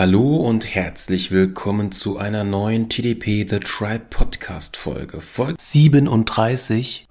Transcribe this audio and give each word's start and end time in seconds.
Hallo 0.00 0.36
und 0.36 0.74
herzlich 0.74 1.30
willkommen 1.30 1.92
zu 1.92 2.16
einer 2.16 2.42
neuen 2.42 2.88
TDP 2.88 3.46
The 3.46 3.60
Tribe 3.60 4.06
Podcast 4.08 4.78
Folge. 4.78 5.20
Folge 5.20 5.56
37. 5.60 7.06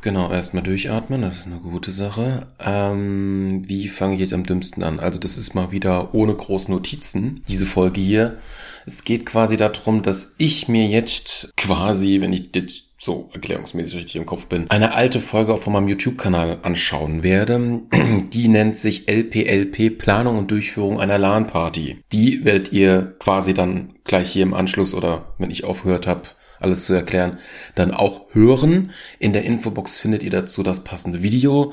Genau, 0.00 0.30
erstmal 0.30 0.62
durchatmen, 0.62 1.22
das 1.22 1.38
ist 1.38 1.46
eine 1.46 1.56
gute 1.56 1.90
Sache. 1.90 2.46
Ähm, 2.60 3.62
wie 3.66 3.88
fange 3.88 4.14
ich 4.14 4.20
jetzt 4.20 4.32
am 4.32 4.44
dümmsten 4.44 4.82
an? 4.82 5.00
Also 5.00 5.18
das 5.18 5.36
ist 5.36 5.54
mal 5.54 5.72
wieder 5.72 6.14
ohne 6.14 6.34
große 6.34 6.70
Notizen, 6.70 7.42
diese 7.48 7.66
Folge 7.66 8.00
hier. 8.00 8.38
Es 8.86 9.04
geht 9.04 9.26
quasi 9.26 9.56
darum, 9.56 10.02
dass 10.02 10.34
ich 10.38 10.68
mir 10.68 10.86
jetzt 10.86 11.52
quasi, 11.56 12.20
wenn 12.20 12.32
ich 12.32 12.52
das 12.52 12.84
so 13.00 13.30
erklärungsmäßig 13.32 13.94
richtig 13.94 14.16
im 14.16 14.26
Kopf 14.26 14.46
bin, 14.46 14.68
eine 14.70 14.92
alte 14.92 15.20
Folge 15.20 15.54
auch 15.54 15.62
von 15.62 15.72
meinem 15.72 15.88
YouTube-Kanal 15.88 16.58
anschauen 16.62 17.22
werde. 17.22 17.82
Die 18.32 18.48
nennt 18.48 18.76
sich 18.76 19.08
LPLP 19.08 19.98
Planung 19.98 20.36
und 20.36 20.50
Durchführung 20.50 21.00
einer 21.00 21.18
LAN-Party. 21.18 21.98
Die 22.12 22.44
werdet 22.44 22.72
ihr 22.72 23.14
quasi 23.18 23.54
dann 23.54 23.94
gleich 24.04 24.32
hier 24.32 24.42
im 24.42 24.54
Anschluss 24.54 24.94
oder 24.94 25.34
wenn 25.38 25.50
ich 25.50 25.64
aufgehört 25.64 26.06
habe, 26.06 26.22
alles 26.60 26.84
zu 26.84 26.92
erklären, 26.94 27.38
dann 27.74 27.92
auch 27.92 28.26
hören. 28.32 28.92
In 29.18 29.32
der 29.32 29.44
Infobox 29.44 29.98
findet 29.98 30.22
ihr 30.22 30.30
dazu 30.30 30.62
das 30.62 30.84
passende 30.84 31.22
Video. 31.22 31.72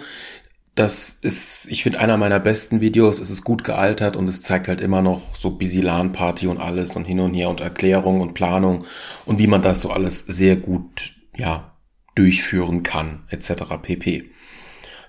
Das 0.76 1.10
ist, 1.10 1.68
ich 1.70 1.84
finde, 1.84 2.00
einer 2.00 2.18
meiner 2.18 2.40
besten 2.40 2.82
Videos. 2.82 3.20
Es 3.20 3.30
ist 3.30 3.44
gut 3.44 3.64
gealtert 3.64 4.18
und 4.18 4.28
es 4.28 4.42
zeigt 4.42 4.68
halt 4.68 4.82
immer 4.82 5.02
noch 5.02 5.22
so 5.40 5.52
busy 5.52 5.80
LAN-Party 5.80 6.48
und 6.48 6.58
alles 6.58 6.98
und 6.98 7.06
hin 7.06 7.22
und 7.22 7.34
her 7.34 7.50
und 7.50 7.62
Erklärung 7.62 8.20
und 8.20 8.34
Planung 8.34 8.84
und 9.26 9.40
wie 9.40 9.48
man 9.48 9.62
das 9.62 9.80
so 9.80 9.90
alles 9.90 10.20
sehr 10.20 10.58
gut, 10.58 11.14
ja, 11.38 11.72
durchführen 12.16 12.84
kann, 12.84 13.24
etc. 13.30 13.78
pp. 13.82 14.30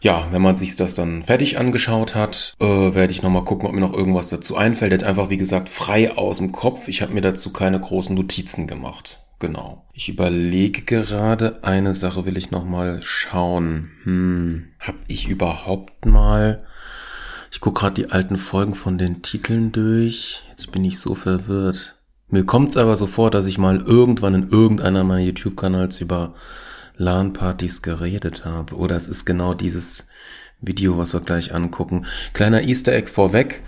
Ja, 0.00 0.28
wenn 0.30 0.42
man 0.42 0.54
sich 0.54 0.76
das 0.76 0.94
dann 0.94 1.24
fertig 1.24 1.58
angeschaut 1.58 2.14
hat, 2.14 2.54
äh, 2.60 2.64
werde 2.64 3.10
ich 3.10 3.22
nochmal 3.22 3.44
gucken, 3.44 3.68
ob 3.68 3.74
mir 3.74 3.80
noch 3.80 3.92
irgendwas 3.92 4.28
dazu 4.28 4.56
einfällt. 4.56 4.92
Jetzt 4.92 5.04
einfach, 5.04 5.30
wie 5.30 5.36
gesagt, 5.36 5.68
frei 5.68 6.12
aus 6.12 6.36
dem 6.36 6.52
Kopf. 6.52 6.86
Ich 6.86 7.02
habe 7.02 7.12
mir 7.12 7.22
dazu 7.22 7.52
keine 7.52 7.80
großen 7.80 8.14
Notizen 8.14 8.68
gemacht. 8.68 9.25
Genau. 9.38 9.84
Ich 9.92 10.08
überlege 10.08 10.82
gerade, 10.82 11.62
eine 11.62 11.94
Sache 11.94 12.24
will 12.24 12.38
ich 12.38 12.50
noch 12.50 12.64
mal 12.64 13.02
schauen. 13.02 13.90
Hm, 14.04 14.68
hab 14.80 14.96
ich 15.08 15.28
überhaupt 15.28 16.06
mal... 16.06 16.64
Ich 17.52 17.60
gucke 17.60 17.80
gerade 17.80 17.94
die 17.94 18.10
alten 18.10 18.36
Folgen 18.36 18.74
von 18.74 18.98
den 18.98 19.22
Titeln 19.22 19.72
durch. 19.72 20.42
Jetzt 20.50 20.72
bin 20.72 20.84
ich 20.84 20.98
so 20.98 21.14
verwirrt. 21.14 21.96
Mir 22.28 22.44
kommt's 22.44 22.76
aber 22.76 22.96
so 22.96 23.06
vor, 23.06 23.30
dass 23.30 23.46
ich 23.46 23.56
mal 23.56 23.78
irgendwann 23.78 24.34
in 24.34 24.50
irgendeiner 24.50 25.04
meiner 25.04 25.22
YouTube-Kanals 25.22 26.00
über 26.00 26.34
LAN-Partys 26.96 27.82
geredet 27.82 28.44
habe. 28.44 28.74
Oder 28.74 28.96
es 28.96 29.08
ist 29.08 29.24
genau 29.24 29.54
dieses 29.54 30.08
Video, 30.60 30.98
was 30.98 31.14
wir 31.14 31.20
gleich 31.20 31.54
angucken. 31.54 32.06
Kleiner 32.32 32.62
Easter 32.62 32.92
Egg 32.92 33.08
vorweg. 33.08 33.62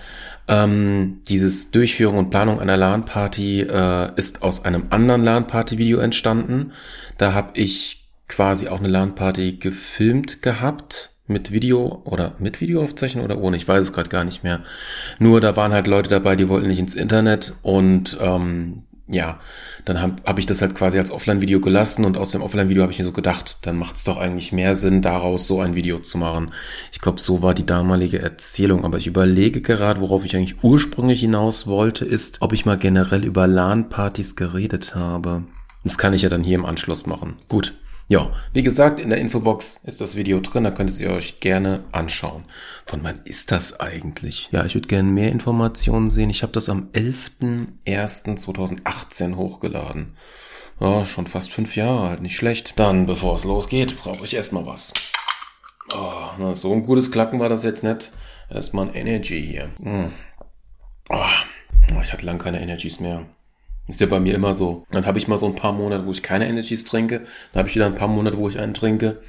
Ähm, 0.48 1.20
dieses 1.28 1.70
Durchführung 1.70 2.16
und 2.16 2.30
Planung 2.30 2.58
einer 2.60 2.76
LAN-Party 2.76 3.62
äh, 3.62 4.12
ist 4.16 4.42
aus 4.42 4.64
einem 4.64 4.86
anderen 4.90 5.22
LAN-Party-Video 5.22 5.98
entstanden. 5.98 6.72
Da 7.18 7.34
habe 7.34 7.58
ich 7.58 8.06
quasi 8.28 8.68
auch 8.68 8.78
eine 8.78 8.88
LAN-Party 8.88 9.58
gefilmt 9.58 10.42
gehabt 10.42 11.10
mit 11.26 11.52
Video 11.52 12.00
oder 12.04 12.34
mit 12.38 12.60
Videoaufzeichnung 12.60 13.24
oder 13.24 13.38
ohne, 13.38 13.56
ich 13.56 13.68
weiß 13.68 13.84
es 13.84 13.92
gerade 13.92 14.08
gar 14.08 14.24
nicht 14.24 14.42
mehr. 14.42 14.60
Nur 15.18 15.40
da 15.40 15.56
waren 15.56 15.72
halt 15.72 15.86
Leute 15.86 16.08
dabei, 16.08 16.34
die 16.36 16.48
wollten 16.48 16.68
nicht 16.68 16.78
ins 16.78 16.94
Internet 16.94 17.52
und 17.62 18.16
ähm, 18.20 18.84
ja, 19.08 19.38
dann 19.84 20.00
habe 20.02 20.16
hab 20.24 20.38
ich 20.38 20.46
das 20.46 20.60
halt 20.60 20.74
quasi 20.74 20.98
als 20.98 21.10
Offline-Video 21.10 21.60
gelassen 21.60 22.04
und 22.04 22.18
aus 22.18 22.30
dem 22.30 22.42
Offline-Video 22.42 22.82
habe 22.82 22.92
ich 22.92 22.98
mir 22.98 23.04
so 23.04 23.12
gedacht, 23.12 23.56
dann 23.62 23.76
macht 23.76 23.96
es 23.96 24.04
doch 24.04 24.18
eigentlich 24.18 24.52
mehr 24.52 24.76
Sinn, 24.76 25.00
daraus 25.00 25.46
so 25.46 25.60
ein 25.60 25.74
Video 25.74 25.98
zu 25.98 26.18
machen. 26.18 26.52
Ich 26.92 27.00
glaube, 27.00 27.18
so 27.18 27.40
war 27.40 27.54
die 27.54 27.64
damalige 27.64 28.20
Erzählung, 28.20 28.84
aber 28.84 28.98
ich 28.98 29.06
überlege 29.06 29.62
gerade, 29.62 30.00
worauf 30.00 30.24
ich 30.24 30.36
eigentlich 30.36 30.62
ursprünglich 30.62 31.20
hinaus 31.20 31.66
wollte, 31.66 32.04
ist, 32.04 32.42
ob 32.42 32.52
ich 32.52 32.66
mal 32.66 32.78
generell 32.78 33.24
über 33.24 33.46
LAN-Partys 33.46 34.36
geredet 34.36 34.94
habe. 34.94 35.44
Das 35.84 35.96
kann 35.96 36.12
ich 36.12 36.22
ja 36.22 36.28
dann 36.28 36.44
hier 36.44 36.56
im 36.56 36.66
Anschluss 36.66 37.06
machen. 37.06 37.36
Gut. 37.48 37.74
Ja, 38.10 38.32
wie 38.54 38.62
gesagt, 38.62 39.00
in 39.00 39.10
der 39.10 39.18
Infobox 39.18 39.82
ist 39.84 40.00
das 40.00 40.16
Video 40.16 40.40
drin, 40.40 40.64
da 40.64 40.70
könnt 40.70 40.98
ihr 40.98 41.10
euch 41.10 41.40
gerne 41.40 41.84
anschauen. 41.92 42.46
Von 42.86 43.04
wann 43.04 43.20
ist 43.24 43.52
das 43.52 43.80
eigentlich? 43.80 44.48
Ja, 44.50 44.64
ich 44.64 44.74
würde 44.74 44.88
gerne 44.88 45.10
mehr 45.10 45.30
Informationen 45.30 46.08
sehen. 46.08 46.30
Ich 46.30 46.42
habe 46.42 46.52
das 46.52 46.70
am 46.70 46.88
11.01.2018 46.94 49.36
hochgeladen. 49.36 50.14
Ja, 50.80 51.04
schon 51.04 51.26
fast 51.26 51.52
fünf 51.52 51.76
Jahre 51.76 52.08
alt, 52.08 52.22
nicht 52.22 52.36
schlecht. 52.36 52.72
Dann, 52.76 53.04
bevor 53.04 53.34
es 53.34 53.44
losgeht, 53.44 53.98
brauche 53.98 54.24
ich 54.24 54.32
erstmal 54.32 54.64
was. 54.64 54.94
Oh, 55.94 56.30
na, 56.38 56.54
so 56.54 56.72
ein 56.72 56.84
gutes 56.84 57.10
Klacken 57.10 57.40
war 57.40 57.50
das 57.50 57.62
jetzt 57.62 57.82
nicht. 57.82 58.12
Erstmal 58.48 58.88
ein 58.88 58.94
Energy 58.94 59.42
hier. 59.42 59.68
Hm. 59.82 60.12
Oh, 61.10 61.26
ich 62.02 62.12
hatte 62.12 62.24
lang 62.24 62.38
keine 62.38 62.62
Energies 62.62 63.00
mehr. 63.00 63.26
Ist 63.88 64.02
ja 64.02 64.06
bei 64.06 64.20
mir 64.20 64.34
immer 64.34 64.52
so. 64.52 64.84
Dann 64.90 65.06
habe 65.06 65.16
ich 65.16 65.28
mal 65.28 65.38
so 65.38 65.46
ein 65.46 65.54
paar 65.54 65.72
Monate, 65.72 66.04
wo 66.04 66.12
ich 66.12 66.22
keine 66.22 66.46
Energies 66.46 66.84
trinke. 66.84 67.20
Dann 67.52 67.60
habe 67.60 67.70
ich 67.70 67.74
wieder 67.74 67.86
ein 67.86 67.94
paar 67.94 68.08
Monate, 68.08 68.36
wo 68.36 68.46
ich 68.46 68.58
einen 68.58 68.74
trinke. 68.74 69.22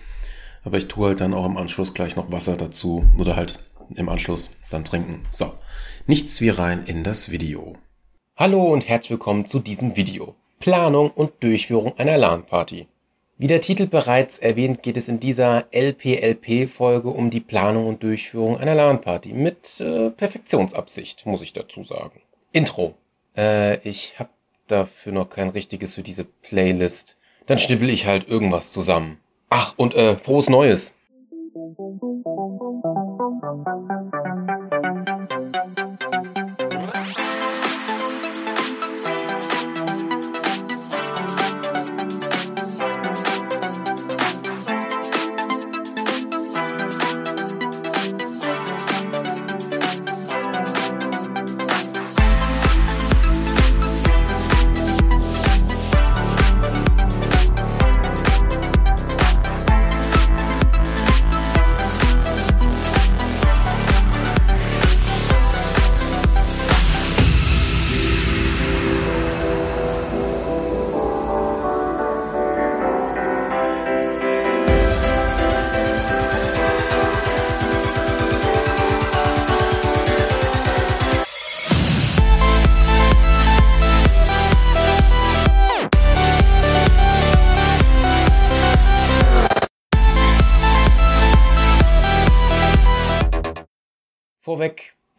Aber 0.66 0.78
ich 0.78 0.90
tue 0.90 1.08
halt 1.08 1.22
dann 1.22 1.34
auch 1.34 1.46
im 1.46 1.56
Anschluss 1.56 1.94
gleich 1.94 2.18
noch 2.18 2.30
Wasser 2.30 2.58
dazu. 2.58 3.06
Oder 3.18 3.38
halt 3.38 3.58
im 3.96 4.10
Anschluss 4.10 4.60
dann 4.70 4.84
trinken. 4.84 5.26
So, 5.30 5.54
nichts 6.08 6.42
wie 6.42 6.50
rein 6.50 6.84
in 6.86 7.06
das 7.06 7.32
Video. 7.32 7.78
Hallo 8.36 8.74
und 8.74 8.86
herzlich 8.86 9.12
willkommen 9.12 9.46
zu 9.46 9.60
diesem 9.60 9.96
Video. 9.96 10.36
Planung 10.60 11.10
und 11.12 11.42
Durchführung 11.42 11.98
einer 11.98 12.18
LAN-Party. 12.18 12.88
Wie 13.38 13.48
der 13.48 13.62
Titel 13.62 13.88
bereits 13.88 14.40
erwähnt, 14.40 14.84
geht 14.84 14.98
es 14.98 15.08
in 15.08 15.22
dieser 15.22 15.68
LPLP-Folge 15.72 17.08
um 17.08 17.30
die 17.30 17.40
Planung 17.40 17.88
und 17.88 18.04
Durchführung 18.04 18.58
einer 18.58 18.76
LAN-Party 18.76 19.32
mit 19.32 19.80
äh, 19.80 20.10
Perfektionsabsicht, 20.10 21.26
muss 21.26 21.42
ich 21.42 21.54
dazu 21.54 21.86
sagen. 21.86 22.20
Intro. 22.52 22.96
Äh, 23.38 23.78
ich 23.88 24.20
habe 24.20 24.30
dafür 24.72 25.12
noch 25.12 25.30
kein 25.30 25.50
richtiges 25.50 25.96
für 25.96 26.04
diese 26.04 26.24
Playlist. 26.24 27.18
Dann 27.48 27.60
schnibbel 27.60 27.90
ich 27.90 28.06
halt 28.06 28.28
irgendwas 28.28 28.72
zusammen. 28.72 29.20
Ach, 29.50 29.74
und 29.78 29.96
äh, 29.96 30.18
frohes 30.18 30.50
Neues. 30.50 30.94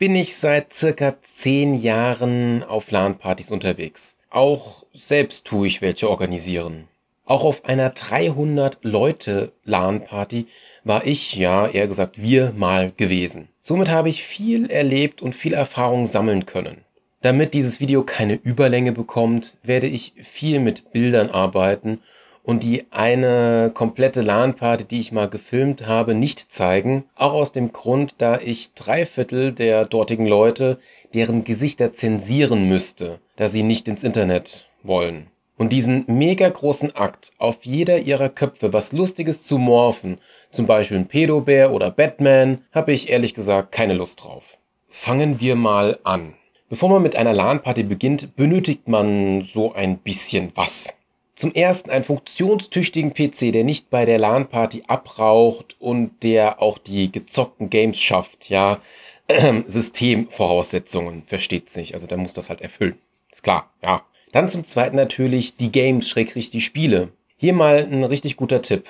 Bin 0.00 0.16
ich 0.16 0.36
seit 0.36 0.72
circa 0.72 1.16
zehn 1.34 1.78
Jahren 1.78 2.62
auf 2.64 2.90
LAN-Partys 2.90 3.50
unterwegs. 3.50 4.18
Auch 4.30 4.86
selbst 4.94 5.44
tue 5.44 5.66
ich 5.66 5.82
welche 5.82 6.08
organisieren. 6.08 6.88
Auch 7.26 7.44
auf 7.44 7.66
einer 7.66 7.90
300 7.90 8.78
Leute 8.80 9.52
LAN-Party 9.64 10.46
war 10.84 11.06
ich, 11.06 11.34
ja 11.34 11.68
eher 11.68 11.86
gesagt 11.86 12.20
wir 12.20 12.52
mal 12.52 12.92
gewesen. 12.96 13.50
Somit 13.60 13.90
habe 13.90 14.08
ich 14.08 14.24
viel 14.24 14.70
erlebt 14.70 15.20
und 15.20 15.34
viel 15.34 15.52
Erfahrung 15.52 16.06
sammeln 16.06 16.46
können. 16.46 16.78
Damit 17.20 17.52
dieses 17.52 17.78
Video 17.78 18.02
keine 18.02 18.36
Überlänge 18.36 18.92
bekommt, 18.92 19.58
werde 19.62 19.86
ich 19.86 20.14
viel 20.16 20.60
mit 20.60 20.92
Bildern 20.92 21.28
arbeiten 21.28 22.00
und 22.42 22.62
die 22.62 22.86
eine 22.90 23.70
komplette 23.72 24.22
LAN-Party, 24.22 24.84
die 24.84 25.00
ich 25.00 25.12
mal 25.12 25.28
gefilmt 25.28 25.86
habe, 25.86 26.14
nicht 26.14 26.50
zeigen. 26.50 27.04
Auch 27.14 27.32
aus 27.32 27.52
dem 27.52 27.72
Grund, 27.72 28.14
da 28.18 28.38
ich 28.38 28.74
drei 28.74 29.06
Viertel 29.06 29.52
der 29.52 29.84
dortigen 29.84 30.26
Leute 30.26 30.78
deren 31.14 31.44
Gesichter 31.44 31.92
zensieren 31.92 32.68
müsste, 32.68 33.18
da 33.36 33.48
sie 33.48 33.62
nicht 33.62 33.88
ins 33.88 34.04
Internet 34.04 34.66
wollen. 34.82 35.26
Und 35.56 35.70
diesen 35.70 36.04
mega 36.06 36.48
großen 36.48 36.96
Akt, 36.96 37.32
auf 37.36 37.58
jeder 37.64 37.98
ihrer 37.98 38.30
Köpfe 38.30 38.72
was 38.72 38.92
Lustiges 38.92 39.44
zu 39.44 39.58
morphen, 39.58 40.18
zum 40.50 40.66
Beispiel 40.66 40.96
ein 40.96 41.08
Pedobär 41.08 41.72
oder 41.72 41.90
Batman, 41.90 42.62
habe 42.72 42.92
ich 42.92 43.10
ehrlich 43.10 43.34
gesagt 43.34 43.70
keine 43.72 43.92
Lust 43.92 44.24
drauf. 44.24 44.44
Fangen 44.88 45.38
wir 45.38 45.56
mal 45.56 45.98
an. 46.02 46.34
Bevor 46.70 46.88
man 46.88 47.02
mit 47.02 47.14
einer 47.14 47.34
LAN-Party 47.34 47.82
beginnt, 47.82 48.36
benötigt 48.36 48.88
man 48.88 49.42
so 49.52 49.74
ein 49.74 49.98
bisschen 49.98 50.52
was. 50.54 50.94
Zum 51.40 51.54
ersten 51.54 51.88
einen 51.88 52.04
funktionstüchtigen 52.04 53.14
PC, 53.14 53.50
der 53.50 53.64
nicht 53.64 53.88
bei 53.88 54.04
der 54.04 54.18
LAN-Party 54.18 54.84
abraucht 54.88 55.74
und 55.80 56.22
der 56.22 56.60
auch 56.60 56.76
die 56.76 57.10
gezockten 57.10 57.70
Games 57.70 57.98
schafft, 57.98 58.50
ja. 58.50 58.82
Systemvoraussetzungen, 59.66 61.22
versteht 61.22 61.70
sich. 61.70 61.94
Also 61.94 62.06
der 62.06 62.18
muss 62.18 62.34
das 62.34 62.50
halt 62.50 62.60
erfüllen. 62.60 62.98
Ist 63.32 63.42
klar, 63.42 63.70
ja. 63.82 64.02
Dann 64.32 64.50
zum 64.50 64.66
zweiten 64.66 64.96
natürlich 64.96 65.56
die 65.56 65.72
Games, 65.72 66.10
schrägstrich 66.10 66.50
die 66.50 66.60
Spiele. 66.60 67.08
Hier 67.38 67.54
mal 67.54 67.88
ein 67.90 68.04
richtig 68.04 68.36
guter 68.36 68.60
Tipp. 68.60 68.84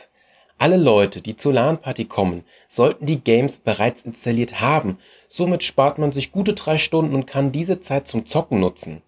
Alle 0.59 0.77
Leute, 0.77 1.23
die 1.23 1.37
zur 1.37 1.53
LAN-Party 1.53 2.07
kommen, 2.07 2.43
sollten 2.69 3.07
die 3.07 3.21
Games 3.21 3.61
bereits 3.61 4.03
installiert 4.03 4.61
haben. 4.61 4.99
Somit 5.29 5.63
spart 5.63 5.99
man 5.99 6.11
sich 6.11 6.33
gute 6.33 6.55
drei 6.55 6.79
Stunden 6.79 7.15
und 7.15 7.29
kann 7.29 7.53
diese 7.53 7.81
Zeit 7.81 8.09
zum 8.09 8.27
Zocken 8.27 8.59
nutzen. 8.59 9.03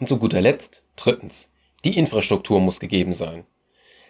Und 0.00 0.08
zu 0.08 0.16
guter 0.16 0.40
Letzt, 0.40 0.82
drittens, 0.96 1.50
die 1.86 1.96
Infrastruktur 1.96 2.60
muss 2.60 2.80
gegeben 2.80 3.12
sein. 3.12 3.44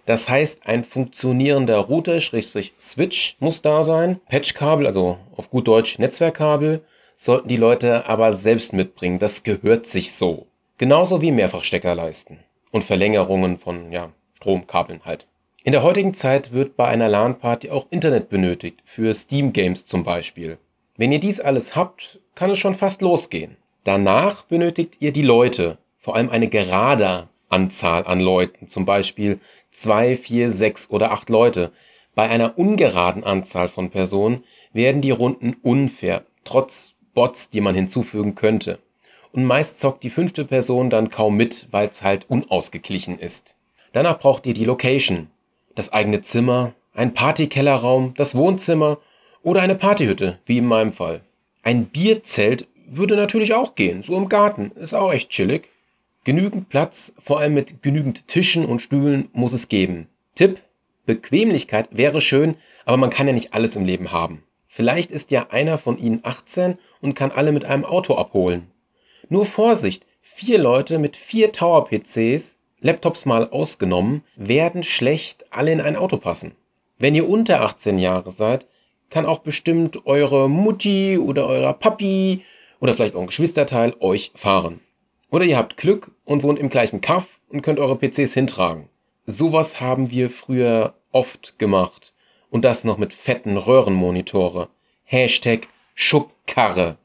Das 0.07 0.29
heißt, 0.29 0.67
ein 0.67 0.85
funktionierender 0.85 1.79
Router, 1.79 2.21
Schrägstrich 2.21 2.73
Switch 2.79 3.37
muss 3.39 3.61
da 3.61 3.85
sein, 3.85 4.19
Patchkabel, 4.31 4.87
also 4.87 5.19
auf 5.37 5.51
gut 5.51 5.69
Deutsch 5.69 5.99
Netzwerkkabel, 5.99 6.85
sollten 7.17 7.49
die 7.49 7.57
Leute 7.57 8.09
aber 8.09 8.33
selbst 8.35 8.73
mitbringen. 8.73 9.19
Das 9.19 9.43
gehört 9.43 9.87
sich 9.87 10.15
so. 10.15 10.47
Genauso 10.79 11.21
wie 11.21 11.33
Mehrfachsteckerleisten 11.33 12.39
und 12.71 12.85
Verlängerungen 12.85 13.59
von 13.59 13.93
ja, 13.93 14.11
Stromkabeln 14.37 15.03
halt. 15.05 15.27
In 15.63 15.73
der 15.73 15.83
heutigen 15.83 16.15
Zeit 16.15 16.53
wird 16.53 16.77
bei 16.77 16.87
einer 16.87 17.09
LAN-Party 17.09 17.71
auch 17.71 17.89
Internet 17.91 18.31
benötigt, 18.31 18.81
für 18.87 19.13
Steam-Games 19.13 19.85
zum 19.85 20.03
Beispiel. 20.03 20.57
Wenn 20.97 21.13
ihr 21.13 21.21
dies 21.21 21.41
alles 21.41 21.77
habt, 21.77 22.21
kann 22.35 22.49
es 22.51 22.59
schon 22.59 22.75
fast 22.75 23.03
losgehen. 23.03 23.57
Danach 23.85 24.45
benötigt 24.45 24.97
ihr 25.01 25.13
die 25.13 25.23
Leute, 25.23 25.77
vor 25.99 26.17
allem 26.17 26.31
eine 26.31 26.49
gerade 26.49 27.29
Anzahl 27.49 28.07
an 28.07 28.21
Leuten, 28.21 28.69
zum 28.69 28.85
Beispiel 28.85 29.41
zwei, 29.71 30.17
vier, 30.17 30.51
sechs 30.51 30.91
oder 30.91 31.13
acht 31.13 31.31
Leute. 31.31 31.73
Bei 32.15 32.29
einer 32.29 32.59
ungeraden 32.59 33.25
Anzahl 33.25 33.69
von 33.69 33.91
Personen 33.91 34.45
werden 34.73 35.03
die 35.03 35.11
Runden 35.11 35.57
unfair, 35.63 36.25
trotz 36.45 36.95
Bots, 37.15 37.51
die 37.51 37.61
man 37.61 37.75
hinzufügen 37.75 38.35
könnte. 38.35 38.79
Und 39.33 39.45
meist 39.45 39.81
zockt 39.81 40.03
die 40.03 40.11
fünfte 40.11 40.45
Person 40.45 40.91
dann 40.91 41.11
kaum 41.11 41.37
mit, 41.37 41.69
weil 41.71 41.89
es 41.89 42.03
halt 42.03 42.29
unausgeglichen 42.29 43.19
ist. 43.19 43.55
Danach 43.93 44.19
braucht 44.19 44.47
ihr 44.47 44.55
die 44.55 44.65
Location 44.65 45.29
das 45.77 45.93
eigene 45.93 46.23
Zimmer, 46.23 46.73
ein 46.95 47.15
Partykellerraum, 47.15 48.15
das 48.17 48.35
Wohnzimmer 48.35 48.99
oder 49.43 49.61
eine 49.61 49.77
Partyhütte, 49.77 50.41
wie 50.47 50.59
in 50.59 50.67
meinem 50.67 50.93
Fall. 50.93 51.21
Ein 51.63 51.87
Bierzelt 51.87 52.67
würde 52.89 53.15
natürlich 53.15 53.55
auch 53.55 53.75
gehen, 53.77 54.03
so 54.03 54.17
im 54.17 54.29
Garten, 54.29 54.73
ist 54.77 54.95
auch 54.95 55.13
echt 55.13 55.31
chillig. 55.31 55.69
Genügend 56.27 56.69
Platz, 56.71 57.15
vor 57.21 57.39
allem 57.39 57.55
mit 57.55 57.85
genügend 57.85 58.27
Tischen 58.27 58.67
und 58.67 58.81
Stühlen, 58.81 59.29
muss 59.33 59.53
es 59.53 59.69
geben. 59.69 60.09
Tipp: 60.35 60.61
Bequemlichkeit 61.05 61.87
wäre 61.93 62.21
schön, 62.21 62.57
aber 62.85 62.97
man 62.97 63.11
kann 63.11 63.29
ja 63.29 63.33
nicht 63.33 63.55
alles 63.55 63.77
im 63.77 63.85
Leben 63.85 64.11
haben. 64.11 64.43
Vielleicht 64.67 65.13
ist 65.13 65.31
ja 65.31 65.51
einer 65.51 65.79
von 65.79 65.99
Ihnen 65.99 66.19
18 66.25 66.79
und 67.01 67.15
kann 67.15 67.31
alle 67.31 67.53
mit 67.53 67.65
einem 67.65 67.85
Auto 67.85 68.17
abholen. 68.17 68.73
Nur 69.29 69.45
Vorsicht, 69.45 70.05
vier 70.21 70.59
Leute 70.59 70.99
mit 70.99 71.17
vier 71.17 71.53
Tower-PCs 71.53 72.59
Laptops 72.81 73.25
mal 73.25 73.49
ausgenommen, 73.49 74.25
werden 74.35 74.83
schlecht 74.83 75.47
alle 75.51 75.71
in 75.71 75.81
ein 75.81 75.95
Auto 75.95 76.17
passen. 76.17 76.57
Wenn 76.99 77.15
ihr 77.15 77.29
unter 77.29 77.61
18 77.61 78.01
Jahre 78.01 78.33
seid, 78.33 78.67
kann 79.11 79.27
auch 79.27 79.43
bestimmt 79.43 80.07
eure 80.07 80.51
Mutti 80.51 81.19
oder 81.19 81.47
euer 81.47 81.73
Papi 81.73 82.43
oder 82.81 82.95
vielleicht 82.95 83.15
auch 83.15 83.21
ein 83.21 83.29
Geschwisterteil 83.29 83.95
euch 84.01 84.33
fahren. 84.35 84.81
Oder 85.31 85.45
ihr 85.45 85.57
habt 85.57 85.77
Glück 85.77 86.11
und 86.25 86.43
wohnt 86.43 86.59
im 86.59 86.71
gleichen 86.71 87.01
Kaff 87.01 87.27
und 87.49 87.63
könnt 87.63 87.79
eure 87.79 87.97
PCs 87.97 88.33
hintragen. 88.35 88.89
Sowas 89.27 89.81
haben 89.81 90.11
wir 90.11 90.31
früher 90.31 90.95
oft 91.13 91.59
gemacht. 91.59 92.13
Und 92.51 92.65
das 92.65 92.85
noch 92.85 92.97
mit 92.97 93.13
fetten 93.13 93.57
Röhrenmonitore. 93.57 94.69
Hashtag 95.05 95.69
Schubkarre. 95.95 96.97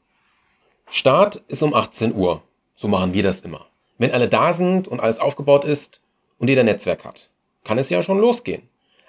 Start 0.88 1.42
ist 1.48 1.62
um 1.62 1.74
18 1.74 2.14
Uhr. 2.14 2.42
So 2.76 2.86
machen 2.86 3.12
wir 3.12 3.22
das 3.22 3.40
immer. 3.40 3.66
Wenn 3.98 4.12
alle 4.12 4.28
da 4.28 4.52
sind 4.52 4.88
und 4.88 5.00
alles 5.00 5.18
aufgebaut 5.18 5.64
ist 5.64 6.00
und 6.38 6.48
jeder 6.48 6.64
Netzwerk 6.64 7.04
hat, 7.04 7.30
kann 7.64 7.78
es 7.78 7.90
ja 7.90 8.02
schon 8.02 8.18
losgehen. 8.18 8.62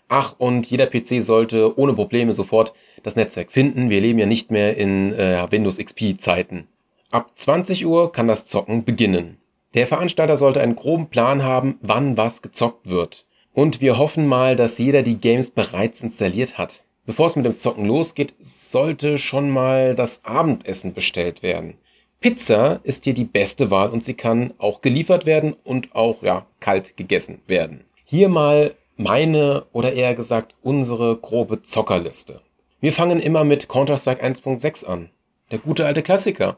Ach, 0.08 0.36
und 0.38 0.66
jeder 0.66 0.88
PC 0.88 1.24
sollte 1.24 1.78
ohne 1.78 1.94
Probleme 1.94 2.34
sofort 2.34 2.74
das 3.04 3.16
Netzwerk 3.16 3.52
finden. 3.52 3.90
Wir 3.90 4.02
leben 4.02 4.20
ja 4.20 4.26
nicht 4.26 4.52
mehr 4.52 4.78
in 4.78 5.14
äh, 5.14 5.48
Windows 5.50 5.78
XP 5.78 6.20
Zeiten. 6.20 6.68
Ab 7.14 7.30
20 7.36 7.86
Uhr 7.86 8.12
kann 8.12 8.28
das 8.28 8.48
Zocken 8.48 8.86
beginnen. 8.86 9.38
Der 9.76 9.86
Veranstalter 9.86 10.36
sollte 10.36 10.62
einen 10.62 10.76
groben 10.76 11.10
Plan 11.10 11.44
haben, 11.44 11.78
wann 11.84 12.18
was 12.18 12.42
gezockt 12.42 12.88
wird. 12.88 13.28
Und 13.54 13.82
wir 13.82 14.00
hoffen 14.00 14.26
mal, 14.26 14.56
dass 14.56 14.80
jeder 14.80 15.04
die 15.04 15.20
Games 15.20 15.52
bereits 15.52 16.02
installiert 16.02 16.58
hat. 16.58 16.82
Bevor 17.06 17.28
es 17.28 17.36
mit 17.36 17.46
dem 17.46 17.56
Zocken 17.56 17.86
losgeht, 17.86 18.34
sollte 18.40 19.20
schon 19.20 19.52
mal 19.52 19.94
das 19.94 20.26
Abendessen 20.26 20.96
bestellt 20.96 21.44
werden. 21.44 21.76
Pizza 22.20 22.80
ist 22.82 23.04
hier 23.04 23.14
die 23.14 23.26
beste 23.26 23.70
Wahl 23.70 23.92
und 23.92 24.04
sie 24.04 24.16
kann 24.16 24.56
auch 24.58 24.82
geliefert 24.82 25.28
werden 25.28 25.54
und 25.64 25.96
auch 25.96 26.24
ja, 26.24 26.48
kalt 26.62 26.98
gegessen 26.98 27.44
werden. 27.46 27.84
Hier 28.06 28.28
mal 28.28 28.74
meine 28.98 29.68
oder 29.72 29.94
eher 29.94 30.16
gesagt 30.16 30.56
unsere 30.64 31.16
grobe 31.18 31.62
Zockerliste. 31.62 32.42
Wir 32.80 32.92
fangen 32.92 33.20
immer 33.20 33.44
mit 33.44 33.70
Counter-Strike 33.70 34.26
1.6 34.26 34.84
an. 34.84 35.12
Der 35.52 35.60
gute 35.60 35.86
alte 35.86 36.02
Klassiker. 36.02 36.58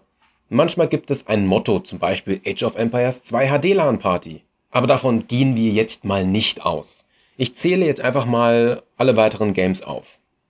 Manchmal 0.50 0.88
gibt 0.88 1.10
es 1.10 1.28
ein 1.28 1.48
Motto, 1.48 1.80
zum 1.80 1.98
Beispiel 1.98 2.40
Age 2.46 2.64
of 2.64 2.76
Empires 2.76 3.24
2 3.24 3.60
HD 3.60 3.74
LAN 3.74 4.00
Party. 4.00 4.44
Aber 4.70 4.86
davon 4.86 5.28
gehen 5.28 5.56
wir 5.56 5.72
jetzt 5.72 6.06
mal 6.06 6.26
nicht 6.26 6.64
aus. 6.66 7.06
Ich 7.38 7.56
zähle 7.56 7.86
jetzt 7.86 8.02
einfach 8.02 8.26
mal 8.26 8.84
alle 8.96 9.18
weiteren 9.18 9.54
Games 9.54 9.82
auf. 9.82 10.06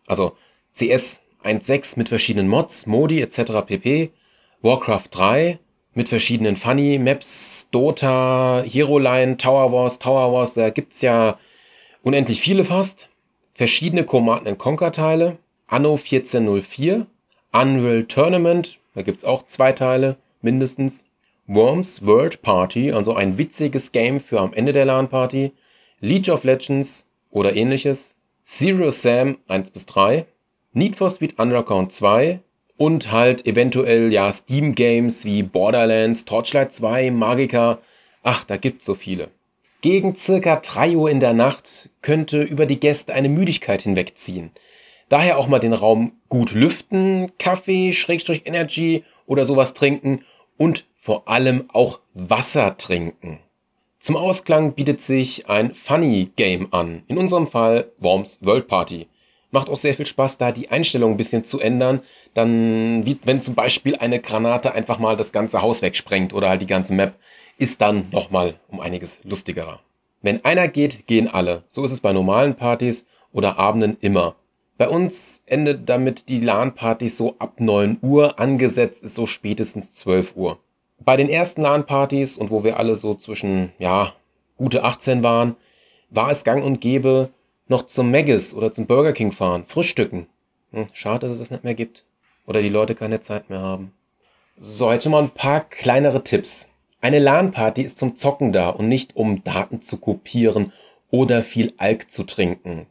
Also 0.06 0.36
CS 0.74 1.22
1.6 1.44 1.98
mit 1.98 2.10
verschiedenen 2.10 2.48
Mods, 2.48 2.88
Modi 2.88 3.22
etc. 3.22 3.66
pp. 3.66 4.12
Warcraft 4.62 5.08
3 5.12 5.60
mit 5.94 6.10
verschiedenen 6.10 6.58
Funny 6.58 7.00
Maps, 7.00 7.70
Dota, 7.72 8.64
Hero 8.66 9.00
Line, 9.00 9.38
Tower 9.38 9.72
Wars, 9.72 9.98
Tower 9.98 10.34
Wars, 10.34 10.56
da 10.56 10.70
gibt's 10.72 11.02
ja 11.02 11.40
unendlich 12.04 12.42
viele 12.42 12.66
fast. 12.66 13.08
Verschiedene 13.54 14.04
Command 14.04 14.58
Conquer 14.58 14.92
Teile, 14.92 15.38
Anno 15.68 15.94
1404, 15.94 17.08
Unreal 17.54 18.04
Tournament, 18.06 18.78
da 18.96 19.04
gibt's 19.04 19.24
auch 19.24 19.46
zwei 19.46 19.72
Teile 19.72 20.18
mindestens. 20.42 21.06
Worms 21.48 22.04
World 22.04 22.42
Party, 22.42 22.92
also 22.92 23.14
ein 23.14 23.38
witziges 23.38 23.92
Game 23.92 24.20
für 24.20 24.40
am 24.40 24.54
Ende 24.54 24.74
der 24.74 24.86
LAN 24.86 25.10
Party. 25.10 25.52
League 26.00 26.30
of 26.30 26.44
Legends 26.44 27.08
oder 27.30 27.56
ähnliches. 27.56 28.16
Zero 28.44 28.90
Sam 28.90 29.38
1 29.48 29.70
bis 29.70 29.86
3. 29.86 30.26
Need 30.74 30.96
for 30.96 31.10
Speed 31.10 31.38
Underground 31.38 31.92
2, 31.92 32.40
und 32.78 33.12
halt 33.12 33.46
eventuell 33.46 34.12
ja 34.12 34.32
Steam 34.32 34.76
Games 34.76 35.26
wie 35.26 35.44
Borderlands, 35.44 36.26
Torchlight 36.26 36.74
2, 36.74 37.12
Magica. 37.12 37.80
Ach, 38.24 38.44
da 38.44 38.58
gibt's 38.58 38.86
so 38.86 38.96
viele. 38.96 39.30
Gegen 39.82 40.16
circa 40.16 40.58
3 40.58 40.96
Uhr 40.96 41.10
in 41.10 41.20
der 41.20 41.34
Nacht 41.34 41.90
könnte 42.02 42.42
über 42.42 42.66
die 42.66 42.80
Gäste 42.80 43.14
eine 43.14 43.30
Müdigkeit 43.30 43.84
hinwegziehen. 43.84 44.52
Daher 45.10 45.38
auch 45.38 45.48
mal 45.48 45.60
den 45.60 45.74
Raum 45.74 46.14
gut 46.30 46.52
lüften, 46.54 47.32
Kaffee, 47.38 47.94
Schrägstrich 47.94 48.48
Energy 48.48 49.04
oder 49.28 49.46
sowas 49.46 49.74
trinken 49.74 50.24
und 50.58 50.86
vor 51.02 51.28
allem 51.28 51.70
auch 51.72 52.00
Wasser 52.14 52.78
trinken. 52.78 53.40
Zum 54.00 54.18
Ausklang 54.18 54.74
bietet 54.74 55.02
sich 55.02 55.50
ein 55.50 55.74
Funny 55.74 56.32
Game 56.36 56.74
an, 56.74 57.04
in 57.08 57.18
unserem 57.18 57.48
Fall 57.48 57.92
Worms 58.00 58.40
World 58.42 58.68
Party. 58.68 59.08
Macht 59.52 59.70
auch 59.70 59.78
sehr 59.78 59.94
viel 59.94 60.06
Spaß, 60.06 60.38
da 60.38 60.52
die 60.52 60.70
Einstellung 60.70 61.12
ein 61.12 61.18
bisschen 61.18 61.46
zu 61.46 61.60
ändern. 61.60 62.02
Dann, 62.34 63.06
wie 63.06 63.18
wenn 63.24 63.42
zum 63.42 63.56
Beispiel 63.56 63.96
eine 63.96 64.20
Granate 64.20 64.74
einfach 64.74 65.00
mal 65.00 65.16
das 65.16 65.32
ganze 65.32 65.62
Haus 65.62 65.82
wegsprengt 65.82 66.34
oder 66.34 66.50
halt 66.50 66.62
die 66.62 66.68
ganze 66.68 66.94
Map, 66.94 67.16
ist 67.58 67.80
dann 67.80 68.10
nochmal 68.12 68.56
um 68.68 68.80
einiges 68.80 69.22
lustigerer. 69.24 69.80
Wenn 70.22 70.44
einer 70.44 70.68
geht, 70.68 71.08
gehen 71.08 71.28
alle. 71.28 71.64
So 71.70 71.84
ist 71.84 71.92
es 71.92 72.02
bei 72.02 72.12
normalen 72.12 72.56
Partys 72.56 73.06
oder 73.32 73.58
Abenden 73.58 73.98
immer. 74.02 74.36
Bei 74.78 74.90
uns 74.90 75.42
endet 75.46 75.88
damit 75.88 76.28
die 76.28 76.42
LAN-Partys 76.42 77.18
so 77.18 77.36
ab 77.40 77.62
9 77.62 78.00
Uhr, 78.02 78.40
angesetzt 78.40 79.04
ist 79.04 79.16
so 79.16 79.26
spätestens 79.26 79.94
12 79.94 80.36
Uhr. 80.36 80.60
Bei 81.00 81.16
den 81.16 81.30
ersten 81.30 81.62
LAN-Partys 81.62 82.38
und 82.38 82.52
wo 82.52 82.66
wir 82.66 82.78
alle 82.78 82.98
so 82.98 83.16
zwischen, 83.16 83.72
ja, 83.80 84.14
gute 84.58 84.84
18 84.84 85.24
waren, 85.24 85.56
war 86.10 86.30
es 86.30 86.44
gang 86.44 86.62
und 86.62 86.82
gäbe, 86.82 87.30
noch 87.70 87.86
zum 87.86 88.12
Maggis 88.12 88.54
oder 88.54 88.74
zum 88.74 88.86
Burger 88.86 89.14
King 89.14 89.32
fahren, 89.32 89.64
frühstücken. 89.66 90.28
Hm, 90.72 90.90
schade, 90.92 91.28
dass 91.28 91.36
es 91.36 91.40
das 91.40 91.52
nicht 91.52 91.64
mehr 91.64 91.74
gibt. 91.74 92.04
Oder 92.46 92.62
die 92.62 92.70
Leute 92.70 92.96
keine 92.96 93.22
Zeit 93.22 93.50
mehr 93.50 93.62
haben. 93.62 93.94
So, 94.60 94.92
jetzt 94.92 95.04
schon 95.04 95.14
mal 95.14 95.24
ein 95.24 95.30
paar 95.30 95.62
kleinere 95.62 96.24
Tipps. 96.24 96.68
Eine 97.00 97.20
LAN-Party 97.20 97.82
ist 97.82 97.98
zum 97.98 98.18
Zocken 98.18 98.52
da 98.52 98.72
und 98.72 98.90
nicht 98.90 99.16
um 99.16 99.42
Daten 99.46 99.82
zu 99.82 99.98
kopieren 99.98 100.74
oder 101.12 101.44
viel 101.44 101.74
Alk 101.78 102.12
zu 102.12 102.24
trinken. 102.24 102.88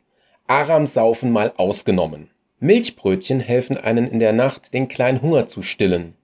Aramsaufen 0.47 1.31
mal 1.31 1.53
ausgenommen. 1.57 2.29
Milchbrötchen 2.61 3.41
helfen 3.41 3.79
einen 3.79 4.07
in 4.07 4.21
der 4.21 4.35
Nacht 4.35 4.75
den 4.75 4.89
kleinen 4.89 5.23
Hunger 5.23 5.47
zu 5.47 5.63
stillen. 5.63 6.15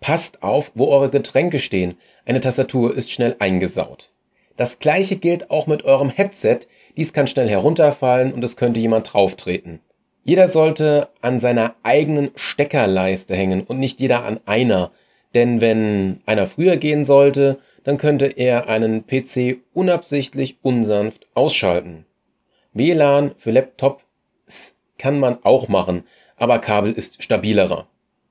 Passt 0.00 0.42
auf, 0.42 0.72
wo 0.74 0.88
eure 0.88 1.10
Getränke 1.10 1.60
stehen. 1.60 1.96
Eine 2.26 2.40
Tastatur 2.40 2.96
ist 2.96 3.10
schnell 3.10 3.36
eingesaut. 3.38 4.10
Das 4.56 4.80
gleiche 4.80 5.16
gilt 5.16 5.50
auch 5.50 5.68
mit 5.68 5.84
eurem 5.84 6.10
Headset. 6.10 6.60
Dies 6.96 7.12
kann 7.12 7.28
schnell 7.28 7.48
herunterfallen 7.48 8.32
und 8.32 8.42
es 8.42 8.56
könnte 8.56 8.80
jemand 8.80 9.12
drauftreten. 9.12 9.78
Jeder 10.24 10.48
sollte 10.48 11.08
an 11.20 11.38
seiner 11.38 11.76
eigenen 11.84 12.32
Steckerleiste 12.34 13.36
hängen 13.36 13.62
und 13.62 13.78
nicht 13.78 14.00
jeder 14.00 14.24
an 14.24 14.40
einer. 14.44 14.90
Denn 15.34 15.60
wenn 15.60 16.20
einer 16.26 16.48
früher 16.48 16.76
gehen 16.76 17.04
sollte, 17.04 17.60
dann 17.84 17.96
könnte 17.96 18.26
er 18.26 18.68
einen 18.68 19.06
PC 19.06 19.58
unabsichtlich 19.72 20.56
unsanft 20.62 21.28
ausschalten. 21.34 22.04
WLAN 22.78 23.32
für 23.38 23.50
Laptop 23.50 24.02
kann 24.98 25.18
man 25.18 25.38
auch 25.44 25.68
machen, 25.68 26.04
aber 26.36 26.58
Kabel 26.58 26.92
ist 26.92 27.22
stabilerer. 27.22 27.86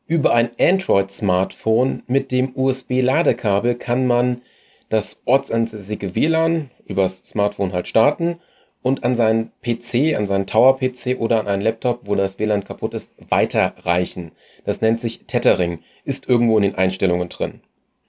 Über 0.08 0.34
ein 0.34 0.52
Android-Smartphone 0.58 2.04
mit 2.08 2.32
dem 2.32 2.56
USB-Ladekabel 2.56 3.76
kann 3.76 4.08
man 4.08 4.42
das 4.90 5.22
ortsansässige 5.26 6.16
WLAN 6.16 6.72
übers 6.86 7.20
Smartphone 7.20 7.74
halt 7.74 7.88
starten 7.88 8.40
und 8.82 9.04
an 9.04 9.16
seinen 9.16 9.52
PC, 9.62 10.16
an 10.16 10.28
seinen 10.28 10.48
Tower-PC 10.48 11.20
oder 11.20 11.42
an 11.42 11.48
einen 11.48 11.62
Laptop, 11.62 12.02
wo 12.04 12.16
das 12.16 12.40
WLAN 12.40 12.64
kaputt 12.64 12.94
ist, 12.94 13.12
weiterreichen. 13.30 14.32
Das 14.64 14.80
nennt 14.80 15.02
sich 15.02 15.26
Tethering, 15.28 15.80
ist 16.06 16.30
irgendwo 16.30 16.56
in 16.58 16.64
den 16.64 16.76
Einstellungen 16.76 17.28
drin. 17.28 17.60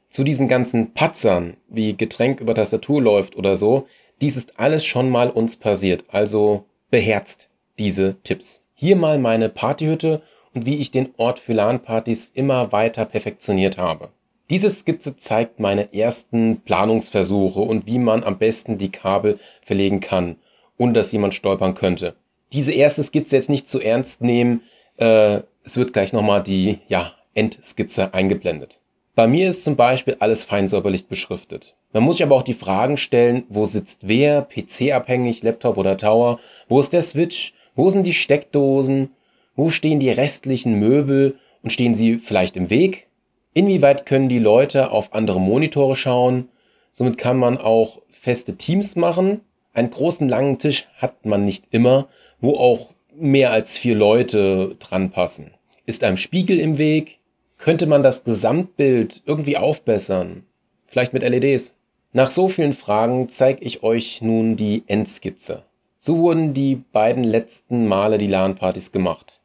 Zu 0.09 0.25
diesen 0.25 0.47
ganzen 0.47 0.95
Patzern, 0.95 1.57
wie 1.69 1.97
Getränk 1.97 2.41
über 2.41 2.55
Tastatur 2.55 3.03
läuft 3.03 3.37
oder 3.37 3.57
so, 3.57 3.89
dies 4.21 4.37
ist 4.37 4.59
alles 4.59 4.85
schon 4.85 5.11
mal 5.11 5.31
uns 5.31 5.57
passiert, 5.57 6.05
also 6.09 6.65
beherzt 6.91 7.49
diese 7.79 8.17
Tipps. 8.25 8.63
Hier 8.75 8.97
mal 8.97 9.19
meine 9.19 9.49
Partyhütte 9.49 10.23
und 10.55 10.67
wie 10.67 10.77
ich 10.77 10.91
den 10.91 11.11
Ort 11.17 11.41
für 11.41 11.53
LAN-Partys 11.53 12.31
immer 12.35 12.73
weiter 12.73 13.05
perfektioniert 13.05 13.79
habe. 13.79 14.09
Diese 14.51 14.71
Skizze 14.71 15.17
zeigt 15.17 15.61
meine 15.61 15.93
ersten 15.93 16.63
Planungsversuche 16.63 17.61
und 17.61 17.87
wie 17.87 17.99
man 17.99 18.25
am 18.25 18.39
besten 18.39 18.79
die 18.79 18.91
Kabel 18.91 19.39
verlegen 19.63 20.01
kann, 20.01 20.37
ohne 20.79 20.95
dass 20.95 21.13
jemand 21.13 21.35
stolpern 21.35 21.75
könnte. 21.75 22.15
Diese 22.53 22.73
erste 22.73 23.05
Skizze 23.05 23.37
jetzt 23.37 23.51
nicht 23.51 23.69
zu 23.69 23.81
ernst 23.81 24.23
nehmen, 24.23 24.63
äh, 24.97 25.43
es 25.65 25.77
wird 25.77 25.93
gleich 25.93 26.15
nochmal 26.15 26.43
die 26.43 26.79
ja, 26.89 27.13
Endskizze 27.35 28.15
eingeblendet. 28.15 28.79
Bei 29.15 29.27
mir 29.27 29.49
ist 29.49 29.65
zum 29.65 29.77
Beispiel 29.77 30.17
alles 30.21 30.45
feinsäuberlich 30.45 31.09
beschriftet. 31.09 31.75
Man 31.93 32.03
muss 32.03 32.19
sich 32.19 32.27
aber 32.27 32.37
auch 32.37 32.43
die 32.43 32.55
Fragen 32.55 32.99
stellen, 32.99 33.45
wo 33.49 33.65
sitzt 33.65 34.07
wer, 34.07 34.43
PC-abhängig, 34.43 35.43
Laptop 35.43 35.79
oder 35.79 35.97
Tower, 35.97 36.39
wo 36.69 36.81
ist 36.81 36.93
der 36.93 37.03
Switch, 37.03 37.55
wo 37.75 37.89
sind 37.89 38.05
die 38.07 38.13
Steckdosen, 38.13 39.11
wo 39.57 39.71
stehen 39.71 39.99
die 39.99 40.11
restlichen 40.11 40.75
Möbel 40.75 41.39
und 41.63 41.71
stehen 41.71 41.95
sie 41.95 42.19
vielleicht 42.19 42.57
im 42.57 42.71
Weg? 42.71 43.07
Inwieweit 43.55 44.05
können 44.05 44.29
die 44.29 44.39
Leute 44.39 44.91
auf 44.91 45.15
andere 45.15 45.41
Monitore 45.41 45.97
schauen? 45.97 46.49
Somit 46.93 47.17
kann 47.17 47.39
man 47.39 47.57
auch 47.57 48.03
feste 48.11 48.57
Teams 48.57 48.95
machen. 48.95 49.41
Einen 49.73 49.91
großen 49.91 50.29
langen 50.29 50.59
Tisch 50.59 50.87
hat 50.99 51.25
man 51.25 51.45
nicht 51.45 51.65
immer, 51.71 52.09
wo 52.41 52.57
auch 52.57 52.91
mehr 53.17 53.51
als 53.51 53.79
vier 53.79 53.95
Leute 53.95 54.77
dran 54.79 55.11
passen. 55.11 55.53
Ist 55.87 56.05
ein 56.05 56.19
Spiegel 56.19 56.59
im 56.59 56.77
Weg? 56.77 57.19
Könnte 57.57 57.87
man 57.87 58.03
das 58.03 58.25
Gesamtbild 58.25 59.23
irgendwie 59.25 59.57
aufbessern? 59.57 60.45
Vielleicht 60.87 61.13
mit 61.13 61.23
LEDs? 61.23 61.75
Nach 62.19 62.33
so 62.33 62.49
vielen 62.49 62.73
Fragen 62.73 63.29
zeige 63.29 63.63
ich 63.63 63.85
euch 63.85 64.21
nun 64.23 64.57
die 64.57 64.83
Endskizze. 64.89 65.63
So 65.99 66.19
wurden 66.19 66.53
die 66.53 66.75
beiden 66.75 67.23
letzten 67.23 67.87
Male 67.87 68.19
die 68.19 68.27
LAN-Partys 68.27 68.91
gemacht. 68.91 69.41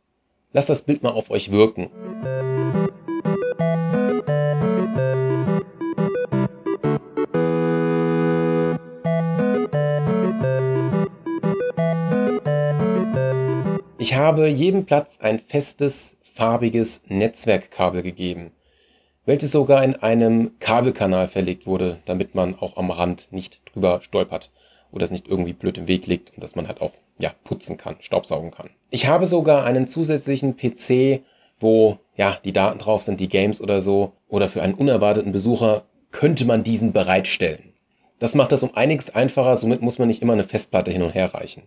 Lasst 0.53 0.71
das 0.71 0.81
Bild 0.81 1.03
mal 1.03 1.11
auf 1.11 1.29
euch 1.29 1.51
wirken. 1.51 1.91
Ich 13.99 14.15
habe 14.15 14.47
jedem 14.47 14.87
Platz 14.87 15.19
ein 15.19 15.37
festes, 15.37 16.17
farbiges 16.33 17.03
Netzwerkkabel 17.07 18.01
gegeben, 18.01 18.51
welches 19.25 19.51
sogar 19.51 19.83
in 19.83 19.95
einem 19.95 20.59
Kabelkanal 20.59 21.27
verlegt 21.27 21.65
wurde, 21.65 21.99
damit 22.05 22.35
man 22.35 22.55
auch 22.55 22.77
am 22.77 22.91
Rand 22.91 23.27
nicht 23.31 23.59
drüber 23.71 24.01
stolpert 24.01 24.51
oder 24.91 25.05
es 25.05 25.11
nicht 25.11 25.27
irgendwie 25.27 25.53
blöd 25.53 25.77
im 25.77 25.87
Weg 25.87 26.07
liegt 26.07 26.31
und 26.35 26.43
dass 26.43 26.55
man 26.55 26.67
halt 26.67 26.81
auch 26.81 26.91
ja, 27.17 27.33
putzen 27.43 27.77
kann, 27.77 27.95
staubsaugen 27.99 28.51
kann. 28.51 28.69
Ich 28.89 29.07
habe 29.07 29.25
sogar 29.25 29.63
einen 29.63 29.87
zusätzlichen 29.87 30.57
PC, 30.57 31.21
wo 31.59 31.99
ja, 32.15 32.37
die 32.43 32.53
Daten 32.53 32.79
drauf 32.79 33.03
sind, 33.03 33.19
die 33.19 33.29
Games 33.29 33.61
oder 33.61 33.81
so, 33.81 34.13
oder 34.27 34.49
für 34.49 34.61
einen 34.61 34.73
unerwarteten 34.73 35.31
Besucher 35.31 35.83
könnte 36.11 36.45
man 36.45 36.63
diesen 36.63 36.91
bereitstellen. 36.91 37.73
Das 38.19 38.35
macht 38.35 38.51
das 38.51 38.63
um 38.63 38.75
einiges 38.75 39.09
einfacher, 39.09 39.55
somit 39.55 39.81
muss 39.81 39.97
man 39.97 40.07
nicht 40.07 40.21
immer 40.21 40.33
eine 40.33 40.43
Festplatte 40.43 40.91
hin 40.91 41.01
und 41.01 41.15
her 41.15 41.33
reichen. 41.33 41.63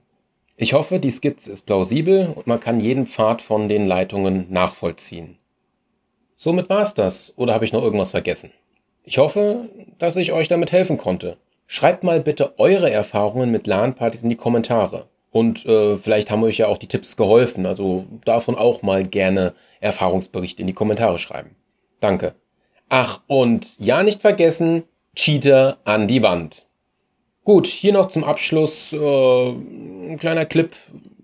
Ich 0.57 0.73
hoffe, 0.73 1.01
die 1.01 1.11
Skizze 1.11 1.53
ist 1.53 1.67
plausibel 1.67 2.33
und 2.35 2.47
man 2.47 2.61
kann 2.61 2.81
jeden 2.81 3.07
Pfad 3.07 3.43
von 3.43 3.69
den 3.69 3.87
Leitungen 3.87 4.47
nachvollziehen. 4.51 5.39
Somit 6.37 6.69
war's 6.69 6.95
das, 6.95 7.33
oder 7.37 7.55
habe 7.55 7.65
ich 7.65 7.73
noch 7.73 7.83
irgendwas 7.83 8.11
vergessen? 8.11 8.51
Ich 9.05 9.19
hoffe, 9.19 9.69
dass 9.99 10.17
ich 10.17 10.33
euch 10.33 10.49
damit 10.49 10.71
helfen 10.71 10.99
konnte. 10.99 11.39
Schreibt 11.67 12.05
mal 12.05 12.21
bitte 12.21 12.59
eure 12.59 12.91
Erfahrungen 12.91 13.51
mit 13.51 13.67
LAN-Partys 13.67 14.23
in 14.23 14.29
die 14.29 14.37
Kommentare. 14.37 15.07
Und 15.31 15.65
äh, 15.67 15.97
vielleicht 15.99 16.31
haben 16.31 16.45
euch 16.45 16.59
ja 16.59 16.67
auch 16.67 16.79
die 16.79 16.89
Tipps 16.89 17.17
geholfen. 17.17 17.67
Also 17.67 18.05
davon 18.25 18.55
auch 18.55 18.83
mal 18.83 19.07
gerne 19.07 19.55
Erfahrungsberichte 19.81 20.61
in 20.61 20.67
die 20.67 20.73
Kommentare 20.73 21.19
schreiben. 21.19 21.57
Danke. 22.01 22.35
Ach, 22.89 23.21
und 23.27 23.69
ja 23.79 24.03
nicht 24.03 24.21
vergessen, 24.21 24.85
Cheater 25.15 25.79
an 25.85 26.07
die 26.07 26.23
Wand. 26.23 26.67
Gut, 27.45 27.67
hier 27.67 27.93
noch 27.93 28.09
zum 28.09 28.25
Abschluss 28.25 28.93
äh, 28.93 29.49
ein 29.49 30.19
kleiner 30.19 30.47
Clip. 30.47 30.75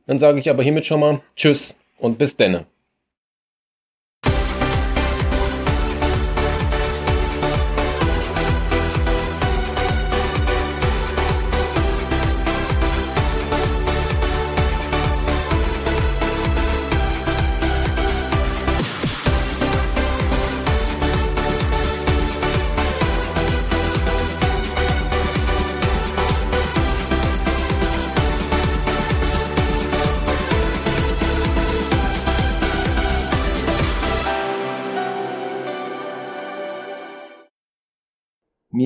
Dann 0.07 0.19
sage 0.19 0.40
ich 0.40 0.49
aber 0.49 0.62
hiermit 0.62 0.87
schon 0.87 1.00
mal 1.00 1.21
Tschüss 1.37 1.76
und 1.99 2.19
bis 2.19 2.37
denne. 2.37 2.66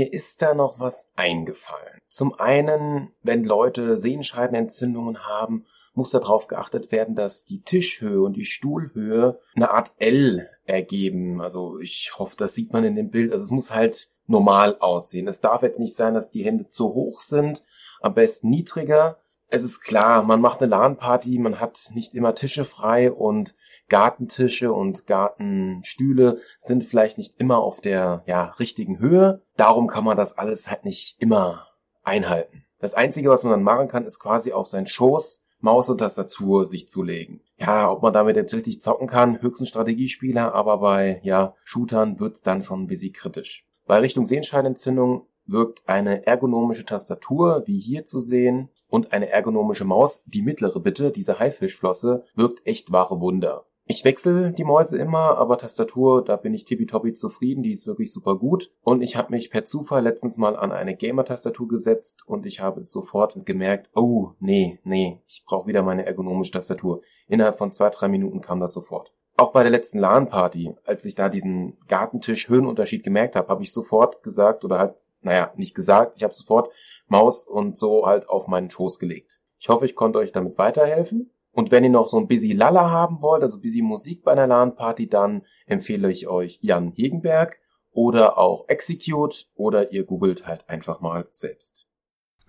Mir 0.06 0.12
ist 0.12 0.40
da 0.40 0.54
noch 0.54 0.78
was 0.78 1.10
eingefallen. 1.16 2.00
Zum 2.06 2.32
einen, 2.34 3.10
wenn 3.22 3.42
Leute 3.42 3.98
Sehenscheidenentzündungen 3.98 5.26
haben, 5.26 5.66
muss 5.94 6.12
darauf 6.12 6.46
geachtet 6.46 6.92
werden, 6.92 7.16
dass 7.16 7.44
die 7.44 7.62
Tischhöhe 7.62 8.22
und 8.22 8.34
die 8.34 8.44
Stuhlhöhe 8.44 9.40
eine 9.56 9.72
Art 9.72 9.92
L 9.98 10.48
ergeben. 10.64 11.40
Also 11.40 11.80
ich 11.80 12.12
hoffe, 12.16 12.36
das 12.36 12.54
sieht 12.54 12.72
man 12.72 12.84
in 12.84 12.94
dem 12.94 13.10
Bild. 13.10 13.32
Also 13.32 13.42
es 13.42 13.50
muss 13.50 13.72
halt 13.72 14.08
normal 14.28 14.76
aussehen. 14.78 15.26
Es 15.26 15.40
darf 15.40 15.62
jetzt 15.62 15.80
nicht 15.80 15.96
sein, 15.96 16.14
dass 16.14 16.30
die 16.30 16.44
Hände 16.44 16.68
zu 16.68 16.94
hoch 16.94 17.18
sind, 17.18 17.64
am 18.00 18.14
besten 18.14 18.48
niedriger. 18.48 19.18
Es 19.48 19.62
ist 19.62 19.80
klar, 19.80 20.22
man 20.22 20.40
macht 20.40 20.60
eine 20.60 20.70
LAN-Party, 20.70 21.38
man 21.38 21.60
hat 21.60 21.90
nicht 21.94 22.14
immer 22.14 22.34
Tische 22.34 22.64
frei 22.64 23.12
und 23.12 23.54
Gartentische 23.88 24.72
und 24.72 25.06
Gartenstühle 25.06 26.40
sind 26.58 26.82
vielleicht 26.82 27.18
nicht 27.18 27.38
immer 27.38 27.58
auf 27.58 27.80
der 27.80 28.24
ja, 28.26 28.46
richtigen 28.58 28.98
Höhe. 28.98 29.42
Darum 29.56 29.86
kann 29.86 30.04
man 30.04 30.16
das 30.16 30.36
alles 30.36 30.70
halt 30.70 30.84
nicht 30.84 31.16
immer 31.20 31.68
einhalten. 32.02 32.64
Das 32.78 32.94
Einzige, 32.94 33.30
was 33.30 33.44
man 33.44 33.52
dann 33.52 33.62
machen 33.62 33.88
kann, 33.88 34.04
ist 34.04 34.18
quasi 34.18 34.52
auf 34.52 34.66
seinen 34.66 34.86
Schoß 34.86 35.44
Maus 35.60 35.88
und 35.88 35.98
Tastatur 35.98 36.66
sich 36.66 36.88
zu 36.88 37.02
legen. 37.02 37.40
Ja, 37.58 37.90
ob 37.90 38.02
man 38.02 38.12
damit 38.12 38.36
jetzt 38.36 38.54
richtig 38.54 38.82
zocken 38.82 39.08
kann, 39.08 39.40
höchstens 39.40 39.70
Strategiespieler, 39.70 40.54
aber 40.54 40.78
bei 40.78 41.20
ja, 41.22 41.54
Shootern 41.64 42.20
wird's 42.20 42.42
dann 42.42 42.62
schon 42.62 42.82
ein 42.82 42.86
bisschen 42.86 43.14
kritisch. 43.14 43.66
Bei 43.86 43.98
Richtung 43.98 44.24
Sehenscheinentzündung 44.24 45.26
wirkt 45.46 45.88
eine 45.88 46.26
ergonomische 46.26 46.84
Tastatur, 46.84 47.62
wie 47.66 47.78
hier 47.78 48.04
zu 48.04 48.20
sehen, 48.20 48.70
und 48.88 49.12
eine 49.12 49.30
ergonomische 49.30 49.84
Maus, 49.84 50.22
die 50.26 50.42
mittlere 50.42 50.80
bitte, 50.80 51.10
diese 51.10 51.38
Haifischflosse, 51.38 52.24
wirkt 52.34 52.66
echt 52.66 52.92
wahre 52.92 53.20
Wunder. 53.20 53.66
Ich 53.88 54.04
wechsle 54.04 54.50
die 54.50 54.64
Mäuse 54.64 54.98
immer, 54.98 55.38
aber 55.38 55.58
Tastatur, 55.58 56.24
da 56.24 56.36
bin 56.36 56.52
ich 56.54 56.64
tippitoppi 56.64 57.12
zufrieden, 57.12 57.62
die 57.62 57.70
ist 57.70 57.86
wirklich 57.86 58.12
super 58.12 58.36
gut. 58.36 58.72
Und 58.82 59.00
ich 59.00 59.14
habe 59.14 59.30
mich 59.30 59.48
per 59.48 59.64
Zufall 59.64 60.02
letztens 60.02 60.38
mal 60.38 60.56
an 60.56 60.72
eine 60.72 60.96
Gamer-Tastatur 60.96 61.68
gesetzt 61.68 62.24
und 62.26 62.46
ich 62.46 62.58
habe 62.58 62.80
es 62.80 62.90
sofort 62.90 63.46
gemerkt, 63.46 63.88
oh, 63.94 64.32
nee, 64.40 64.80
nee, 64.82 65.22
ich 65.28 65.44
brauche 65.46 65.68
wieder 65.68 65.84
meine 65.84 66.04
ergonomische 66.04 66.50
Tastatur. 66.50 67.00
Innerhalb 67.28 67.58
von 67.58 67.70
zwei, 67.70 67.90
drei 67.90 68.08
Minuten 68.08 68.40
kam 68.40 68.58
das 68.58 68.72
sofort. 68.72 69.12
Auch 69.36 69.52
bei 69.52 69.62
der 69.62 69.70
letzten 69.70 70.00
LAN-Party, 70.00 70.74
als 70.84 71.04
ich 71.04 71.14
da 71.14 71.28
diesen 71.28 71.78
Gartentisch-Höhenunterschied 71.86 73.04
gemerkt 73.04 73.36
habe, 73.36 73.48
habe 73.48 73.62
ich 73.62 73.72
sofort 73.72 74.22
gesagt 74.24 74.64
oder 74.64 74.78
halt, 74.78 74.94
naja, 75.26 75.52
nicht 75.56 75.74
gesagt, 75.74 76.14
ich 76.16 76.22
habe 76.22 76.34
sofort 76.34 76.72
Maus 77.08 77.44
und 77.44 77.76
so 77.76 78.06
halt 78.06 78.28
auf 78.28 78.46
meinen 78.48 78.70
Schoß 78.70 78.98
gelegt. 78.98 79.40
Ich 79.58 79.68
hoffe, 79.68 79.84
ich 79.84 79.94
konnte 79.94 80.18
euch 80.18 80.32
damit 80.32 80.56
weiterhelfen. 80.58 81.30
Und 81.52 81.70
wenn 81.70 81.84
ihr 81.84 81.90
noch 81.90 82.08
so 82.08 82.18
ein 82.18 82.28
busy 82.28 82.52
Lala 82.52 82.90
haben 82.90 83.22
wollt, 83.22 83.42
also 83.42 83.60
busy 83.60 83.82
Musik 83.82 84.22
bei 84.22 84.32
einer 84.32 84.46
LAN-Party, 84.46 85.08
dann 85.08 85.42
empfehle 85.66 86.10
ich 86.10 86.28
euch 86.28 86.58
Jan 86.60 86.92
Hegenberg 86.92 87.58
oder 87.90 88.38
auch 88.38 88.68
Execute 88.68 89.46
oder 89.54 89.92
ihr 89.92 90.04
googelt 90.04 90.46
halt 90.46 90.68
einfach 90.68 91.00
mal 91.00 91.26
selbst. 91.30 91.88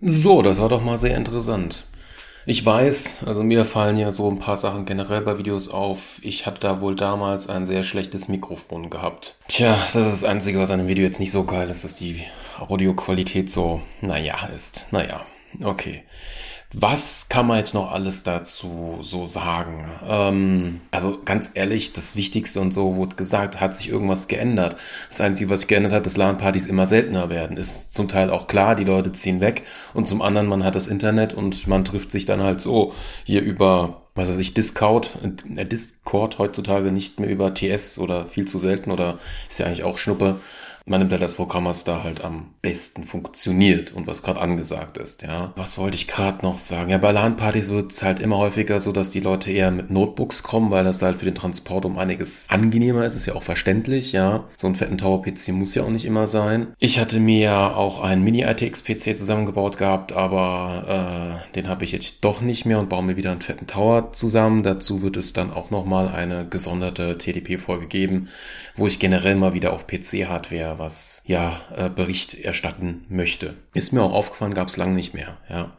So, 0.01 0.41
das 0.41 0.61
war 0.61 0.69
doch 0.69 0.83
mal 0.83 0.97
sehr 0.97 1.15
interessant. 1.15 1.85
Ich 2.45 2.65
weiß, 2.65 3.23
also 3.25 3.43
mir 3.43 3.65
fallen 3.65 3.97
ja 3.97 4.11
so 4.11 4.29
ein 4.29 4.39
paar 4.39 4.55
Sachen 4.55 4.85
generell 4.85 5.21
bei 5.21 5.37
Videos 5.37 5.69
auf. 5.69 6.19
Ich 6.21 6.45
hatte 6.45 6.61
da 6.61 6.79
wohl 6.81 6.95
damals 6.95 7.49
ein 7.49 7.65
sehr 7.65 7.83
schlechtes 7.83 8.27
Mikrofon 8.27 8.89
gehabt. 8.89 9.37
Tja, 9.47 9.77
das 9.93 10.07
ist 10.07 10.21
das 10.21 10.29
Einzige, 10.29 10.59
was 10.59 10.71
an 10.71 10.79
dem 10.79 10.87
Video 10.87 11.03
jetzt 11.03 11.19
nicht 11.19 11.31
so 11.31 11.43
geil 11.43 11.69
ist, 11.69 11.83
dass 11.83 11.95
die 11.95 12.23
Audioqualität 12.59 13.49
so, 13.49 13.81
naja, 14.01 14.47
ist. 14.53 14.87
Naja, 14.91 15.21
okay. 15.63 16.03
Was 16.73 17.29
kann 17.29 17.47
man 17.47 17.59
jetzt 17.59 17.73
noch 17.73 17.91
alles 17.93 18.23
dazu 18.23 18.97
so 18.99 19.25
sagen? 19.25 19.87
Ähm, 20.05 20.81
also 20.91 21.17
ganz 21.23 21.51
ehrlich, 21.53 21.93
das 21.93 22.17
Wichtigste 22.17 22.59
und 22.59 22.73
so 22.73 22.97
wurde 22.97 23.15
gesagt, 23.15 23.61
hat 23.61 23.73
sich 23.73 23.87
irgendwas 23.87 24.27
geändert. 24.27 24.75
Das 25.07 25.21
Einzige, 25.21 25.49
was 25.49 25.61
sich 25.61 25.69
geändert 25.69 25.93
hat, 25.93 26.05
dass 26.05 26.17
LAN-Partys 26.17 26.65
immer 26.65 26.85
seltener 26.85 27.29
werden. 27.29 27.55
Ist 27.55 27.93
zum 27.93 28.09
Teil 28.09 28.29
auch 28.29 28.47
klar, 28.47 28.75
die 28.75 28.83
Leute 28.83 29.13
ziehen 29.13 29.39
weg 29.39 29.63
und 29.93 30.09
zum 30.09 30.21
anderen, 30.21 30.47
man 30.47 30.65
hat 30.65 30.75
das 30.75 30.87
Internet 30.87 31.33
und 31.33 31.67
man 31.67 31.85
trifft 31.85 32.11
sich 32.11 32.25
dann 32.25 32.43
halt 32.43 32.59
so 32.59 32.93
hier 33.23 33.41
über 33.41 34.01
was 34.17 34.29
weiß 34.29 34.39
ich, 34.39 34.55
Discord, 34.55 35.11
äh, 35.55 35.65
Discord 35.65 36.39
heutzutage 36.39 36.91
nicht 36.91 37.19
mehr 37.19 37.29
über 37.29 37.53
TS 37.53 37.99
oder 37.99 38.25
viel 38.25 38.45
zu 38.45 38.57
selten 38.57 38.91
oder 38.91 39.19
ist 39.47 39.59
ja 39.59 39.67
eigentlich 39.67 39.83
auch 39.83 39.99
Schnuppe, 39.99 40.37
man 40.87 40.99
nimmt 40.99 41.11
halt 41.11 41.21
das 41.21 41.35
Programm, 41.35 41.65
was 41.65 41.83
da 41.83 42.03
halt 42.03 42.23
am 42.23 42.53
besten 42.61 43.03
funktioniert 43.03 43.93
und 43.93 44.07
was 44.07 44.23
gerade 44.23 44.39
angesagt 44.39 44.97
ist, 44.97 45.21
ja. 45.21 45.51
Was 45.55 45.77
wollte 45.77 45.95
ich 45.95 46.07
gerade 46.07 46.45
noch 46.45 46.57
sagen? 46.57 46.89
Ja, 46.89 46.97
bei 46.97 47.11
LAN-Partys 47.11 47.69
wird 47.69 47.91
es 47.91 48.03
halt 48.03 48.19
immer 48.19 48.37
häufiger 48.37 48.79
so, 48.79 48.91
dass 48.91 49.09
die 49.09 49.19
Leute 49.19 49.51
eher 49.51 49.69
mit 49.69 49.89
Notebooks 49.89 50.43
kommen, 50.43 50.71
weil 50.71 50.85
das 50.85 51.01
halt 51.01 51.17
für 51.17 51.25
den 51.25 51.35
Transport 51.35 51.85
um 51.85 51.97
einiges 51.97 52.47
angenehmer 52.49 53.05
ist, 53.05 53.15
ist 53.15 53.25
ja 53.25 53.35
auch 53.35 53.43
verständlich, 53.43 54.13
ja. 54.13 54.45
So 54.55 54.67
einen 54.67 54.75
fetten 54.75 54.97
Tower-PC 54.97 55.49
muss 55.49 55.75
ja 55.75 55.83
auch 55.83 55.89
nicht 55.89 56.05
immer 56.05 56.27
sein. 56.27 56.67
Ich 56.79 56.99
hatte 56.99 57.19
mir 57.19 57.39
ja 57.39 57.75
auch 57.75 58.01
einen 58.01 58.23
Mini-ITX-PC 58.23 59.17
zusammengebaut 59.17 59.77
gehabt, 59.77 60.13
aber 60.13 61.41
äh, 61.51 61.55
den 61.55 61.67
habe 61.67 61.83
ich 61.83 61.91
jetzt 61.91 62.17
doch 62.21 62.41
nicht 62.41 62.65
mehr 62.65 62.79
und 62.79 62.89
baue 62.89 63.03
mir 63.03 63.17
wieder 63.17 63.31
einen 63.31 63.41
fetten 63.41 63.67
Tower 63.67 64.13
zusammen. 64.13 64.63
Dazu 64.63 65.01
wird 65.01 65.17
es 65.17 65.33
dann 65.33 65.51
auch 65.51 65.69
nochmal 65.69 66.07
eine 66.07 66.47
gesonderte 66.47 67.17
TDP-Folge 67.17 67.87
geben, 67.87 68.29
wo 68.75 68.87
ich 68.87 68.99
generell 68.99 69.35
mal 69.35 69.53
wieder 69.53 69.73
auf 69.73 69.85
PC-Hardware 69.85 70.76
was 70.77 71.23
ja 71.25 71.59
äh, 71.75 71.89
Bericht 71.89 72.33
erstatten 72.33 73.05
möchte. 73.09 73.55
Ist 73.73 73.93
mir 73.93 74.01
auch 74.01 74.13
aufgefallen, 74.13 74.53
gab 74.53 74.67
es 74.67 74.77
lange 74.77 74.93
nicht 74.93 75.13
mehr. 75.13 75.37
Ja, 75.49 75.77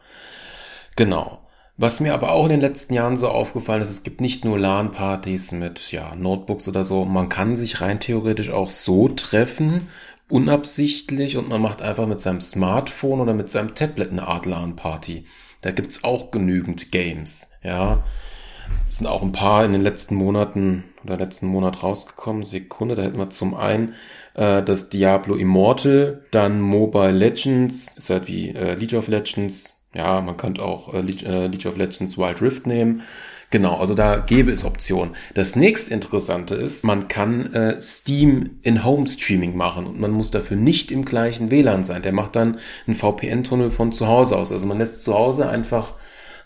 genau. 0.95 1.39
Was 1.77 2.01
mir 2.01 2.13
aber 2.13 2.33
auch 2.33 2.43
in 2.43 2.49
den 2.49 2.59
letzten 2.59 2.93
Jahren 2.93 3.15
so 3.15 3.29
aufgefallen 3.29 3.81
ist, 3.81 3.89
es 3.89 4.03
gibt 4.03 4.19
nicht 4.19 4.43
nur 4.43 4.59
LAN-Partys 4.59 5.53
mit 5.53 5.93
ja, 5.93 6.13
Notebooks 6.13 6.67
oder 6.67 6.83
so. 6.83 7.05
Man 7.05 7.29
kann 7.29 7.55
sich 7.55 7.79
rein 7.79 8.01
theoretisch 8.01 8.49
auch 8.49 8.69
so 8.69 9.07
treffen, 9.07 9.87
unabsichtlich, 10.27 11.37
und 11.37 11.47
man 11.47 11.61
macht 11.61 11.81
einfach 11.81 12.05
mit 12.05 12.19
seinem 12.19 12.41
Smartphone 12.41 13.21
oder 13.21 13.33
mit 13.33 13.49
seinem 13.49 13.75
Tablet 13.75 14.11
eine 14.11 14.27
Art 14.27 14.45
LAN-Party. 14.45 15.25
Da 15.61 15.71
gibt's 15.71 16.03
auch 16.03 16.31
genügend 16.31 16.91
Games, 16.91 17.53
ja. 17.63 18.03
Es 18.89 18.97
sind 18.97 19.07
auch 19.07 19.21
ein 19.21 19.31
paar 19.31 19.63
in 19.63 19.71
den 19.71 19.81
letzten 19.81 20.15
Monaten 20.15 20.83
oder 21.05 21.15
letzten 21.15 21.47
Monat 21.47 21.81
rausgekommen. 21.81 22.43
Sekunde, 22.43 22.95
da 22.95 23.03
hätten 23.03 23.17
wir 23.17 23.29
zum 23.29 23.55
einen 23.55 23.95
äh, 24.39 24.63
das 24.63 24.89
Diablo 24.89 25.35
Immortal, 25.35 26.21
dann 26.31 26.61
Mobile 26.61 27.11
Legends, 27.11 27.95
ist 27.97 28.09
halt 28.09 28.27
wie 28.27 28.49
äh, 28.49 28.75
League 28.75 28.93
of 28.93 29.07
Legends. 29.07 29.85
Ja, 29.93 30.21
man 30.21 30.37
könnte 30.37 30.61
auch 30.61 30.93
äh, 30.93 31.01
League, 31.01 31.23
äh, 31.23 31.47
League 31.47 31.65
of 31.65 31.75
Legends 31.75 32.17
Wild 32.17 32.41
Rift 32.41 32.65
nehmen. 32.65 33.01
Genau, 33.51 33.77
also 33.77 33.95
da 33.95 34.17
gäbe 34.17 34.51
es 34.51 34.63
Optionen. 34.63 35.15
Das 35.33 35.55
nächste 35.55 35.93
Interessante 35.93 36.53
ist, 36.53 36.85
man 36.85 37.07
kann 37.07 37.51
äh, 37.53 37.81
Steam 37.81 38.59
in 38.61 38.85
Home 38.85 39.07
Streaming 39.07 39.57
machen 39.57 39.87
und 39.87 39.99
man 39.99 40.11
muss 40.11 40.29
dafür 40.29 40.55
nicht 40.55 40.91
im 40.91 41.03
gleichen 41.03 41.49
WLAN 41.49 41.83
sein. 41.83 42.03
Der 42.03 42.13
macht 42.13 42.35
dann 42.35 42.59
einen 42.85 42.95
VPN-Tunnel 42.95 43.71
von 43.71 43.91
zu 43.91 44.07
Hause 44.07 44.37
aus. 44.37 44.51
Also 44.51 44.67
man 44.67 44.77
lässt 44.77 45.03
zu 45.03 45.15
Hause 45.15 45.49
einfach 45.49 45.95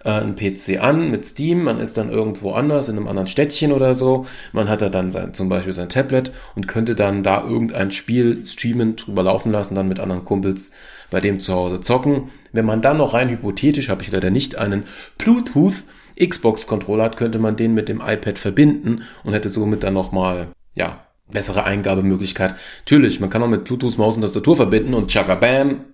äh, 0.03 0.09
einen 0.09 0.35
PC 0.35 0.81
an 0.81 1.11
mit 1.11 1.25
Steam, 1.25 1.63
man 1.63 1.79
ist 1.79 1.97
dann 1.97 2.09
irgendwo 2.09 2.51
anders, 2.51 2.89
in 2.89 2.97
einem 2.97 3.07
anderen 3.07 3.27
Städtchen 3.27 3.71
oder 3.71 3.93
so, 3.93 4.25
man 4.51 4.69
hat 4.69 4.81
da 4.81 4.89
dann 4.89 5.11
sein, 5.11 5.33
zum 5.33 5.49
Beispiel 5.49 5.73
sein 5.73 5.89
Tablet 5.89 6.31
und 6.55 6.67
könnte 6.67 6.95
dann 6.95 7.23
da 7.23 7.43
irgendein 7.43 7.91
Spiel 7.91 8.45
streamen, 8.45 8.95
drüber 8.95 9.23
laufen 9.23 9.51
lassen, 9.51 9.75
dann 9.75 9.87
mit 9.87 9.99
anderen 9.99 10.25
Kumpels 10.25 10.73
bei 11.09 11.19
dem 11.19 11.39
zu 11.39 11.53
Hause 11.53 11.81
zocken. 11.81 12.31
Wenn 12.51 12.65
man 12.65 12.81
dann 12.81 12.97
noch 12.97 13.13
rein 13.13 13.29
hypothetisch, 13.29 13.89
habe 13.89 14.01
ich 14.01 14.11
leider 14.11 14.29
nicht 14.29 14.57
einen 14.57 14.83
Bluetooth 15.17 15.83
Xbox-Controller 16.19 17.05
hat, 17.05 17.17
könnte 17.17 17.39
man 17.39 17.55
den 17.55 17.73
mit 17.73 17.89
dem 17.89 18.01
iPad 18.01 18.37
verbinden 18.37 19.03
und 19.23 19.33
hätte 19.33 19.49
somit 19.49 19.83
dann 19.83 19.93
nochmal, 19.93 20.49
ja, 20.75 21.05
bessere 21.31 21.63
Eingabemöglichkeit. 21.63 22.55
Natürlich, 22.81 23.19
man 23.19 23.29
kann 23.29 23.41
auch 23.41 23.47
mit 23.47 23.63
Bluetooth 23.63 23.97
Maus 23.97 24.15
und 24.15 24.21
Tastatur 24.21 24.55
verbinden 24.55 24.93
und 24.93 25.09
tschakka 25.09 25.35
bam, 25.35 25.85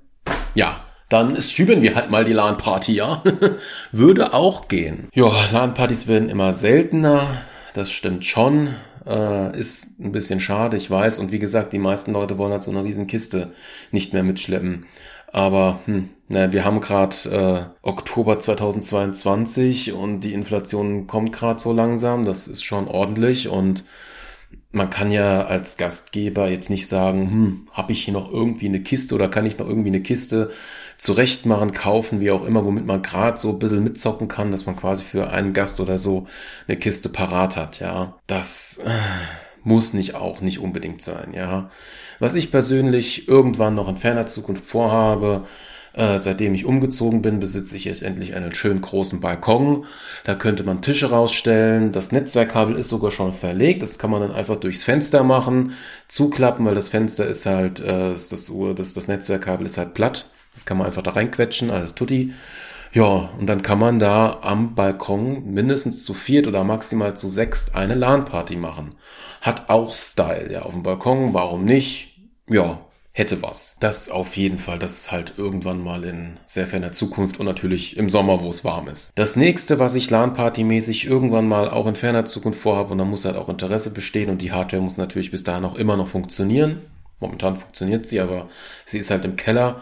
ja, 0.56 0.84
dann 1.10 1.42
streamen 1.42 1.82
wir 1.82 1.96
halt 1.96 2.12
mal 2.12 2.24
die 2.24 2.34
LAN-Party, 2.34 2.94
ja. 2.94 3.24
Würde 3.92 4.34
auch 4.34 4.68
gehen. 4.68 5.10
Ja, 5.14 5.32
LAN-Partys 5.52 6.08
werden 6.08 6.30
immer 6.30 6.54
seltener. 6.54 7.42
Das 7.74 7.92
stimmt 7.92 8.26
schon. 8.26 8.76
Äh, 9.08 9.58
ist 9.58 10.00
ein 10.00 10.12
bisschen 10.12 10.40
schade, 10.40 10.78
ich 10.78 10.90
weiß. 10.90 11.18
Und 11.18 11.32
wie 11.32 11.40
gesagt, 11.40 11.74
die 11.74 11.80
meisten 11.80 12.14
Leute 12.14 12.38
wollen 12.38 12.52
halt 12.52 12.64
so 12.64 12.72
eine 12.72 12.84
riesen 12.84 13.08
Kiste 13.08 13.52
nicht 13.92 14.14
mehr 14.14 14.24
mitschleppen. 14.24 14.86
Aber 15.32 15.80
hm, 15.86 16.10
na, 16.28 16.52
wir 16.52 16.64
haben 16.64 16.80
gerade 16.80 17.72
äh, 17.84 17.88
Oktober 17.88 18.38
2022 18.38 19.94
und 19.94 20.22
die 20.22 20.34
Inflation 20.34 21.08
kommt 21.08 21.34
gerade 21.34 21.60
so 21.60 21.74
langsam. 21.74 22.26
Das 22.26 22.48
ist 22.48 22.64
schon 22.64 22.88
ordentlich 22.88 23.48
und 23.48 23.84
man 24.72 24.90
kann 24.90 25.10
ja 25.10 25.46
als 25.46 25.78
Gastgeber 25.78 26.48
jetzt 26.50 26.70
nicht 26.70 26.88
sagen, 26.88 27.32
hm, 27.32 27.68
habe 27.72 27.92
ich 27.92 28.04
hier 28.06 28.14
noch 28.14 28.32
irgendwie 28.32 28.68
eine 28.68 28.82
Kiste 28.82 29.16
oder 29.16 29.28
kann 29.28 29.46
ich 29.46 29.58
noch 29.58 29.68
irgendwie 29.68 29.90
eine 29.90 30.02
Kiste 30.02 30.52
zurechtmachen, 30.98 31.74
kaufen, 31.74 32.20
wie 32.20 32.30
auch 32.30 32.46
immer, 32.46 32.64
womit 32.66 32.86
man 32.86 33.02
gerade 33.02 33.40
so 33.40 33.50
ein 33.50 33.60
bisschen 33.60 33.84
mitzocken 33.84 34.28
kann, 34.28 34.52
dass 34.52 34.66
man 34.68 34.76
quasi 34.76 35.04
für 35.04 35.30
einen 35.32 35.54
Gast 35.54 35.80
oder 35.80 35.98
so 35.98 36.28
eine 36.68 36.78
Kiste 36.78 37.10
parat 37.10 37.58
hat, 37.58 37.80
ja. 37.80 38.20
Das 38.28 38.80
äh, 38.86 38.92
muss 39.64 39.94
nicht 39.94 40.14
auch 40.16 40.42
nicht 40.42 40.60
unbedingt 40.60 41.02
sein, 41.02 41.34
ja. 41.34 41.70
Was 42.20 42.36
ich 42.36 42.52
persönlich 42.52 43.28
irgendwann 43.28 43.76
noch 43.76 43.88
in 43.88 43.98
ferner 43.98 44.28
Zukunft 44.28 44.66
vorhabe, 44.66 45.48
äh, 46.00 46.18
seitdem 46.18 46.56
ich 46.56 46.66
umgezogen 46.66 47.22
bin, 47.22 47.42
besitze 47.42 47.76
ich 47.76 47.84
jetzt 47.84 48.02
endlich 48.02 48.34
einen 48.34 48.56
schönen 48.56 48.80
großen 48.80 49.20
Balkon. 49.20 49.86
Da 50.24 50.34
könnte 50.34 50.64
man 50.64 50.82
Tische 50.82 51.10
rausstellen. 51.10 51.92
Das 51.92 52.14
Netzwerkkabel 52.14 52.78
ist 52.78 52.88
sogar 52.88 53.12
schon 53.12 53.34
verlegt. 53.34 53.84
Das 53.84 54.00
kann 54.00 54.10
man 54.10 54.22
dann 54.22 54.32
einfach 54.32 54.56
durchs 54.56 54.84
Fenster 54.84 55.24
machen, 55.26 55.74
zuklappen, 56.08 56.66
weil 56.66 56.74
das 56.74 56.88
Fenster 56.88 57.28
ist 57.28 57.46
halt, 57.46 57.82
äh, 57.82 58.14
das, 58.14 58.30
das, 58.30 58.94
das 58.94 59.08
Netzwerkkabel 59.10 59.66
ist 59.66 59.78
halt 59.78 59.94
platt. 59.94 60.30
Das 60.54 60.66
kann 60.66 60.78
man 60.78 60.88
einfach 60.88 61.04
da 61.04 61.12
reinquetschen, 61.12 61.70
alles 61.70 61.96
tutti. 61.96 62.34
Ja, 62.94 63.30
und 63.38 63.48
dann 63.48 63.62
kann 63.62 63.78
man 63.78 64.00
da 64.00 64.40
am 64.42 64.76
Balkon 64.76 65.54
mindestens 65.54 66.06
zu 66.06 66.14
viert 66.14 66.48
oder 66.48 66.64
maximal 66.64 67.16
zu 67.16 67.28
sechst 67.30 67.76
eine 67.76 67.94
LAN-Party 67.94 68.56
machen. 68.56 68.96
Hat 69.42 69.70
auch 69.70 69.94
Style, 69.94 70.52
ja, 70.52 70.62
auf 70.62 70.74
dem 70.74 70.84
Balkon, 70.84 71.34
warum 71.34 71.66
nicht? 71.66 72.20
Ja, 72.48 72.80
hätte 73.20 73.44
was. 73.44 73.76
Das 73.80 74.10
auf 74.10 74.36
jeden 74.38 74.58
Fall, 74.58 74.80
das 74.80 75.12
halt 75.12 75.34
irgendwann 75.38 75.84
mal 75.84 76.04
in 76.04 76.40
sehr 76.46 76.66
ferner 76.66 76.92
Zukunft 76.92 77.40
und 77.40 77.46
natürlich 77.46 77.98
im 77.98 78.10
Sommer, 78.10 78.42
wo 78.42 78.50
es 78.50 78.64
warm 78.64 78.88
ist. 78.88 79.12
Das 79.16 79.36
nächste, 79.36 79.78
was 79.78 79.94
ich 79.96 80.10
LAN-Party-mäßig 80.10 81.06
irgendwann 81.06 81.48
mal 81.48 81.70
auch 81.70 81.86
in 81.86 81.96
ferner 81.96 82.26
Zukunft 82.26 82.60
vorhabe 82.60 82.94
und 82.94 82.98
da 82.98 83.06
muss 83.06 83.26
halt 83.26 83.36
auch 83.36 83.50
Interesse 83.50 83.92
bestehen 83.92 84.30
und 84.30 84.42
die 84.42 84.52
Hardware 84.52 84.82
muss 84.82 84.98
natürlich 84.98 85.30
bis 85.30 85.44
dahin 85.44 85.66
auch 85.66 85.76
immer 85.76 85.98
noch 85.98 86.08
funktionieren. 86.08 86.82
Momentan 87.20 87.58
funktioniert 87.58 88.06
sie, 88.06 88.22
aber 88.22 88.48
sie 88.86 89.00
ist 89.00 89.12
halt 89.12 89.26
im 89.26 89.36
Keller 89.36 89.82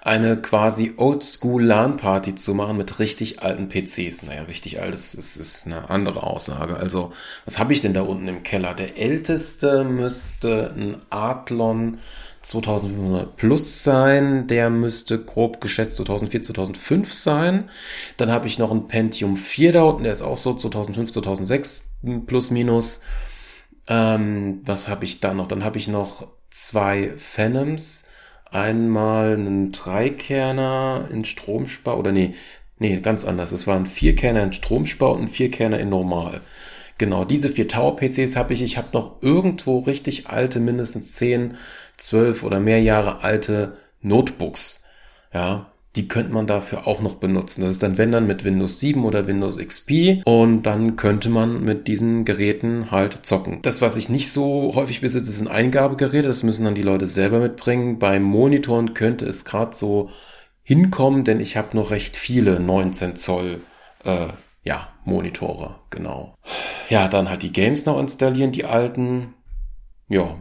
eine 0.00 0.40
quasi 0.40 0.94
Oldschool 0.96 1.62
LAN-Party 1.62 2.34
zu 2.34 2.54
machen 2.54 2.78
mit 2.78 2.98
richtig 2.98 3.42
alten 3.42 3.68
PCs. 3.68 4.22
Naja, 4.22 4.42
richtig 4.42 4.80
alt 4.80 4.94
ist, 4.94 5.14
ist, 5.14 5.36
ist 5.36 5.66
eine 5.66 5.90
andere 5.90 6.22
Aussage. 6.22 6.76
Also, 6.76 7.12
was 7.44 7.58
habe 7.58 7.72
ich 7.72 7.82
denn 7.82 7.92
da 7.94 8.02
unten 8.02 8.28
im 8.28 8.42
Keller? 8.42 8.74
Der 8.74 8.96
älteste 8.96 9.84
müsste 9.84 10.72
ein 10.74 11.02
Adlon 11.10 11.98
2500 12.42 13.36
plus 13.36 13.82
sein. 13.84 14.46
Der 14.46 14.70
müsste 14.70 15.22
grob 15.22 15.60
geschätzt 15.60 15.96
2004, 15.96 16.42
2005 16.42 17.12
sein. 17.12 17.70
Dann 18.16 18.30
habe 18.30 18.46
ich 18.46 18.58
noch 18.58 18.70
ein 18.70 18.88
Pentium 18.88 19.36
4 19.36 19.72
da 19.72 19.82
unten, 19.82 20.04
der 20.04 20.12
ist 20.12 20.22
auch 20.22 20.36
so 20.36 20.54
2005, 20.54 21.12
2006 21.12 21.90
plus 22.26 22.50
minus. 22.50 23.02
Ähm, 23.86 24.62
was 24.64 24.88
habe 24.88 25.04
ich 25.04 25.20
da 25.20 25.34
noch? 25.34 25.48
Dann 25.48 25.64
habe 25.64 25.78
ich 25.78 25.88
noch 25.88 26.28
zwei 26.50 27.12
Phantoms 27.16 28.08
einmal 28.50 29.34
einen 29.34 29.72
Dreikerner 29.72 31.08
in 31.10 31.24
Stromspar 31.24 31.98
oder 31.98 32.12
nee, 32.12 32.34
nee, 32.78 33.00
ganz 33.00 33.24
anders. 33.24 33.52
Es 33.52 33.66
waren 33.66 33.86
Vierkerner 33.86 34.42
in 34.42 34.52
Stromspar 34.52 35.12
und 35.12 35.22
ein 35.22 35.28
Vierkerner 35.28 35.78
in 35.78 35.90
Normal. 35.90 36.40
Genau, 36.98 37.24
diese 37.24 37.48
vier 37.48 37.68
Tower-PCs 37.68 38.36
habe 38.36 38.52
ich. 38.52 38.62
Ich 38.62 38.76
habe 38.76 38.88
noch 38.92 39.22
irgendwo 39.22 39.78
richtig 39.78 40.28
alte, 40.28 40.58
mindestens 40.58 41.14
10, 41.14 41.56
12 41.96 42.42
oder 42.42 42.58
mehr 42.58 42.82
Jahre 42.82 43.22
alte 43.22 43.76
Notebooks. 44.02 44.84
Ja, 45.32 45.70
die 45.94 46.08
könnte 46.08 46.32
man 46.32 46.46
dafür 46.46 46.86
auch 46.86 47.00
noch 47.00 47.16
benutzen. 47.16 47.62
Das 47.62 47.70
ist 47.70 47.82
dann, 47.82 47.98
wenn 47.98 48.12
dann 48.12 48.26
mit 48.26 48.44
Windows 48.44 48.80
7 48.80 49.04
oder 49.04 49.26
Windows 49.26 49.58
XP 49.58 50.22
und 50.24 50.62
dann 50.62 50.96
könnte 50.96 51.28
man 51.28 51.62
mit 51.62 51.88
diesen 51.88 52.24
Geräten 52.24 52.90
halt 52.90 53.24
zocken. 53.24 53.62
Das, 53.62 53.80
was 53.80 53.96
ich 53.96 54.08
nicht 54.08 54.30
so 54.30 54.72
häufig 54.74 55.00
besitze, 55.00 55.30
sind 55.30 55.48
Eingabegeräte. 55.48 56.28
Das 56.28 56.42
müssen 56.42 56.64
dann 56.64 56.74
die 56.74 56.82
Leute 56.82 57.06
selber 57.06 57.38
mitbringen. 57.38 57.98
Bei 57.98 58.20
Monitoren 58.20 58.94
könnte 58.94 59.24
es 59.24 59.44
gerade 59.44 59.74
so 59.74 60.10
hinkommen, 60.62 61.24
denn 61.24 61.40
ich 61.40 61.56
habe 61.56 61.76
noch 61.76 61.90
recht 61.90 62.16
viele 62.16 62.60
19 62.60 63.16
Zoll 63.16 63.62
äh, 64.04 64.28
ja, 64.62 64.88
Monitore, 65.04 65.76
genau. 65.90 66.34
Ja, 66.88 67.08
dann 67.08 67.30
halt 67.30 67.42
die 67.42 67.52
Games 67.52 67.86
noch 67.86 67.98
installieren, 67.98 68.52
die 68.52 68.64
alten. 68.64 69.34
Ja, 70.08 70.36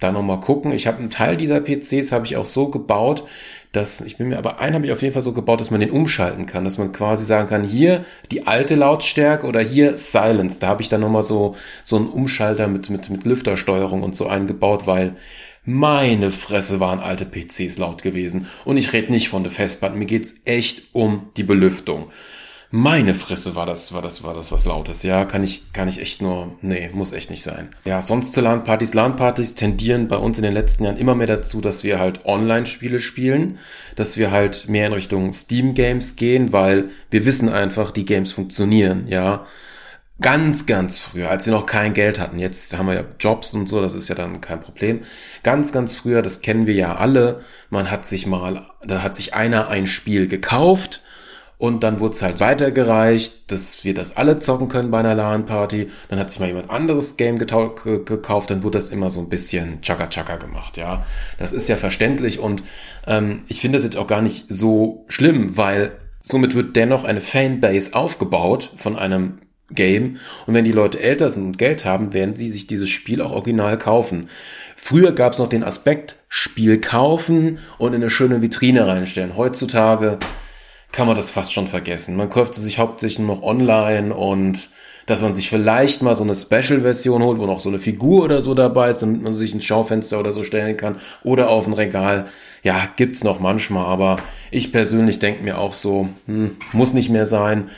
dann 0.00 0.14
nochmal 0.14 0.40
gucken. 0.40 0.72
Ich 0.72 0.86
habe 0.86 0.98
einen 0.98 1.10
Teil 1.10 1.36
dieser 1.36 1.60
PCs 1.60 2.12
habe 2.12 2.26
ich 2.26 2.36
auch 2.36 2.46
so 2.46 2.68
gebaut, 2.68 3.24
dass 3.72 4.00
ich 4.00 4.16
bin 4.16 4.28
mir 4.28 4.38
aber 4.38 4.58
einen 4.58 4.74
habe 4.74 4.86
ich 4.86 4.92
auf 4.92 5.02
jeden 5.02 5.14
Fall 5.14 5.22
so 5.22 5.32
gebaut, 5.32 5.60
dass 5.60 5.70
man 5.70 5.80
den 5.80 5.90
umschalten 5.90 6.46
kann, 6.46 6.64
dass 6.64 6.78
man 6.78 6.92
quasi 6.92 7.24
sagen 7.24 7.48
kann, 7.48 7.64
hier 7.64 8.04
die 8.30 8.46
alte 8.46 8.74
Lautstärke 8.74 9.46
oder 9.46 9.60
hier 9.60 9.96
Silence. 9.96 10.60
Da 10.60 10.68
habe 10.68 10.82
ich 10.82 10.88
dann 10.88 11.00
nochmal 11.00 11.22
so 11.22 11.56
so 11.84 11.96
einen 11.96 12.08
Umschalter 12.08 12.68
mit 12.68 12.90
mit 12.90 13.08
mit 13.10 13.24
Lüftersteuerung 13.24 14.02
und 14.02 14.14
so 14.14 14.26
eingebaut, 14.26 14.86
weil 14.86 15.14
meine 15.64 16.30
Fresse 16.30 16.78
waren 16.78 17.00
alte 17.00 17.24
PCs 17.24 17.78
laut 17.78 18.02
gewesen 18.02 18.46
und 18.64 18.76
ich 18.76 18.92
rede 18.92 19.10
nicht 19.10 19.30
von 19.30 19.42
der 19.42 19.52
Festplatte, 19.52 19.96
mir 19.96 20.04
geht's 20.04 20.42
echt 20.44 20.82
um 20.92 21.30
die 21.36 21.44
Belüftung. 21.44 22.10
Meine 22.76 23.14
Fresse 23.14 23.54
war 23.54 23.66
das, 23.66 23.92
war 23.92 24.02
das, 24.02 24.24
war 24.24 24.34
das 24.34 24.50
was 24.50 24.64
Lautes. 24.64 25.04
Ja, 25.04 25.24
kann 25.26 25.44
ich, 25.44 25.72
kann 25.72 25.86
ich 25.86 26.00
echt 26.00 26.20
nur, 26.20 26.58
nee, 26.60 26.90
muss 26.92 27.12
echt 27.12 27.30
nicht 27.30 27.44
sein. 27.44 27.68
Ja, 27.84 28.02
sonst 28.02 28.32
zu 28.32 28.40
LAN-Partys. 28.40 28.94
LAN-Partys 28.94 29.54
tendieren 29.54 30.08
bei 30.08 30.16
uns 30.16 30.38
in 30.38 30.42
den 30.42 30.52
letzten 30.52 30.82
Jahren 30.82 30.96
immer 30.96 31.14
mehr 31.14 31.28
dazu, 31.28 31.60
dass 31.60 31.84
wir 31.84 32.00
halt 32.00 32.24
Online-Spiele 32.24 32.98
spielen, 32.98 33.60
dass 33.94 34.16
wir 34.16 34.32
halt 34.32 34.68
mehr 34.68 34.88
in 34.88 34.92
Richtung 34.92 35.32
Steam-Games 35.32 36.16
gehen, 36.16 36.52
weil 36.52 36.88
wir 37.10 37.24
wissen 37.24 37.48
einfach, 37.48 37.92
die 37.92 38.04
Games 38.04 38.32
funktionieren, 38.32 39.06
ja. 39.06 39.46
Ganz, 40.20 40.66
ganz 40.66 40.98
früher, 40.98 41.30
als 41.30 41.46
wir 41.46 41.52
noch 41.52 41.66
kein 41.66 41.92
Geld 41.92 42.18
hatten. 42.18 42.40
Jetzt 42.40 42.76
haben 42.76 42.86
wir 42.86 42.94
ja 42.94 43.04
Jobs 43.20 43.54
und 43.54 43.68
so, 43.68 43.82
das 43.82 43.94
ist 43.94 44.08
ja 44.08 44.16
dann 44.16 44.40
kein 44.40 44.60
Problem. 44.60 45.02
Ganz, 45.44 45.70
ganz 45.70 45.94
früher, 45.94 46.22
das 46.22 46.40
kennen 46.40 46.66
wir 46.66 46.74
ja 46.74 46.96
alle. 46.96 47.42
Man 47.70 47.92
hat 47.92 48.04
sich 48.04 48.26
mal, 48.26 48.66
da 48.84 49.04
hat 49.04 49.14
sich 49.14 49.34
einer 49.34 49.68
ein 49.68 49.86
Spiel 49.86 50.26
gekauft, 50.26 51.03
und 51.64 51.82
dann 51.82 51.98
wurde 51.98 52.12
es 52.12 52.20
halt 52.20 52.40
weitergereicht, 52.40 53.50
dass 53.50 53.84
wir 53.84 53.94
das 53.94 54.18
alle 54.18 54.38
zocken 54.38 54.68
können 54.68 54.90
bei 54.90 54.98
einer 54.98 55.14
LAN-Party. 55.14 55.88
Dann 56.10 56.18
hat 56.18 56.28
sich 56.28 56.38
mal 56.38 56.48
jemand 56.48 56.68
anderes 56.68 57.16
Game 57.16 57.38
gekauft, 57.38 58.50
dann 58.50 58.62
wurde 58.62 58.76
das 58.76 58.90
immer 58.90 59.08
so 59.08 59.20
ein 59.20 59.30
bisschen 59.30 59.80
Chaka-Chaka 59.80 60.36
gemacht, 60.36 60.76
ja. 60.76 61.06
Das 61.38 61.52
ist 61.52 61.66
ja 61.68 61.76
verständlich 61.76 62.38
und 62.38 62.62
ähm, 63.06 63.44
ich 63.48 63.62
finde 63.62 63.78
das 63.78 63.84
jetzt 63.84 63.96
auch 63.96 64.06
gar 64.06 64.20
nicht 64.20 64.44
so 64.50 65.06
schlimm, 65.08 65.56
weil 65.56 65.92
somit 66.20 66.54
wird 66.54 66.76
dennoch 66.76 67.04
eine 67.04 67.22
Fanbase 67.22 67.94
aufgebaut 67.94 68.68
von 68.76 68.98
einem 68.98 69.38
Game. 69.70 70.18
Und 70.46 70.52
wenn 70.52 70.66
die 70.66 70.72
Leute 70.72 71.00
älter 71.00 71.30
sind 71.30 71.46
und 71.46 71.58
Geld 71.58 71.86
haben, 71.86 72.12
werden 72.12 72.36
sie 72.36 72.50
sich 72.50 72.66
dieses 72.66 72.90
Spiel 72.90 73.22
auch 73.22 73.32
original 73.32 73.78
kaufen. 73.78 74.28
Früher 74.76 75.12
gab 75.12 75.32
es 75.32 75.38
noch 75.38 75.48
den 75.48 75.64
Aspekt, 75.64 76.16
Spiel 76.28 76.78
kaufen 76.78 77.58
und 77.78 77.94
in 77.94 78.02
eine 78.02 78.10
schöne 78.10 78.42
Vitrine 78.42 78.86
reinstellen. 78.86 79.34
Heutzutage 79.34 80.18
kann 80.94 81.08
man 81.08 81.16
das 81.16 81.32
fast 81.32 81.52
schon 81.52 81.66
vergessen. 81.66 82.14
Man 82.14 82.30
kauft 82.30 82.54
sie 82.54 82.62
sich 82.62 82.78
hauptsächlich 82.78 83.26
noch 83.26 83.42
online 83.42 84.14
und 84.14 84.68
dass 85.06 85.22
man 85.22 85.34
sich 85.34 85.50
vielleicht 85.50 86.02
mal 86.02 86.14
so 86.14 86.22
eine 86.22 86.36
Special-Version 86.36 87.20
holt, 87.20 87.38
wo 87.38 87.46
noch 87.46 87.58
so 87.58 87.68
eine 87.68 87.80
Figur 87.80 88.24
oder 88.24 88.40
so 88.40 88.54
dabei 88.54 88.88
ist, 88.88 89.02
damit 89.02 89.20
man 89.20 89.34
sich 89.34 89.52
ein 89.54 89.60
Schaufenster 89.60 90.20
oder 90.20 90.30
so 90.30 90.44
stellen 90.44 90.76
kann 90.76 90.96
oder 91.24 91.48
auf 91.48 91.66
ein 91.66 91.72
Regal. 91.72 92.26
Ja, 92.62 92.88
gibt's 92.94 93.24
noch 93.24 93.40
manchmal, 93.40 93.84
aber 93.86 94.18
ich 94.52 94.72
persönlich 94.72 95.18
denke 95.18 95.42
mir 95.42 95.58
auch 95.58 95.74
so, 95.74 96.08
hm, 96.26 96.52
muss 96.72 96.94
nicht 96.94 97.10
mehr 97.10 97.26
sein 97.26 97.70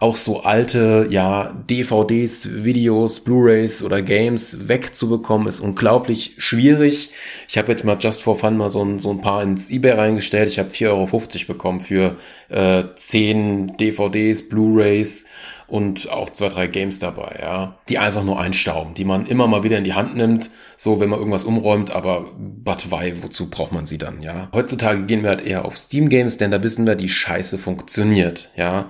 auch 0.00 0.16
so 0.16 0.42
alte, 0.42 1.06
ja, 1.10 1.54
DVDs, 1.68 2.64
Videos, 2.64 3.20
Blu-rays 3.20 3.82
oder 3.82 4.00
Games 4.00 4.66
wegzubekommen, 4.66 5.46
ist 5.46 5.60
unglaublich 5.60 6.34
schwierig. 6.38 7.10
Ich 7.48 7.58
habe 7.58 7.70
jetzt 7.70 7.84
mal 7.84 7.98
just 8.00 8.22
for 8.22 8.34
fun 8.34 8.56
mal 8.56 8.70
so 8.70 8.82
ein, 8.82 8.98
so 8.98 9.10
ein 9.10 9.20
paar 9.20 9.42
ins 9.42 9.68
Ebay 9.68 9.92
reingestellt. 9.92 10.48
Ich 10.48 10.58
habe 10.58 10.70
4,50 10.70 10.88
Euro 10.88 11.52
bekommen 11.52 11.80
für 11.80 12.16
äh, 12.48 12.84
10 12.94 13.76
DVDs, 13.76 14.48
Blu-rays 14.48 15.26
und 15.66 16.10
auch 16.10 16.30
zwei, 16.30 16.48
drei 16.48 16.66
Games 16.66 16.98
dabei, 16.98 17.38
ja, 17.40 17.76
die 17.90 17.98
einfach 17.98 18.24
nur 18.24 18.40
einstauben, 18.40 18.94
die 18.94 19.04
man 19.04 19.26
immer 19.26 19.46
mal 19.46 19.62
wieder 19.64 19.76
in 19.76 19.84
die 19.84 19.92
Hand 19.92 20.16
nimmt, 20.16 20.50
so 20.76 20.98
wenn 20.98 21.10
man 21.10 21.18
irgendwas 21.18 21.44
umräumt, 21.44 21.92
aber 21.92 22.24
but 22.38 22.90
why, 22.90 23.22
wozu 23.22 23.50
braucht 23.50 23.72
man 23.72 23.84
sie 23.84 23.98
dann, 23.98 24.22
ja? 24.22 24.48
Heutzutage 24.52 25.02
gehen 25.02 25.22
wir 25.22 25.28
halt 25.28 25.42
eher 25.42 25.66
auf 25.66 25.76
Steam 25.76 26.08
Games, 26.08 26.38
denn 26.38 26.50
da 26.50 26.62
wissen 26.62 26.86
wir, 26.86 26.96
die 26.96 27.10
Scheiße 27.10 27.58
funktioniert, 27.58 28.48
ja. 28.56 28.88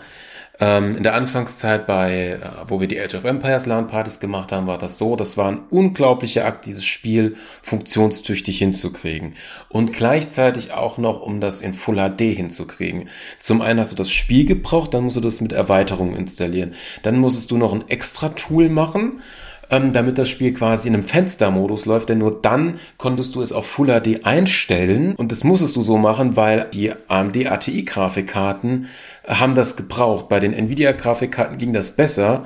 Ähm, 0.63 0.99
in 0.99 1.03
der 1.03 1.15
Anfangszeit 1.15 1.87
bei, 1.87 2.39
äh, 2.41 2.51
wo 2.67 2.81
wir 2.81 2.87
die 2.87 3.01
Age 3.01 3.15
of 3.15 3.25
Empires 3.25 3.65
LAN-Partys 3.65 4.21
gemacht 4.21 4.53
haben, 4.53 4.67
war 4.67 4.77
das 4.77 4.99
so, 4.99 5.17
das 5.17 5.39
war 5.39 5.51
ein 5.51 5.61
unglaublicher 5.71 6.45
Akt, 6.45 6.67
dieses 6.67 6.85
Spiel 6.85 7.37
funktionstüchtig 7.63 8.59
hinzukriegen. 8.59 9.37
Und 9.71 9.95
gleichzeitig 9.95 10.73
auch 10.73 10.99
noch, 10.99 11.23
um 11.23 11.41
das 11.41 11.63
in 11.63 11.73
Full 11.73 11.97
HD 11.97 12.37
hinzukriegen. 12.37 13.09
Zum 13.39 13.63
einen 13.63 13.81
hast 13.81 13.93
du 13.93 13.97
das 13.97 14.11
Spiel 14.11 14.45
gebraucht, 14.45 14.93
dann 14.93 15.05
musst 15.05 15.17
du 15.17 15.23
das 15.23 15.41
mit 15.41 15.53
Erweiterungen 15.53 16.15
installieren. 16.15 16.75
Dann 17.03 17.19
musstest 17.19 17.51
du 17.51 17.57
noch 17.57 17.73
ein 17.73 17.89
extra 17.89 18.29
Tool 18.29 18.69
machen, 18.69 19.23
ähm, 19.71 19.93
damit 19.93 20.19
das 20.19 20.29
Spiel 20.29 20.53
quasi 20.53 20.89
in 20.89 20.95
einem 20.95 21.05
Fenstermodus 21.05 21.87
läuft, 21.87 22.09
denn 22.09 22.19
nur 22.19 22.41
dann 22.41 22.79
konntest 22.99 23.35
du 23.35 23.43
es 23.43 23.53
auf 23.53 23.67
Full 23.67 23.89
HD 23.89 24.25
einstellen 24.25 25.15
und 25.15 25.33
das 25.33 25.45
musstest 25.45 25.77
du 25.77 25.83
so 25.83 25.97
machen, 25.97 26.37
weil 26.37 26.67
die 26.73 26.93
AMD 27.09 27.47
ATI 27.47 27.85
Grafikkarten 27.85 28.87
haben 29.27 29.55
das 29.55 29.77
gebraucht. 29.77 30.29
Bei 30.29 30.41
den 30.41 30.53
Nvidia 30.53 30.93
Grafikkarten 30.93 31.59
ging 31.59 31.73
das 31.73 31.97
besser. 31.97 32.45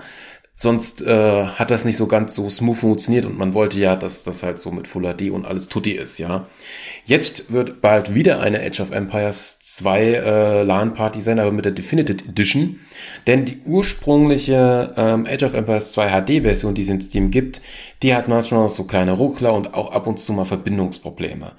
Sonst 0.56 1.02
äh, 1.02 1.46
hat 1.46 1.72
das 1.72 1.84
nicht 1.84 1.96
so 1.96 2.06
ganz 2.06 2.32
so 2.32 2.48
smooth 2.48 2.78
funktioniert 2.78 3.24
und 3.24 3.36
man 3.36 3.54
wollte 3.54 3.80
ja, 3.80 3.96
dass 3.96 4.22
das 4.22 4.44
halt 4.44 4.60
so 4.60 4.70
mit 4.70 4.86
Full 4.86 5.02
HD 5.02 5.30
und 5.30 5.46
alles 5.46 5.68
tutti 5.68 5.90
ist, 5.90 6.18
ja. 6.18 6.46
Jetzt 7.06 7.52
wird 7.52 7.80
bald 7.80 8.14
wieder 8.14 8.38
eine 8.38 8.60
Age 8.60 8.78
of 8.78 8.92
Empires 8.92 9.58
2 9.58 10.00
äh, 10.00 10.62
LAN-Party 10.62 11.20
sein, 11.20 11.40
aber 11.40 11.50
mit 11.50 11.64
der 11.64 11.72
Definitive 11.72 12.28
Edition. 12.28 12.78
Denn 13.26 13.44
die 13.44 13.60
ursprüngliche 13.64 14.92
ähm, 14.96 15.26
Age 15.26 15.44
of 15.44 15.54
Empires 15.54 15.92
2 15.92 16.08
HD-Version, 16.08 16.74
die 16.74 16.82
es 16.82 16.88
in 16.88 17.00
Steam 17.00 17.30
gibt, 17.30 17.60
die 18.02 18.14
hat 18.14 18.28
manchmal 18.28 18.68
so 18.68 18.84
kleine 18.84 19.12
Ruckler 19.12 19.54
und 19.54 19.74
auch 19.74 19.92
ab 19.92 20.06
und 20.06 20.18
zu 20.18 20.32
mal 20.32 20.44
Verbindungsprobleme. 20.44 21.52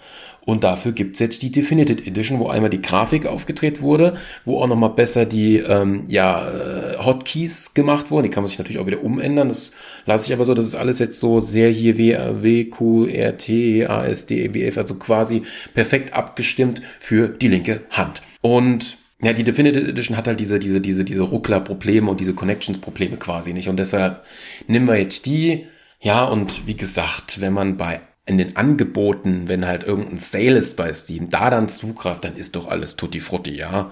Und 0.46 0.64
dafür 0.64 0.92
gibt's 0.92 1.20
jetzt 1.20 1.42
die 1.42 1.52
Definitive 1.52 2.06
Edition, 2.06 2.40
wo 2.40 2.48
einmal 2.48 2.70
die 2.70 2.82
Grafik 2.82 3.26
aufgedreht 3.26 3.82
wurde, 3.82 4.16
wo 4.46 4.62
auch 4.62 4.68
nochmal 4.68 4.92
besser 4.92 5.26
die 5.26 5.58
ähm, 5.58 6.04
ja, 6.08 6.48
äh, 6.48 6.98
Hotkeys 7.04 7.74
gemacht 7.74 8.12
wurden. 8.12 8.24
Die 8.24 8.30
kann 8.30 8.44
man 8.44 8.50
sich 8.50 8.60
natürlich 8.60 8.80
auch 8.80 8.86
wieder 8.86 9.04
umändern. 9.04 9.50
Das 9.50 9.72
lasse 10.06 10.28
ich 10.28 10.34
aber 10.34 10.46
so, 10.46 10.54
das 10.54 10.68
ist 10.68 10.76
alles 10.76 11.00
jetzt 11.00 11.20
so 11.20 11.40
sehr 11.40 11.72
hier 11.72 11.98
W, 11.98 12.66
Q, 12.66 13.08
R, 13.08 13.38
T, 13.38 13.88
A, 13.88 14.06
S, 14.06 14.28
D, 14.28 14.46
E, 14.46 14.54
W, 14.54 14.64
F, 14.66 14.78
also 14.78 14.96
quasi 14.96 15.42
perfekt 15.74 16.14
abgestimmt 16.14 16.82
für 17.00 17.30
die 17.30 17.48
linke 17.48 17.82
Hand. 17.90 18.22
Und 18.42 18.98
ja, 19.26 19.34
die 19.34 19.44
Definitive 19.44 19.90
Edition 19.90 20.18
hat 20.18 20.28
halt 20.28 20.40
diese, 20.40 20.60
diese, 20.60 20.80
diese, 20.80 21.04
diese 21.04 21.24
Ruckler-Probleme 21.24 22.12
und 22.12 22.20
diese 22.20 22.36
Connections-Probleme 22.36 23.18
quasi 23.18 23.54
nicht. 23.54 23.70
Und 23.70 23.78
deshalb 23.78 24.24
nehmen 24.68 24.88
wir 24.88 24.98
jetzt 24.98 25.26
die. 25.26 25.66
Ja, 26.00 26.26
und 26.26 26.68
wie 26.68 26.76
gesagt, 26.76 27.42
wenn 27.42 27.54
man 27.54 27.76
bei 27.76 28.02
in 28.28 28.38
den 28.38 28.56
Angeboten, 28.56 29.48
wenn 29.48 29.66
halt 29.66 29.84
irgendein 29.84 30.20
Sale 30.20 30.58
ist 30.58 30.78
bei 30.78 30.94
Steam, 30.94 31.32
da 31.32 31.50
dann 31.50 31.70
zugreift, 31.70 32.24
dann 32.24 32.36
ist 32.36 32.56
doch 32.56 32.68
alles 32.68 32.98
tutti 32.98 33.20
frutti, 33.20 33.56
ja. 33.56 33.92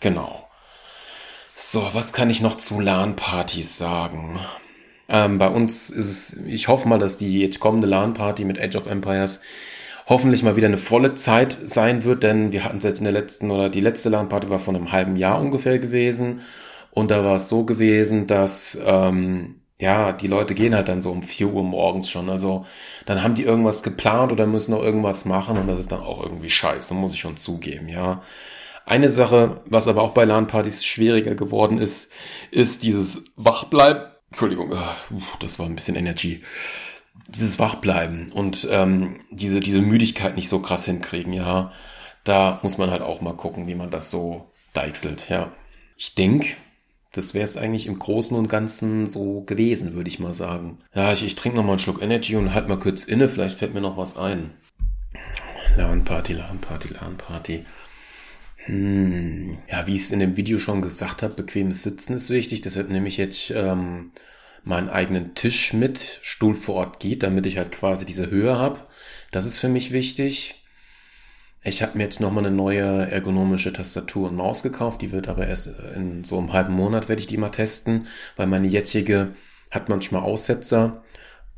Genau. 0.00 0.48
So, 1.56 1.88
was 1.92 2.12
kann 2.12 2.28
ich 2.28 2.40
noch 2.40 2.56
zu 2.56 2.80
LAN-Partys 2.80 3.78
sagen? 3.78 4.40
Ähm, 5.08 5.38
bei 5.38 5.46
uns 5.46 5.90
ist 5.90 6.10
es, 6.10 6.44
ich 6.44 6.66
hoffe 6.66 6.88
mal, 6.88 6.98
dass 6.98 7.18
die 7.18 7.38
jetzt 7.38 7.60
kommende 7.60 7.86
LAN-Party 7.86 8.44
mit 8.44 8.60
Age 8.60 8.74
of 8.74 8.86
Empires 8.86 9.42
hoffentlich 10.06 10.42
mal 10.42 10.56
wieder 10.56 10.66
eine 10.66 10.76
volle 10.76 11.14
Zeit 11.14 11.56
sein 11.64 12.04
wird, 12.04 12.22
denn 12.22 12.52
wir 12.52 12.64
hatten 12.64 12.78
es 12.78 12.84
jetzt 12.84 12.98
in 12.98 13.04
der 13.04 13.12
letzten 13.12 13.50
oder 13.50 13.68
die 13.68 13.80
letzte 13.80 14.08
LAN-Party 14.08 14.50
war 14.50 14.58
von 14.58 14.76
einem 14.76 14.92
halben 14.92 15.16
Jahr 15.16 15.40
ungefähr 15.40 15.78
gewesen. 15.78 16.40
Und 16.90 17.10
da 17.10 17.24
war 17.24 17.36
es 17.36 17.48
so 17.48 17.64
gewesen, 17.64 18.26
dass 18.26 18.78
ähm, 18.84 19.62
ja, 19.82 20.12
die 20.12 20.28
Leute 20.28 20.54
gehen 20.54 20.76
halt 20.76 20.88
dann 20.88 21.02
so 21.02 21.10
um 21.10 21.22
4 21.22 21.48
Uhr 21.48 21.64
morgens 21.64 22.08
schon. 22.08 22.30
Also 22.30 22.64
dann 23.04 23.22
haben 23.22 23.34
die 23.34 23.42
irgendwas 23.42 23.82
geplant 23.82 24.30
oder 24.30 24.46
müssen 24.46 24.70
noch 24.70 24.82
irgendwas 24.82 25.24
machen 25.24 25.56
und 25.58 25.66
das 25.66 25.80
ist 25.80 25.90
dann 25.90 26.02
auch 26.02 26.22
irgendwie 26.22 26.50
scheiße, 26.50 26.94
muss 26.94 27.14
ich 27.14 27.20
schon 27.20 27.36
zugeben, 27.36 27.88
ja. 27.88 28.22
Eine 28.84 29.08
Sache, 29.08 29.60
was 29.66 29.88
aber 29.88 30.02
auch 30.02 30.12
bei 30.12 30.24
LAN-Partys 30.24 30.84
schwieriger 30.84 31.34
geworden 31.34 31.78
ist, 31.78 32.12
ist 32.50 32.82
dieses 32.82 33.32
Wachbleiben. 33.36 34.04
Entschuldigung, 34.30 34.72
ah, 34.72 34.96
das 35.40 35.58
war 35.58 35.66
ein 35.66 35.74
bisschen 35.74 35.96
Energie. 35.96 36.42
Dieses 37.28 37.58
Wachbleiben 37.58 38.32
und 38.32 38.66
ähm, 38.70 39.20
diese, 39.30 39.60
diese 39.60 39.80
Müdigkeit 39.80 40.36
nicht 40.36 40.48
so 40.48 40.60
krass 40.60 40.84
hinkriegen, 40.84 41.32
ja. 41.32 41.72
Da 42.24 42.60
muss 42.62 42.78
man 42.78 42.90
halt 42.90 43.02
auch 43.02 43.20
mal 43.20 43.34
gucken, 43.34 43.66
wie 43.66 43.74
man 43.74 43.90
das 43.90 44.10
so 44.10 44.50
deichselt, 44.72 45.28
ja. 45.28 45.52
Ich 45.96 46.14
denke, 46.14 46.56
das 47.12 47.34
wäre 47.34 47.44
es 47.44 47.56
eigentlich 47.56 47.86
im 47.86 47.98
Großen 47.98 48.36
und 48.36 48.48
Ganzen 48.48 49.06
so 49.06 49.42
gewesen, 49.42 49.94
würde 49.94 50.08
ich 50.08 50.18
mal 50.18 50.34
sagen. 50.34 50.78
Ja, 50.94 51.12
ich, 51.12 51.24
ich 51.24 51.34
trinke 51.34 51.56
noch 51.56 51.64
mal 51.64 51.72
einen 51.72 51.78
Schluck 51.78 52.02
Energy 52.02 52.36
und 52.36 52.54
halt 52.54 52.68
mal 52.68 52.78
kurz 52.78 53.04
inne, 53.04 53.28
vielleicht 53.28 53.58
fällt 53.58 53.74
mir 53.74 53.80
noch 53.80 53.96
was 53.96 54.16
ein. 54.16 54.50
LAN-Party, 55.76 56.34
LAN-Party. 56.34 57.64
Hm. 58.64 59.52
Ja, 59.68 59.86
wie 59.86 59.94
ich 59.94 60.02
es 60.02 60.10
in 60.10 60.20
dem 60.20 60.36
Video 60.36 60.58
schon 60.58 60.82
gesagt 60.82 61.22
habe, 61.22 61.34
bequemes 61.34 61.82
Sitzen 61.82 62.14
ist 62.14 62.30
wichtig. 62.30 62.60
Deshalb 62.60 62.90
nehme 62.90 63.08
ich 63.08 63.16
jetzt 63.16 63.50
ähm, 63.50 64.12
meinen 64.64 64.88
eigenen 64.88 65.34
Tisch 65.34 65.72
mit. 65.72 66.20
Stuhl 66.22 66.54
vor 66.54 66.76
Ort 66.76 67.00
geht, 67.00 67.22
damit 67.22 67.46
ich 67.46 67.58
halt 67.58 67.72
quasi 67.72 68.04
diese 68.04 68.30
Höhe 68.30 68.58
habe. 68.58 68.80
Das 69.30 69.46
ist 69.46 69.58
für 69.58 69.68
mich 69.68 69.92
wichtig. 69.92 70.62
Ich 71.64 71.82
habe 71.82 71.96
mir 71.96 72.04
jetzt 72.04 72.20
nochmal 72.20 72.44
eine 72.44 72.54
neue 72.54 73.10
ergonomische 73.10 73.72
Tastatur 73.72 74.28
und 74.28 74.36
Maus 74.36 74.62
gekauft. 74.62 75.00
Die 75.00 75.12
wird 75.12 75.28
aber 75.28 75.46
erst 75.46 75.68
in 75.94 76.24
so 76.24 76.38
einem 76.38 76.52
halben 76.52 76.74
Monat 76.74 77.08
werde 77.08 77.20
ich 77.20 77.28
die 77.28 77.36
mal 77.36 77.50
testen, 77.50 78.08
weil 78.36 78.48
meine 78.48 78.66
jetzige 78.66 79.34
hat 79.70 79.88
manchmal 79.88 80.22
Aussetzer. 80.22 81.04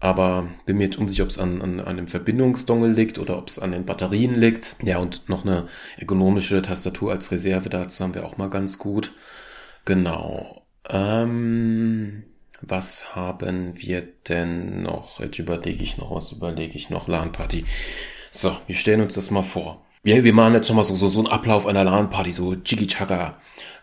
Aber 0.00 0.48
bin 0.66 0.76
mir 0.76 0.84
jetzt 0.84 0.98
unsicher, 0.98 1.22
ob 1.22 1.30
es 1.30 1.38
an, 1.38 1.62
an, 1.62 1.80
an 1.80 1.96
dem 1.96 2.06
Verbindungsdongel 2.06 2.92
liegt 2.92 3.18
oder 3.18 3.38
ob 3.38 3.48
es 3.48 3.58
an 3.58 3.72
den 3.72 3.86
Batterien 3.86 4.34
liegt. 4.34 4.76
Ja, 4.82 4.98
und 4.98 5.28
noch 5.30 5.46
eine 5.46 5.68
ergonomische 5.96 6.60
Tastatur 6.60 7.12
als 7.12 7.32
Reserve, 7.32 7.70
dazu 7.70 8.04
haben 8.04 8.14
wir 8.14 8.26
auch 8.26 8.36
mal 8.36 8.50
ganz 8.50 8.78
gut. 8.78 9.12
Genau. 9.86 10.66
Ähm, 10.90 12.24
was 12.68 13.14
haben 13.14 13.74
wir 13.76 14.02
denn 14.28 14.82
noch? 14.82 15.20
Jetzt 15.20 15.38
überlege 15.38 15.82
ich 15.82 15.98
noch, 15.98 16.10
was 16.10 16.32
überlege 16.32 16.76
ich 16.76 16.90
noch? 16.90 17.08
LAN-Party. 17.08 17.64
So, 18.30 18.56
wir 18.66 18.74
stellen 18.74 19.00
uns 19.00 19.14
das 19.14 19.30
mal 19.30 19.42
vor. 19.42 19.84
Ja, 20.02 20.22
wir 20.22 20.34
machen 20.34 20.54
jetzt 20.54 20.66
schon 20.66 20.76
mal 20.76 20.84
so, 20.84 20.96
so, 20.96 21.08
so 21.08 21.20
einen 21.20 21.28
Ablauf 21.28 21.66
einer 21.66 21.84
LAN-Party, 21.84 22.32
so 22.32 22.54
Chiki-Chaka. 22.54 23.36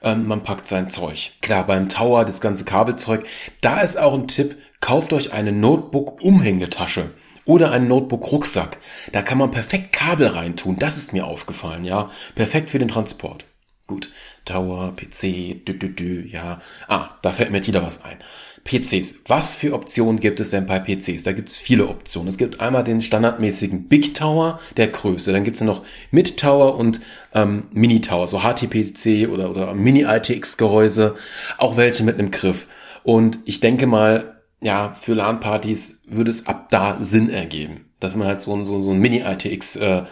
Ähm, 0.03 0.27
man 0.27 0.43
packt 0.43 0.67
sein 0.67 0.89
Zeug. 0.89 1.31
Klar, 1.41 1.65
beim 1.65 1.89
Tower 1.89 2.25
das 2.25 2.41
ganze 2.41 2.65
Kabelzeug. 2.65 3.25
Da 3.61 3.81
ist 3.81 3.97
auch 3.97 4.13
ein 4.13 4.27
Tipp, 4.27 4.57
kauft 4.81 5.13
euch 5.13 5.33
eine 5.33 5.51
Notebook-Umhängetasche 5.51 7.11
oder 7.45 7.71
einen 7.71 7.87
Notebook-Rucksack. 7.87 8.77
Da 9.11 9.21
kann 9.21 9.37
man 9.37 9.51
perfekt 9.51 9.93
Kabel 9.93 10.27
reintun. 10.27 10.77
Das 10.77 10.97
ist 10.97 11.13
mir 11.13 11.25
aufgefallen, 11.25 11.85
ja. 11.85 12.09
Perfekt 12.35 12.69
für 12.69 12.79
den 12.79 12.89
Transport. 12.89 13.45
Gut. 13.87 14.09
Tower, 14.45 14.93
PC, 14.95 15.65
dü, 15.65 15.77
dü, 15.77 15.89
dü, 15.89 16.27
ja. 16.27 16.59
Ah, 16.87 17.09
da 17.21 17.31
fällt 17.31 17.51
mir 17.51 17.57
jetzt 17.57 17.67
wieder 17.67 17.83
was 17.83 18.03
ein. 18.03 18.17
PCs. 18.63 19.21
Was 19.27 19.55
für 19.55 19.73
Optionen 19.73 20.19
gibt 20.19 20.39
es 20.39 20.51
denn 20.51 20.65
bei 20.65 20.79
PCs? 20.79 21.23
Da 21.23 21.31
gibt 21.31 21.49
es 21.49 21.57
viele 21.57 21.87
Optionen. 21.87 22.27
Es 22.27 22.37
gibt 22.37 22.59
einmal 22.59 22.83
den 22.83 23.01
standardmäßigen 23.01 23.87
Big 23.87 24.13
Tower 24.13 24.59
der 24.77 24.87
Größe. 24.87 25.31
Dann 25.31 25.43
gibt 25.43 25.55
es 25.55 25.61
noch 25.61 25.83
Mid 26.11 26.37
Tower 26.37 26.77
und 26.77 27.01
ähm, 27.33 27.67
Mini 27.71 28.01
Tower, 28.01 28.27
so 28.27 28.41
HTPC 28.41 29.29
oder, 29.29 29.49
oder 29.49 29.73
Mini 29.73 30.01
ITX 30.03 30.57
Gehäuse. 30.57 31.15
Auch 31.57 31.77
welche 31.77 32.03
mit 32.03 32.19
einem 32.19 32.31
Griff. 32.31 32.67
Und 33.03 33.39
ich 33.45 33.59
denke 33.59 33.87
mal, 33.87 34.41
ja, 34.61 34.93
für 34.99 35.13
LAN-Partys 35.13 36.03
würde 36.07 36.29
es 36.29 36.45
ab 36.45 36.69
da 36.69 36.97
Sinn 37.01 37.29
ergeben, 37.29 37.89
dass 37.99 38.15
man 38.15 38.27
halt 38.27 38.41
so 38.41 38.53
ein, 38.55 38.65
so, 38.65 38.83
so 38.83 38.91
ein 38.91 38.99
Mini 38.99 39.23
ITX 39.25 39.75
äh, 39.77 40.03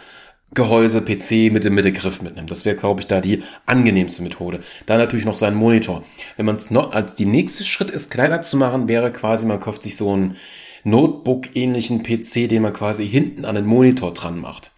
Gehäuse, 0.52 1.00
PC 1.00 1.52
mit 1.52 1.64
dem 1.64 1.74
Mittelgriff 1.74 2.22
mitnimmt. 2.22 2.50
Das 2.50 2.64
wäre, 2.64 2.74
glaube 2.74 3.00
ich, 3.00 3.06
da 3.06 3.20
die 3.20 3.42
angenehmste 3.66 4.22
Methode. 4.22 4.60
Dann 4.86 4.98
natürlich 4.98 5.24
noch 5.24 5.36
seinen 5.36 5.56
Monitor. 5.56 6.02
Wenn 6.36 6.46
man 6.46 6.56
es 6.56 6.70
noch 6.70 6.92
als 6.92 7.14
die 7.14 7.26
nächste 7.26 7.64
Schritt 7.64 7.90
ist, 7.90 8.10
kleiner 8.10 8.42
zu 8.42 8.56
machen, 8.56 8.88
wäre 8.88 9.12
quasi, 9.12 9.46
man 9.46 9.60
kauft 9.60 9.84
sich 9.84 9.96
so 9.96 10.12
einen 10.12 10.36
Notebook-ähnlichen 10.82 12.02
PC, 12.02 12.48
den 12.48 12.62
man 12.62 12.72
quasi 12.72 13.06
hinten 13.08 13.44
an 13.44 13.54
den 13.54 13.66
Monitor 13.66 14.12
dran 14.12 14.40
macht. 14.40 14.72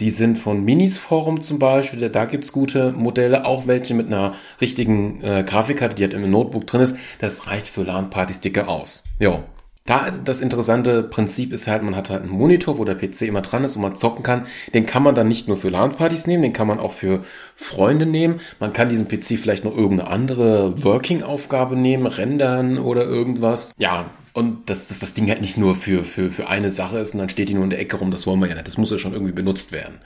Die 0.00 0.10
sind 0.10 0.38
von 0.38 0.62
Minis 0.62 0.98
Forum 0.98 1.40
zum 1.40 1.58
Beispiel, 1.58 2.10
da 2.10 2.26
gibt's 2.26 2.52
gute 2.52 2.92
Modelle, 2.92 3.46
auch 3.46 3.66
welche 3.66 3.94
mit 3.94 4.08
einer 4.08 4.34
richtigen 4.60 5.22
äh, 5.22 5.42
Grafikkarte, 5.42 5.94
die 5.94 6.02
halt 6.02 6.12
im 6.12 6.30
Notebook 6.30 6.66
drin 6.66 6.82
ist. 6.82 6.96
Das 7.20 7.46
reicht 7.46 7.66
für 7.66 7.82
LAN-Partys 7.82 8.40
dicke 8.40 8.68
aus. 8.68 9.04
Jo, 9.18 9.44
da 9.86 10.10
das 10.10 10.40
interessante 10.40 11.02
Prinzip 11.02 11.52
ist 11.52 11.66
halt, 11.66 11.82
man 11.82 11.96
hat 11.96 12.10
halt 12.10 12.22
einen 12.22 12.30
Monitor, 12.30 12.78
wo 12.78 12.84
der 12.84 12.96
PC 12.96 13.22
immer 13.22 13.40
dran 13.40 13.64
ist 13.64 13.76
und 13.76 13.82
man 13.82 13.94
zocken 13.94 14.22
kann. 14.22 14.46
Den 14.74 14.84
kann 14.84 15.02
man 15.02 15.14
dann 15.14 15.28
nicht 15.28 15.48
nur 15.48 15.56
für 15.56 15.68
LAN-Partys 15.68 16.26
nehmen, 16.26 16.42
den 16.42 16.52
kann 16.52 16.66
man 16.66 16.78
auch 16.78 16.92
für 16.92 17.24
Freunde 17.54 18.04
nehmen. 18.04 18.40
Man 18.58 18.72
kann 18.72 18.88
diesen 18.88 19.08
PC 19.08 19.38
vielleicht 19.38 19.64
noch 19.64 19.76
irgendeine 19.76 20.10
andere 20.10 20.82
Working-Aufgabe 20.82 21.76
nehmen, 21.76 22.06
rendern 22.06 22.78
oder 22.78 23.04
irgendwas. 23.04 23.72
Ja, 23.78 24.10
und 24.32 24.68
dass, 24.68 24.88
dass 24.88 24.98
das 24.98 25.14
Ding 25.14 25.28
halt 25.28 25.40
nicht 25.40 25.56
nur 25.56 25.74
für, 25.74 26.02
für, 26.02 26.30
für 26.30 26.48
eine 26.48 26.70
Sache 26.70 26.98
ist 26.98 27.14
und 27.14 27.20
dann 27.20 27.30
steht 27.30 27.48
die 27.48 27.54
nur 27.54 27.64
in 27.64 27.70
der 27.70 27.80
Ecke 27.80 27.96
rum, 27.96 28.10
das 28.10 28.26
wollen 28.26 28.40
wir 28.40 28.48
ja 28.48 28.54
nicht. 28.54 28.66
Das 28.66 28.76
muss 28.76 28.90
ja 28.90 28.98
schon 28.98 29.14
irgendwie 29.14 29.32
benutzt 29.32 29.72
werden. 29.72 30.00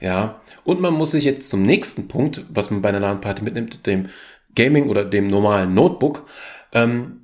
Ja. 0.00 0.40
Und 0.62 0.80
man 0.80 0.94
muss 0.94 1.10
sich 1.10 1.24
jetzt 1.24 1.50
zum 1.50 1.64
nächsten 1.64 2.06
Punkt, 2.06 2.44
was 2.48 2.70
man 2.70 2.82
bei 2.82 2.90
einer 2.90 3.00
LAN-Party 3.00 3.42
mitnimmt, 3.42 3.86
dem 3.86 4.08
Gaming 4.54 4.88
oder 4.88 5.04
dem 5.04 5.28
normalen 5.28 5.74
Notebook, 5.74 6.26
ähm, 6.72 7.21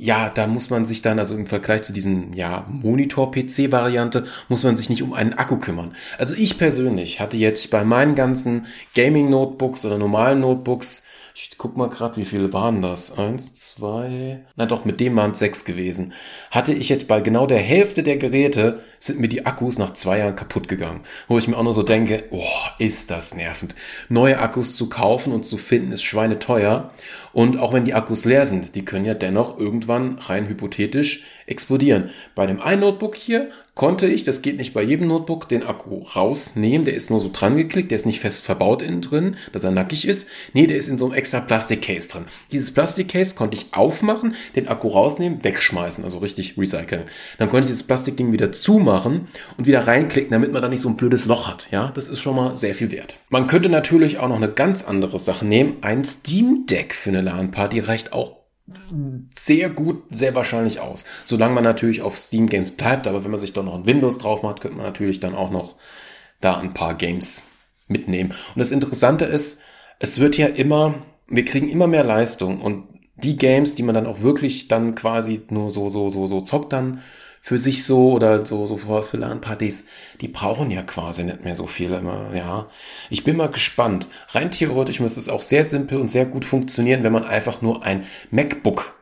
ja, 0.00 0.30
da 0.30 0.46
muss 0.46 0.70
man 0.70 0.86
sich 0.86 1.02
dann, 1.02 1.18
also 1.18 1.34
im 1.34 1.46
Vergleich 1.46 1.82
zu 1.82 1.92
diesem, 1.92 2.32
ja, 2.32 2.64
Monitor-PC-Variante, 2.68 4.24
muss 4.48 4.62
man 4.62 4.76
sich 4.76 4.88
nicht 4.88 5.02
um 5.02 5.12
einen 5.12 5.32
Akku 5.32 5.58
kümmern. 5.58 5.92
Also 6.18 6.34
ich 6.34 6.56
persönlich 6.56 7.18
hatte 7.18 7.36
jetzt 7.36 7.68
bei 7.70 7.82
meinen 7.84 8.14
ganzen 8.14 8.66
Gaming-Notebooks 8.94 9.84
oder 9.84 9.98
normalen 9.98 10.40
Notebooks 10.40 11.04
ich 11.40 11.56
guck 11.56 11.76
mal 11.76 11.88
gerade, 11.88 12.16
wie 12.16 12.24
viele 12.24 12.52
waren 12.52 12.82
das? 12.82 13.16
Eins, 13.16 13.54
zwei. 13.54 14.40
Na 14.56 14.66
doch, 14.66 14.84
mit 14.84 14.98
dem 14.98 15.14
waren 15.14 15.30
es 15.30 15.38
sechs 15.38 15.64
gewesen. 15.64 16.12
Hatte 16.50 16.72
ich 16.72 16.88
jetzt 16.88 17.06
bei 17.06 17.20
genau 17.20 17.46
der 17.46 17.60
Hälfte 17.60 18.02
der 18.02 18.16
Geräte 18.16 18.80
sind 18.98 19.20
mir 19.20 19.28
die 19.28 19.46
Akkus 19.46 19.78
nach 19.78 19.92
zwei 19.92 20.18
Jahren 20.18 20.34
kaputt 20.34 20.66
gegangen. 20.66 21.04
Wo 21.28 21.38
ich 21.38 21.46
mir 21.46 21.56
auch 21.56 21.62
nur 21.62 21.74
so 21.74 21.84
denke, 21.84 22.24
oh, 22.32 22.42
ist 22.80 23.12
das 23.12 23.36
nervend. 23.36 23.76
Neue 24.08 24.40
Akkus 24.40 24.74
zu 24.74 24.88
kaufen 24.88 25.32
und 25.32 25.44
zu 25.44 25.58
finden 25.58 25.92
ist 25.92 26.02
schweineteuer. 26.02 26.90
Und 27.32 27.56
auch 27.58 27.72
wenn 27.72 27.84
die 27.84 27.94
Akkus 27.94 28.24
leer 28.24 28.44
sind, 28.44 28.74
die 28.74 28.84
können 28.84 29.04
ja 29.04 29.14
dennoch 29.14 29.60
irgendwann 29.60 30.18
rein 30.18 30.48
hypothetisch 30.48 31.22
explodieren. 31.46 32.10
Bei 32.34 32.46
dem 32.46 32.60
einen 32.60 32.80
Notebook 32.80 33.14
hier 33.14 33.50
konnte 33.78 34.08
ich, 34.08 34.24
das 34.24 34.42
geht 34.42 34.56
nicht 34.56 34.74
bei 34.74 34.82
jedem 34.82 35.06
Notebook, 35.06 35.48
den 35.48 35.62
Akku 35.62 36.02
rausnehmen. 36.02 36.84
Der 36.84 36.94
ist 36.94 37.10
nur 37.10 37.20
so 37.20 37.30
dran 37.32 37.56
geklickt, 37.56 37.92
der 37.92 37.96
ist 37.96 38.06
nicht 38.06 38.18
fest 38.18 38.40
verbaut 38.40 38.82
innen 38.82 39.02
drin, 39.02 39.36
dass 39.52 39.62
er 39.62 39.70
nackig 39.70 40.04
ist. 40.06 40.28
Nee, 40.52 40.66
der 40.66 40.76
ist 40.76 40.88
in 40.88 40.98
so 40.98 41.04
einem 41.04 41.14
extra 41.14 41.38
Plastikcase 41.38 42.08
drin. 42.08 42.24
Dieses 42.50 42.74
Plastikcase 42.74 43.36
konnte 43.36 43.56
ich 43.56 43.72
aufmachen, 43.72 44.34
den 44.56 44.66
Akku 44.66 44.88
rausnehmen, 44.88 45.44
wegschmeißen, 45.44 46.02
also 46.02 46.18
richtig 46.18 46.58
recyceln. 46.58 47.04
Dann 47.38 47.50
konnte 47.50 47.66
ich 47.66 47.70
dieses 47.70 47.84
Plastikding 47.84 48.32
wieder 48.32 48.50
zumachen 48.50 49.28
und 49.56 49.68
wieder 49.68 49.86
reinklicken, 49.86 50.32
damit 50.32 50.50
man 50.50 50.60
da 50.60 50.68
nicht 50.68 50.82
so 50.82 50.88
ein 50.88 50.96
blödes 50.96 51.26
Loch 51.26 51.46
hat. 51.46 51.68
Ja, 51.70 51.92
das 51.94 52.08
ist 52.08 52.18
schon 52.18 52.34
mal 52.34 52.56
sehr 52.56 52.74
viel 52.74 52.90
wert. 52.90 53.18
Man 53.30 53.46
könnte 53.46 53.68
natürlich 53.68 54.18
auch 54.18 54.28
noch 54.28 54.36
eine 54.36 54.50
ganz 54.50 54.82
andere 54.82 55.20
Sache 55.20 55.46
nehmen. 55.46 55.76
Ein 55.82 56.02
Steam 56.02 56.66
Deck 56.66 56.94
für 56.94 57.10
eine 57.10 57.20
LAN-Party 57.20 57.78
reicht 57.78 58.12
auch 58.12 58.37
sehr 59.36 59.70
gut, 59.70 60.02
sehr 60.10 60.34
wahrscheinlich 60.34 60.80
aus. 60.80 61.04
Solange 61.24 61.54
man 61.54 61.64
natürlich 61.64 62.02
auf 62.02 62.16
Steam 62.16 62.48
Games 62.48 62.70
bleibt, 62.70 63.06
aber 63.06 63.24
wenn 63.24 63.30
man 63.30 63.40
sich 63.40 63.52
doch 63.52 63.64
noch 63.64 63.74
ein 63.74 63.86
Windows 63.86 64.18
drauf 64.18 64.42
macht, 64.42 64.60
könnte 64.60 64.76
man 64.76 64.86
natürlich 64.86 65.20
dann 65.20 65.34
auch 65.34 65.50
noch 65.50 65.76
da 66.40 66.58
ein 66.58 66.74
paar 66.74 66.94
Games 66.94 67.44
mitnehmen. 67.86 68.30
Und 68.30 68.58
das 68.58 68.72
Interessante 68.72 69.24
ist, 69.24 69.62
es 69.98 70.18
wird 70.18 70.36
ja 70.36 70.46
immer, 70.46 70.94
wir 71.26 71.44
kriegen 71.44 71.68
immer 71.68 71.86
mehr 71.86 72.04
Leistung 72.04 72.60
und 72.60 72.88
die 73.16 73.36
Games, 73.36 73.74
die 73.74 73.82
man 73.82 73.94
dann 73.94 74.06
auch 74.06 74.20
wirklich 74.20 74.68
dann 74.68 74.94
quasi 74.94 75.40
nur 75.50 75.70
so, 75.70 75.90
so, 75.90 76.08
so, 76.08 76.26
so 76.26 76.40
zockt 76.40 76.72
dann, 76.72 77.02
für 77.48 77.58
sich 77.58 77.86
so 77.86 78.12
oder 78.12 78.44
so, 78.44 78.66
so 78.66 78.76
für 78.76 79.16
LAN-Partys, 79.16 79.86
die 80.20 80.28
brauchen 80.28 80.70
ja 80.70 80.82
quasi 80.82 81.24
nicht 81.24 81.44
mehr 81.44 81.56
so 81.56 81.66
viel 81.66 81.90
immer, 81.94 82.34
ja. 82.34 82.68
Ich 83.08 83.24
bin 83.24 83.38
mal 83.38 83.48
gespannt. 83.48 84.06
Rein 84.32 84.50
theoretisch 84.50 85.00
müsste 85.00 85.18
es 85.18 85.30
auch 85.30 85.40
sehr 85.40 85.64
simpel 85.64 85.96
und 85.98 86.08
sehr 86.08 86.26
gut 86.26 86.44
funktionieren, 86.44 87.04
wenn 87.04 87.12
man 87.12 87.24
einfach 87.24 87.62
nur 87.62 87.82
ein 87.82 88.04
MacBook 88.30 88.94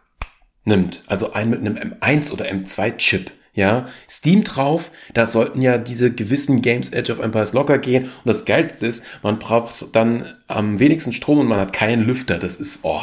nimmt. 0.64 1.02
Also 1.08 1.32
ein 1.32 1.50
mit 1.50 1.58
einem 1.58 1.76
M1 1.76 2.32
oder 2.32 2.44
M2-Chip. 2.44 3.32
Ja, 3.52 3.88
Steam 4.08 4.44
drauf, 4.44 4.92
da 5.12 5.26
sollten 5.26 5.60
ja 5.60 5.76
diese 5.76 6.12
gewissen 6.12 6.62
Games 6.62 6.90
Edge 6.90 7.12
of 7.12 7.18
Empires 7.18 7.52
locker 7.52 7.78
gehen. 7.78 8.04
Und 8.04 8.26
das 8.26 8.44
Geilste 8.44 8.86
ist, 8.86 9.04
man 9.24 9.40
braucht 9.40 9.86
dann 9.90 10.36
am 10.46 10.78
wenigsten 10.78 11.12
Strom 11.12 11.40
und 11.40 11.48
man 11.48 11.58
hat 11.58 11.72
keinen 11.72 12.04
Lüfter. 12.04 12.38
Das 12.38 12.54
ist, 12.54 12.80
oh, 12.82 13.00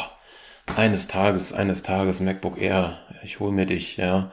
eines 0.74 1.06
Tages, 1.06 1.52
eines 1.52 1.82
Tages 1.82 2.20
MacBook 2.20 2.58
Air, 2.58 2.98
ich 3.22 3.40
hol 3.40 3.52
mir 3.52 3.66
dich, 3.66 3.98
ja. 3.98 4.30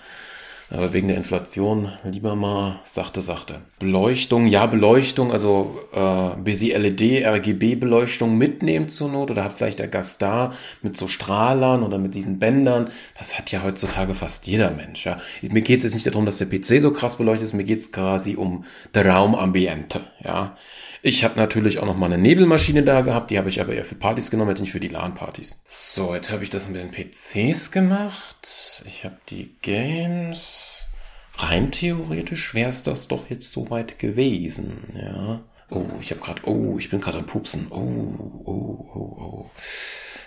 Aber 0.72 0.94
wegen 0.94 1.10
der 1.10 1.18
Inflation 1.18 1.92
lieber 2.04 2.36
mal 2.36 2.80
sachte, 2.86 3.20
sachte. 3.20 3.62
Beleuchtung, 3.80 4.48
ja, 4.48 4.66
Beleuchtung, 4.68 5.34
also 5.34 5.78
äh, 5.92 6.30
BC 6.42 6.78
LED, 6.78 7.26
RGB-Beleuchtung 7.26 8.38
mitnehmen 8.38 8.88
zur 8.88 9.10
Not 9.10 9.32
oder 9.32 9.44
hat 9.44 9.54
vielleicht 9.54 9.80
der 9.80 9.90
Gast 9.90 10.22
da 10.22 10.54
mit 10.82 10.96
so 10.96 11.10
Strahlern 11.10 11.84
oder 11.84 11.98
mit 11.98 12.16
diesen 12.16 12.40
Bändern. 12.40 12.90
Das 13.18 13.38
hat 13.38 13.52
ja 13.52 13.64
heutzutage 13.64 14.16
fast 14.16 14.48
jeder 14.48 14.72
Mensch. 14.72 15.06
Ja. 15.06 15.18
Mir 15.42 15.62
geht 15.62 15.80
es 15.80 15.84
jetzt 15.86 15.94
nicht 15.94 16.08
darum, 16.08 16.26
dass 16.26 16.38
der 16.38 16.46
PC 16.46 16.82
so 16.82 16.92
krass 16.92 17.18
beleuchtet 17.18 17.48
ist, 17.48 17.54
mir 17.54 17.66
geht 17.66 17.80
es 17.80 17.92
quasi 17.92 18.38
um 18.38 18.64
der 18.94 19.06
Raumambiente. 19.06 20.00
Ja. 20.24 20.56
Ich 21.04 21.24
habe 21.24 21.40
natürlich 21.40 21.80
auch 21.80 21.88
noch 21.88 21.98
mal 21.98 22.06
eine 22.06 22.20
Nebelmaschine 22.20 22.84
da 22.84 23.02
gehabt, 23.02 23.32
die 23.32 23.40
habe 23.40 23.50
ich 23.50 23.60
aber 23.60 23.74
eher 23.74 23.86
für 23.86 23.96
Partys 23.96 24.30
genommen, 24.30 24.56
nicht 24.60 24.72
für 24.72 24.80
die 24.80 24.88
LAN-Partys. 24.88 25.60
So, 25.68 26.14
jetzt 26.14 26.30
habe 26.30 26.44
ich 26.44 26.52
das 26.52 26.70
mit 26.70 26.80
den 26.80 26.92
PCs 26.92 27.72
gemacht. 27.72 28.84
Ich 28.86 29.04
habe 29.04 29.18
die 29.30 29.56
Games. 29.64 30.88
Rein 31.38 31.72
theoretisch 31.72 32.54
wäre 32.54 32.70
es 32.70 32.84
das 32.84 33.08
doch 33.08 33.32
jetzt 33.32 33.52
soweit 33.52 33.98
gewesen, 33.98 34.94
ja. 34.96 35.42
Oh, 35.72 35.86
ich 36.02 36.12
habe 36.12 36.22
gerade, 36.22 36.42
oh, 36.46 36.78
ich 36.78 36.92
bin 36.92 37.02
gerade 37.02 37.18
am 37.18 37.26
Pupsen. 37.26 37.68
Oh, 37.72 38.44
oh, 38.46 38.92
oh, 38.94 39.22
oh. 39.24 39.52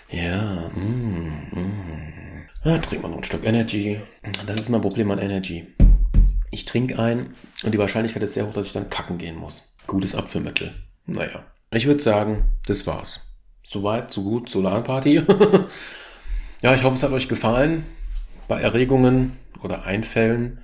Ja, 0.09 0.71
mm, 0.75 1.47
mm. 1.51 2.47
Ja, 2.65 2.77
trink 2.79 3.01
mal 3.01 3.09
noch 3.09 3.19
ein 3.19 3.23
Stück 3.23 3.45
Energy. 3.45 4.01
Das 4.45 4.59
ist 4.59 4.69
mein 4.69 4.81
Problem 4.81 5.09
an 5.11 5.19
Energy. 5.19 5.67
Ich 6.51 6.65
trinke 6.65 6.99
ein 6.99 7.33
und 7.63 7.73
die 7.73 7.77
Wahrscheinlichkeit 7.77 8.23
ist 8.23 8.33
sehr 8.33 8.45
hoch, 8.45 8.53
dass 8.53 8.67
ich 8.67 8.73
dann 8.73 8.89
kacken 8.89 9.17
gehen 9.17 9.37
muss. 9.37 9.74
Gutes 9.87 10.15
Abführmittel. 10.15 10.73
Naja, 11.05 11.43
ich 11.71 11.85
würde 11.85 12.01
sagen, 12.01 12.45
das 12.65 12.87
war's. 12.87 13.21
Soweit, 13.63 14.11
so 14.11 14.23
gut, 14.23 14.49
Solarparty. 14.49 15.15
ja, 16.61 16.73
ich 16.73 16.83
hoffe, 16.83 16.95
es 16.95 17.03
hat 17.03 17.11
euch 17.11 17.27
gefallen. 17.27 17.83
Bei 18.47 18.61
Erregungen 18.61 19.37
oder 19.63 19.83
Einfällen 19.85 20.59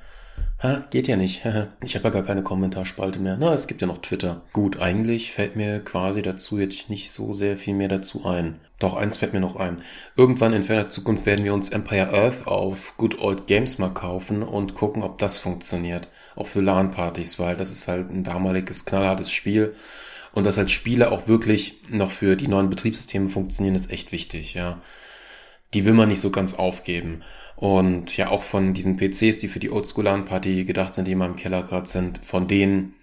Ha, 0.63 0.83
geht 0.91 1.07
ja 1.07 1.15
nicht. 1.15 1.43
Ich 1.83 1.95
habe 1.95 2.05
ja 2.05 2.09
gar 2.11 2.23
keine 2.23 2.43
Kommentarspalte 2.43 3.19
mehr. 3.19 3.35
Na, 3.39 3.53
es 3.53 3.65
gibt 3.67 3.81
ja 3.81 3.87
noch 3.87 3.97
Twitter. 3.97 4.41
Gut, 4.53 4.79
eigentlich 4.79 5.31
fällt 5.31 5.55
mir 5.55 5.79
quasi 5.79 6.21
dazu 6.21 6.59
jetzt 6.59 6.89
nicht 6.89 7.11
so 7.11 7.33
sehr 7.33 7.57
viel 7.57 7.73
mehr 7.73 7.87
dazu 7.87 8.25
ein. 8.25 8.59
Doch, 8.77 8.93
eins 8.93 9.17
fällt 9.17 9.33
mir 9.33 9.39
noch 9.39 9.55
ein. 9.55 9.81
Irgendwann 10.15 10.53
in 10.53 10.63
ferner 10.63 10.89
Zukunft 10.89 11.25
werden 11.25 11.43
wir 11.43 11.55
uns 11.55 11.69
Empire 11.69 12.13
Earth 12.13 12.45
auf 12.45 12.93
Good 12.97 13.19
Old 13.19 13.47
Games 13.47 13.79
mal 13.79 13.89
kaufen 13.89 14.43
und 14.43 14.75
gucken, 14.75 15.01
ob 15.01 15.17
das 15.17 15.39
funktioniert. 15.39 16.09
Auch 16.35 16.47
für 16.47 16.61
LAN-Partys, 16.61 17.39
weil 17.39 17.57
das 17.57 17.71
ist 17.71 17.87
halt 17.87 18.11
ein 18.11 18.23
damaliges 18.23 18.85
knallhartes 18.85 19.31
Spiel. 19.31 19.73
Und 20.33 20.45
dass 20.45 20.57
halt 20.57 20.69
Spiele 20.69 21.11
auch 21.11 21.27
wirklich 21.27 21.81
noch 21.89 22.11
für 22.11 22.35
die 22.35 22.47
neuen 22.47 22.69
Betriebssysteme 22.69 23.29
funktionieren, 23.29 23.75
ist 23.75 23.91
echt 23.91 24.11
wichtig, 24.11 24.53
ja 24.53 24.79
die 25.73 25.85
will 25.85 25.93
man 25.93 26.09
nicht 26.09 26.21
so 26.21 26.31
ganz 26.31 26.53
aufgeben. 26.53 27.23
Und 27.55 28.17
ja, 28.17 28.29
auch 28.29 28.43
von 28.43 28.73
diesen 28.73 28.97
PCs, 28.97 29.39
die 29.39 29.47
für 29.47 29.59
die 29.59 29.71
Oldschool-LAN-Party 29.71 30.65
gedacht 30.65 30.95
sind, 30.95 31.07
die 31.07 31.11
immer 31.11 31.27
im 31.27 31.35
Keller 31.35 31.61
gerade 31.61 31.87
sind, 31.87 32.19
von 32.23 32.47
denen, 32.47 32.95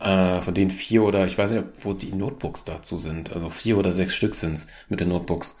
äh, 0.00 0.40
von 0.40 0.54
denen 0.54 0.70
vier 0.70 1.02
oder, 1.02 1.26
ich 1.26 1.36
weiß 1.36 1.52
nicht, 1.52 1.64
wo 1.80 1.92
die 1.92 2.12
Notebooks 2.12 2.64
dazu 2.64 2.98
sind, 2.98 3.32
also 3.32 3.50
vier 3.50 3.76
oder 3.76 3.92
sechs 3.92 4.14
Stück 4.14 4.34
sind's 4.34 4.68
mit 4.88 5.00
den 5.00 5.10
Notebooks. 5.10 5.58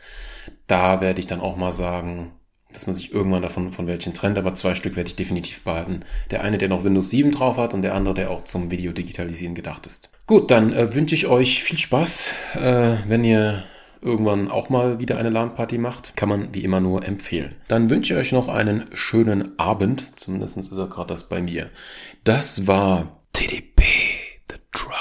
Da 0.66 1.00
werde 1.00 1.20
ich 1.20 1.26
dann 1.26 1.40
auch 1.40 1.56
mal 1.56 1.72
sagen, 1.72 2.32
dass 2.72 2.86
man 2.86 2.96
sich 2.96 3.12
irgendwann 3.12 3.42
davon 3.42 3.72
von 3.72 3.86
welchen 3.86 4.14
trennt, 4.14 4.36
aber 4.36 4.54
zwei 4.54 4.74
Stück 4.74 4.96
werde 4.96 5.08
ich 5.08 5.16
definitiv 5.16 5.62
behalten. 5.62 6.02
Der 6.30 6.42
eine, 6.42 6.58
der 6.58 6.68
noch 6.68 6.84
Windows 6.84 7.10
7 7.10 7.30
drauf 7.30 7.56
hat 7.56 7.72
und 7.72 7.82
der 7.82 7.94
andere, 7.94 8.14
der 8.14 8.30
auch 8.30 8.44
zum 8.44 8.70
Videodigitalisieren 8.70 9.54
gedacht 9.54 9.86
ist. 9.86 10.10
Gut, 10.26 10.50
dann 10.50 10.72
äh, 10.72 10.92
wünsche 10.94 11.14
ich 11.14 11.26
euch 11.26 11.62
viel 11.62 11.78
Spaß, 11.78 12.30
äh, 12.54 12.96
wenn 13.06 13.22
ihr 13.22 13.64
irgendwann 14.04 14.50
auch 14.50 14.68
mal 14.68 15.00
wieder 15.00 15.18
eine 15.18 15.30
LAN-Party 15.30 15.78
macht, 15.78 16.16
kann 16.16 16.28
man 16.28 16.54
wie 16.54 16.62
immer 16.62 16.80
nur 16.80 17.04
empfehlen. 17.04 17.56
Dann 17.68 17.90
wünsche 17.90 18.14
ich 18.14 18.20
euch 18.20 18.32
noch 18.32 18.48
einen 18.48 18.84
schönen 18.92 19.58
Abend. 19.58 20.18
Zumindest 20.18 20.58
ist 20.58 20.72
er 20.72 20.86
gerade 20.88 21.08
das 21.08 21.28
bei 21.28 21.40
mir. 21.40 21.70
Das 22.22 22.66
war 22.66 23.20
TDP, 23.32 23.82
The 24.50 24.56
Try 24.72 24.92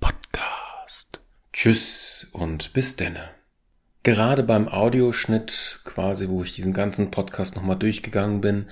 Podcast. 0.00 1.20
Tschüss 1.52 2.26
und 2.32 2.72
bis 2.72 2.96
denne. 2.96 3.30
Gerade 4.04 4.42
beim 4.42 4.68
Audioschnitt, 4.68 5.80
quasi 5.84 6.28
wo 6.28 6.42
ich 6.42 6.54
diesen 6.54 6.74
ganzen 6.74 7.10
Podcast 7.10 7.56
nochmal 7.56 7.76
durchgegangen 7.76 8.42
bin, 8.42 8.66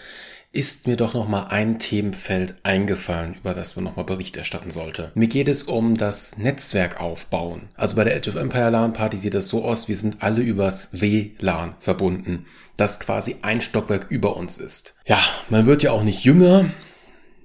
ist 0.53 0.87
mir 0.87 0.97
doch 0.97 1.15
nochmal 1.15 1.47
ein 1.49 1.79
Themenfeld 1.79 2.55
eingefallen, 2.65 3.37
über 3.41 3.55
das 3.55 3.75
man 3.75 3.85
nochmal 3.85 4.05
Bericht 4.05 4.37
erstatten 4.37 4.71
sollte. 4.71 5.11
Mir 5.15 5.29
geht 5.29 5.49
es 5.49 5.63
um 5.63 5.97
das 5.97 6.37
Netzwerk 6.37 7.01
aufbauen. 7.01 7.71
Also 7.77 7.97
bei 7.97 8.05
der 8.05 8.15
Edge 8.15 8.29
of 8.29 8.37
Empire 8.37 8.69
LAN 8.69 8.93
Party 8.93 9.17
sieht 9.17 9.33
das 9.33 9.49
so 9.49 9.65
aus, 9.65 9.89
wir 9.89 9.97
sind 9.97 10.23
alle 10.23 10.43
übers 10.43 11.01
WLAN 11.01 11.77
verbunden, 11.81 12.45
das 12.77 13.01
quasi 13.01 13.37
ein 13.41 13.63
Stockwerk 13.63 14.11
über 14.11 14.37
uns 14.37 14.59
ist. 14.59 14.97
Ja, 15.07 15.23
man 15.49 15.65
wird 15.65 15.83
ja 15.83 15.93
auch 15.93 16.05
nicht 16.05 16.25
jünger. 16.25 16.67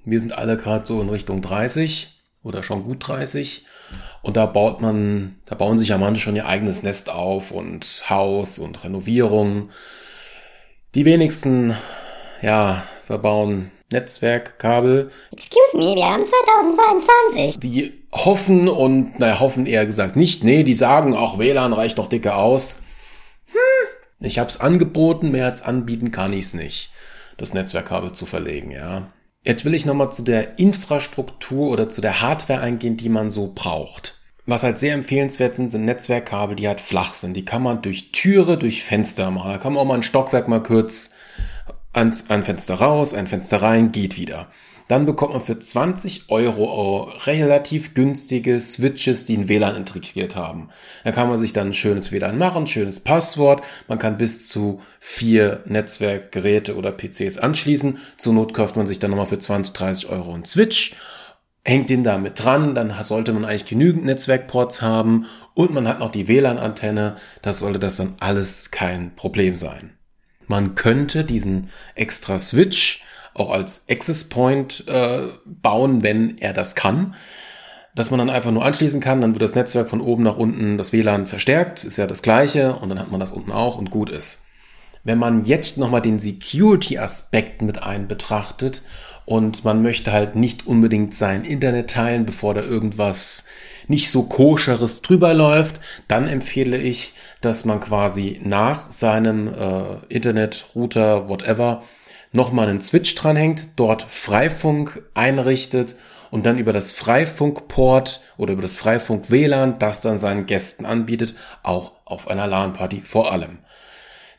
Wir 0.04 0.20
sind 0.20 0.32
alle 0.32 0.58
gerade 0.58 0.84
so 0.84 1.00
in 1.00 1.08
Richtung 1.08 1.40
30 1.40 2.20
oder 2.42 2.62
schon 2.62 2.84
gut 2.84 3.08
30. 3.08 3.64
Und 4.22 4.36
da 4.36 4.46
baut 4.46 4.80
man, 4.80 5.36
da 5.46 5.54
bauen 5.54 5.78
sich 5.78 5.88
ja 5.88 5.98
manche 5.98 6.20
schon 6.20 6.36
ihr 6.36 6.46
eigenes 6.46 6.82
Nest 6.82 7.10
auf 7.10 7.50
und 7.50 8.04
Haus 8.10 8.58
und 8.58 8.84
Renovierung. 8.84 9.70
Die 10.94 11.04
wenigsten, 11.04 11.76
ja, 12.42 12.84
verbauen 13.04 13.70
Netzwerkkabel. 13.90 15.10
Excuse 15.32 15.76
me, 15.76 15.94
wir 15.94 16.04
haben 16.04 16.24
2022. 16.24 17.58
Die 17.60 18.02
hoffen 18.12 18.68
und, 18.68 19.18
naja, 19.18 19.40
hoffen 19.40 19.66
eher 19.66 19.86
gesagt 19.86 20.16
nicht. 20.16 20.44
Nee, 20.44 20.62
die 20.62 20.74
sagen, 20.74 21.14
auch 21.14 21.38
WLAN 21.38 21.72
reicht 21.72 21.98
doch 21.98 22.08
dicke 22.08 22.34
aus. 22.34 22.82
Hm, 23.46 24.26
ich 24.26 24.38
hab's 24.38 24.60
angeboten, 24.60 25.30
mehr 25.30 25.46
als 25.46 25.62
anbieten 25.62 26.10
kann 26.10 26.32
ich's 26.32 26.52
nicht, 26.52 26.90
das 27.38 27.54
Netzwerkkabel 27.54 28.12
zu 28.12 28.26
verlegen, 28.26 28.70
ja. 28.70 29.10
Jetzt 29.48 29.64
will 29.64 29.72
ich 29.72 29.86
nochmal 29.86 30.12
zu 30.12 30.20
der 30.20 30.58
Infrastruktur 30.58 31.70
oder 31.70 31.88
zu 31.88 32.02
der 32.02 32.20
Hardware 32.20 32.60
eingehen, 32.60 32.98
die 32.98 33.08
man 33.08 33.30
so 33.30 33.50
braucht. 33.54 34.20
Was 34.44 34.62
halt 34.62 34.78
sehr 34.78 34.92
empfehlenswert 34.92 35.54
sind, 35.54 35.70
sind 35.70 35.86
Netzwerkkabel, 35.86 36.54
die 36.54 36.68
halt 36.68 36.82
flach 36.82 37.14
sind. 37.14 37.34
Die 37.34 37.46
kann 37.46 37.62
man 37.62 37.80
durch 37.80 38.12
Türe, 38.12 38.58
durch 38.58 38.84
Fenster 38.84 39.30
machen. 39.30 39.50
Da 39.50 39.56
kann 39.56 39.72
man 39.72 39.80
auch 39.80 39.86
mal 39.86 39.94
ein 39.94 40.02
Stockwerk 40.02 40.48
mal 40.48 40.62
kurz 40.62 41.14
ein 41.94 42.12
Fenster 42.12 42.74
raus, 42.74 43.14
ein 43.14 43.26
Fenster 43.26 43.62
rein, 43.62 43.90
geht 43.90 44.18
wieder. 44.18 44.48
Dann 44.88 45.04
bekommt 45.04 45.34
man 45.34 45.42
für 45.42 45.58
20 45.58 46.30
Euro 46.30 47.12
relativ 47.26 47.94
günstige 47.94 48.58
Switches, 48.58 49.26
die 49.26 49.36
ein 49.36 49.48
WLAN 49.48 49.76
integriert 49.76 50.34
haben. 50.34 50.70
Da 51.04 51.12
kann 51.12 51.28
man 51.28 51.38
sich 51.38 51.52
dann 51.52 51.68
ein 51.68 51.74
schönes 51.74 52.10
WLAN 52.10 52.38
machen, 52.38 52.66
schönes 52.66 53.00
Passwort. 53.00 53.62
Man 53.86 53.98
kann 53.98 54.18
bis 54.18 54.48
zu 54.48 54.80
vier 54.98 55.62
Netzwerkgeräte 55.66 56.74
oder 56.74 56.90
PCs 56.90 57.38
anschließen. 57.38 57.98
Zur 58.16 58.32
Not 58.32 58.54
kauft 58.54 58.76
man 58.76 58.86
sich 58.86 58.98
dann 58.98 59.10
nochmal 59.10 59.26
für 59.26 59.38
20, 59.38 59.74
30 59.74 60.08
Euro 60.08 60.32
einen 60.32 60.46
Switch 60.46 60.96
hängt 61.64 61.90
den 61.90 62.02
da 62.02 62.16
mit 62.16 62.42
dran, 62.42 62.74
dann 62.74 62.94
sollte 63.02 63.34
man 63.34 63.44
eigentlich 63.44 63.66
genügend 63.66 64.06
Netzwerkports 64.06 64.80
haben 64.80 65.26
und 65.52 65.74
man 65.74 65.86
hat 65.86 65.98
noch 65.98 66.10
die 66.10 66.26
WLAN-Antenne, 66.26 67.16
das 67.42 67.58
sollte 67.58 67.78
das 67.78 67.96
dann 67.96 68.14
alles 68.20 68.70
kein 68.70 69.14
Problem 69.16 69.54
sein. 69.54 69.98
Man 70.46 70.74
könnte 70.74 71.24
diesen 71.24 71.68
extra 71.94 72.38
Switch 72.38 73.04
auch 73.38 73.50
als 73.50 73.86
Access 73.88 74.28
Point 74.28 74.84
äh, 74.88 75.28
bauen, 75.44 76.02
wenn 76.02 76.38
er 76.38 76.52
das 76.52 76.74
kann. 76.74 77.14
Dass 77.94 78.10
man 78.10 78.18
dann 78.18 78.30
einfach 78.30 78.52
nur 78.52 78.64
anschließen 78.64 79.00
kann, 79.00 79.20
dann 79.20 79.34
wird 79.34 79.42
das 79.42 79.54
Netzwerk 79.54 79.90
von 79.90 80.00
oben 80.00 80.22
nach 80.22 80.36
unten 80.36 80.78
das 80.78 80.92
WLAN 80.92 81.26
verstärkt, 81.26 81.84
ist 81.84 81.96
ja 81.96 82.06
das 82.06 82.22
gleiche 82.22 82.76
und 82.76 82.90
dann 82.90 82.98
hat 82.98 83.10
man 83.10 83.20
das 83.20 83.32
unten 83.32 83.50
auch 83.50 83.76
und 83.76 83.90
gut 83.90 84.10
ist. 84.10 84.46
Wenn 85.04 85.18
man 85.18 85.44
jetzt 85.44 85.78
nochmal 85.78 86.02
den 86.02 86.18
Security-Aspekt 86.18 87.62
mit 87.62 87.82
ein 87.82 88.08
betrachtet 88.08 88.82
und 89.24 89.64
man 89.64 89.82
möchte 89.82 90.12
halt 90.12 90.36
nicht 90.36 90.66
unbedingt 90.66 91.14
sein 91.14 91.44
Internet 91.44 91.90
teilen, 91.90 92.26
bevor 92.26 92.54
da 92.54 92.62
irgendwas 92.62 93.46
nicht 93.86 94.10
so 94.10 94.24
koscheres 94.24 95.02
drüber 95.02 95.34
läuft, 95.34 95.80
dann 96.08 96.28
empfehle 96.28 96.76
ich, 96.78 97.14
dass 97.40 97.64
man 97.64 97.80
quasi 97.80 98.40
nach 98.42 98.90
seinem 98.90 99.48
äh, 99.48 99.96
Internetrouter, 100.08 101.28
whatever, 101.28 101.82
nochmal 102.32 102.68
einen 102.68 102.80
Switch 102.80 103.14
dranhängt, 103.14 103.68
dort 103.76 104.02
Freifunk 104.02 105.02
einrichtet 105.14 105.96
und 106.30 106.46
dann 106.46 106.58
über 106.58 106.72
das 106.72 106.92
Freifunkport 106.92 108.20
oder 108.36 108.52
über 108.52 108.62
das 108.62 108.76
Freifunk 108.76 109.30
WLAN 109.30 109.78
das 109.78 110.00
dann 110.00 110.18
seinen 110.18 110.46
Gästen 110.46 110.86
anbietet, 110.86 111.34
auch 111.62 111.92
auf 112.04 112.28
einer 112.28 112.46
LAN-Party 112.46 113.02
vor 113.02 113.32
allem. 113.32 113.58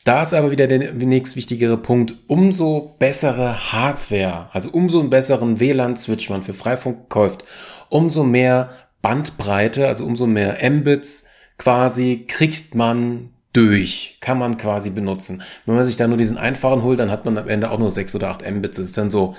Da 0.04 0.22
ist 0.22 0.32
aber 0.32 0.50
wieder 0.50 0.66
der 0.66 0.92
nächst 0.94 1.36
wichtigere 1.36 1.76
Punkt, 1.76 2.14
umso 2.26 2.96
bessere 2.98 3.72
Hardware, 3.72 4.48
also 4.52 4.70
umso 4.70 5.00
einen 5.00 5.10
besseren 5.10 5.60
WLAN-Switch 5.60 6.30
man 6.30 6.42
für 6.42 6.54
Freifunk 6.54 7.10
kauft, 7.10 7.44
umso 7.90 8.24
mehr 8.24 8.70
Bandbreite, 9.02 9.86
also 9.86 10.04
umso 10.04 10.26
mehr 10.26 10.58
Mbits 10.68 11.26
quasi 11.58 12.24
kriegt 12.26 12.74
man 12.74 13.30
durch, 13.52 14.18
kann 14.20 14.38
man 14.38 14.56
quasi 14.56 14.90
benutzen. 14.90 15.42
Wenn 15.66 15.74
man 15.74 15.84
sich 15.84 15.96
da 15.96 16.06
nur 16.06 16.16
diesen 16.16 16.38
einfachen 16.38 16.82
holt, 16.82 16.98
dann 16.98 17.10
hat 17.10 17.24
man 17.24 17.36
am 17.36 17.48
Ende 17.48 17.70
auch 17.70 17.78
nur 17.78 17.90
6 17.90 18.14
oder 18.14 18.28
8 18.28 18.48
Mbits. 18.50 18.76
Das 18.76 18.86
ist 18.86 18.98
dann 18.98 19.10
so, 19.10 19.34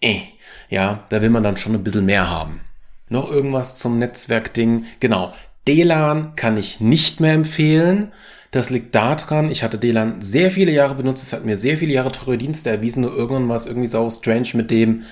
eh, 0.00 0.20
ja, 0.68 1.04
da 1.08 1.22
will 1.22 1.30
man 1.30 1.42
dann 1.42 1.56
schon 1.56 1.74
ein 1.74 1.84
bisschen 1.84 2.06
mehr 2.06 2.30
haben. 2.30 2.60
Noch 3.08 3.30
irgendwas 3.30 3.78
zum 3.78 3.98
Netzwerkding? 3.98 4.84
Genau, 5.00 5.32
DLAN 5.66 6.36
kann 6.36 6.56
ich 6.56 6.80
nicht 6.80 7.20
mehr 7.20 7.34
empfehlen. 7.34 8.12
Das 8.52 8.70
liegt 8.70 8.94
daran, 8.94 9.50
ich 9.50 9.62
hatte 9.62 9.78
DLAN 9.78 10.20
sehr 10.22 10.50
viele 10.50 10.70
Jahre 10.72 10.94
benutzt, 10.94 11.22
es 11.22 11.32
hat 11.32 11.44
mir 11.44 11.56
sehr 11.56 11.78
viele 11.78 11.92
Jahre 11.92 12.12
teure 12.12 12.38
Dienste 12.38 12.70
erwiesen, 12.70 13.02
nur 13.02 13.14
irgendwann 13.14 13.48
war 13.48 13.56
es 13.56 13.66
irgendwie 13.66 13.88
so 13.88 14.08
strange 14.08 14.48
mit 14.54 14.70
dem, 14.70 15.02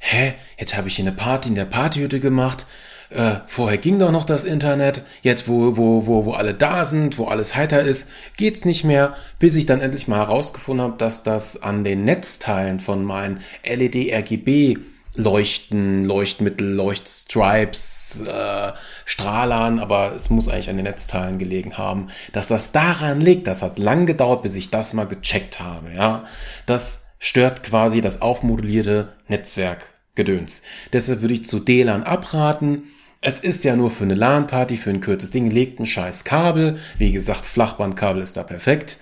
hä, 0.00 0.34
jetzt 0.58 0.76
habe 0.76 0.88
ich 0.88 0.96
hier 0.96 1.04
eine 1.04 1.14
Party 1.14 1.50
in 1.50 1.54
der 1.54 1.66
Partyhütte 1.66 2.20
gemacht, 2.20 2.66
äh, 3.10 3.36
vorher 3.46 3.78
ging 3.78 3.98
doch 3.98 4.12
noch 4.12 4.24
das 4.24 4.44
Internet, 4.44 5.02
jetzt 5.22 5.48
wo, 5.48 5.76
wo, 5.76 6.06
wo, 6.06 6.24
wo 6.24 6.32
alle 6.32 6.54
da 6.54 6.84
sind, 6.84 7.18
wo 7.18 7.26
alles 7.26 7.56
heiter 7.56 7.82
ist, 7.82 8.08
geht's 8.36 8.64
nicht 8.64 8.84
mehr, 8.84 9.14
bis 9.38 9.56
ich 9.56 9.66
dann 9.66 9.80
endlich 9.80 10.08
mal 10.08 10.18
herausgefunden 10.18 10.86
habe, 10.86 10.98
dass 10.98 11.22
das 11.22 11.62
an 11.62 11.82
den 11.84 12.04
Netzteilen 12.04 12.78
von 12.78 13.04
meinen 13.04 13.40
LED-RGB 13.64 14.78
Leuchten, 15.16 16.04
Leuchtmittel, 16.04 16.72
Leuchtstripes, 16.72 18.22
äh, 18.26 18.72
Strahlern, 19.04 19.80
aber 19.80 20.14
es 20.14 20.30
muss 20.30 20.48
eigentlich 20.48 20.70
an 20.70 20.76
den 20.76 20.84
Netzteilen 20.84 21.38
gelegen 21.38 21.76
haben. 21.76 22.06
Dass 22.32 22.46
das 22.46 22.70
daran 22.70 23.20
liegt, 23.20 23.48
das 23.48 23.62
hat 23.62 23.80
lang 23.80 24.06
gedauert, 24.06 24.42
bis 24.42 24.54
ich 24.54 24.70
das 24.70 24.92
mal 24.94 25.08
gecheckt 25.08 25.58
habe, 25.58 25.92
ja. 25.92 26.22
Das 26.66 27.06
stört 27.18 27.64
quasi 27.64 28.00
das 28.00 28.22
aufmodulierte 28.22 29.12
Netzwerkgedöns. 29.26 30.62
Deshalb 30.92 31.22
würde 31.22 31.34
ich 31.34 31.44
zu 31.44 31.58
DLAN 31.58 32.04
abraten. 32.04 32.84
Es 33.22 33.38
ist 33.40 33.64
ja 33.64 33.76
nur 33.76 33.90
für 33.90 34.04
eine 34.04 34.14
LAN-Party, 34.14 34.78
für 34.78 34.88
ein 34.88 35.02
kurzes 35.02 35.30
Ding, 35.30 35.50
legt 35.50 35.78
ein 35.78 35.84
scheiß 35.84 36.24
Kabel. 36.24 36.78
Wie 36.96 37.12
gesagt, 37.12 37.44
Flachbandkabel 37.44 38.22
ist 38.22 38.38
da 38.38 38.42
perfekt. 38.42 38.98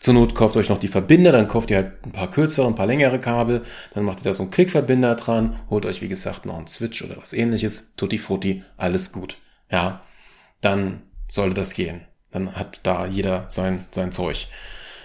Zur 0.00 0.14
Not 0.14 0.34
kauft 0.34 0.56
euch 0.56 0.70
noch 0.70 0.80
die 0.80 0.88
Verbinder, 0.88 1.30
dann 1.30 1.46
kauft 1.46 1.70
ihr 1.70 1.76
halt 1.76 2.04
ein 2.04 2.12
paar 2.12 2.30
kürzere, 2.30 2.66
ein 2.66 2.74
paar 2.74 2.86
längere 2.86 3.20
Kabel, 3.20 3.62
dann 3.92 4.04
macht 4.04 4.20
ihr 4.20 4.24
da 4.24 4.34
so 4.34 4.42
einen 4.42 4.50
Klickverbinder 4.50 5.14
dran, 5.14 5.60
holt 5.68 5.84
euch 5.84 6.00
wie 6.00 6.08
gesagt 6.08 6.46
noch 6.46 6.56
einen 6.56 6.68
Switch 6.68 7.02
oder 7.04 7.18
was 7.18 7.34
ähnliches, 7.34 7.94
Tutti 7.96 8.18
Frutti, 8.18 8.64
alles 8.78 9.12
gut. 9.12 9.36
Ja, 9.70 10.00
dann 10.62 11.02
sollte 11.28 11.54
das 11.54 11.74
gehen. 11.74 12.00
Dann 12.30 12.56
hat 12.56 12.80
da 12.82 13.06
jeder 13.06 13.44
sein, 13.48 13.84
sein 13.90 14.10
Zeug. 14.10 14.48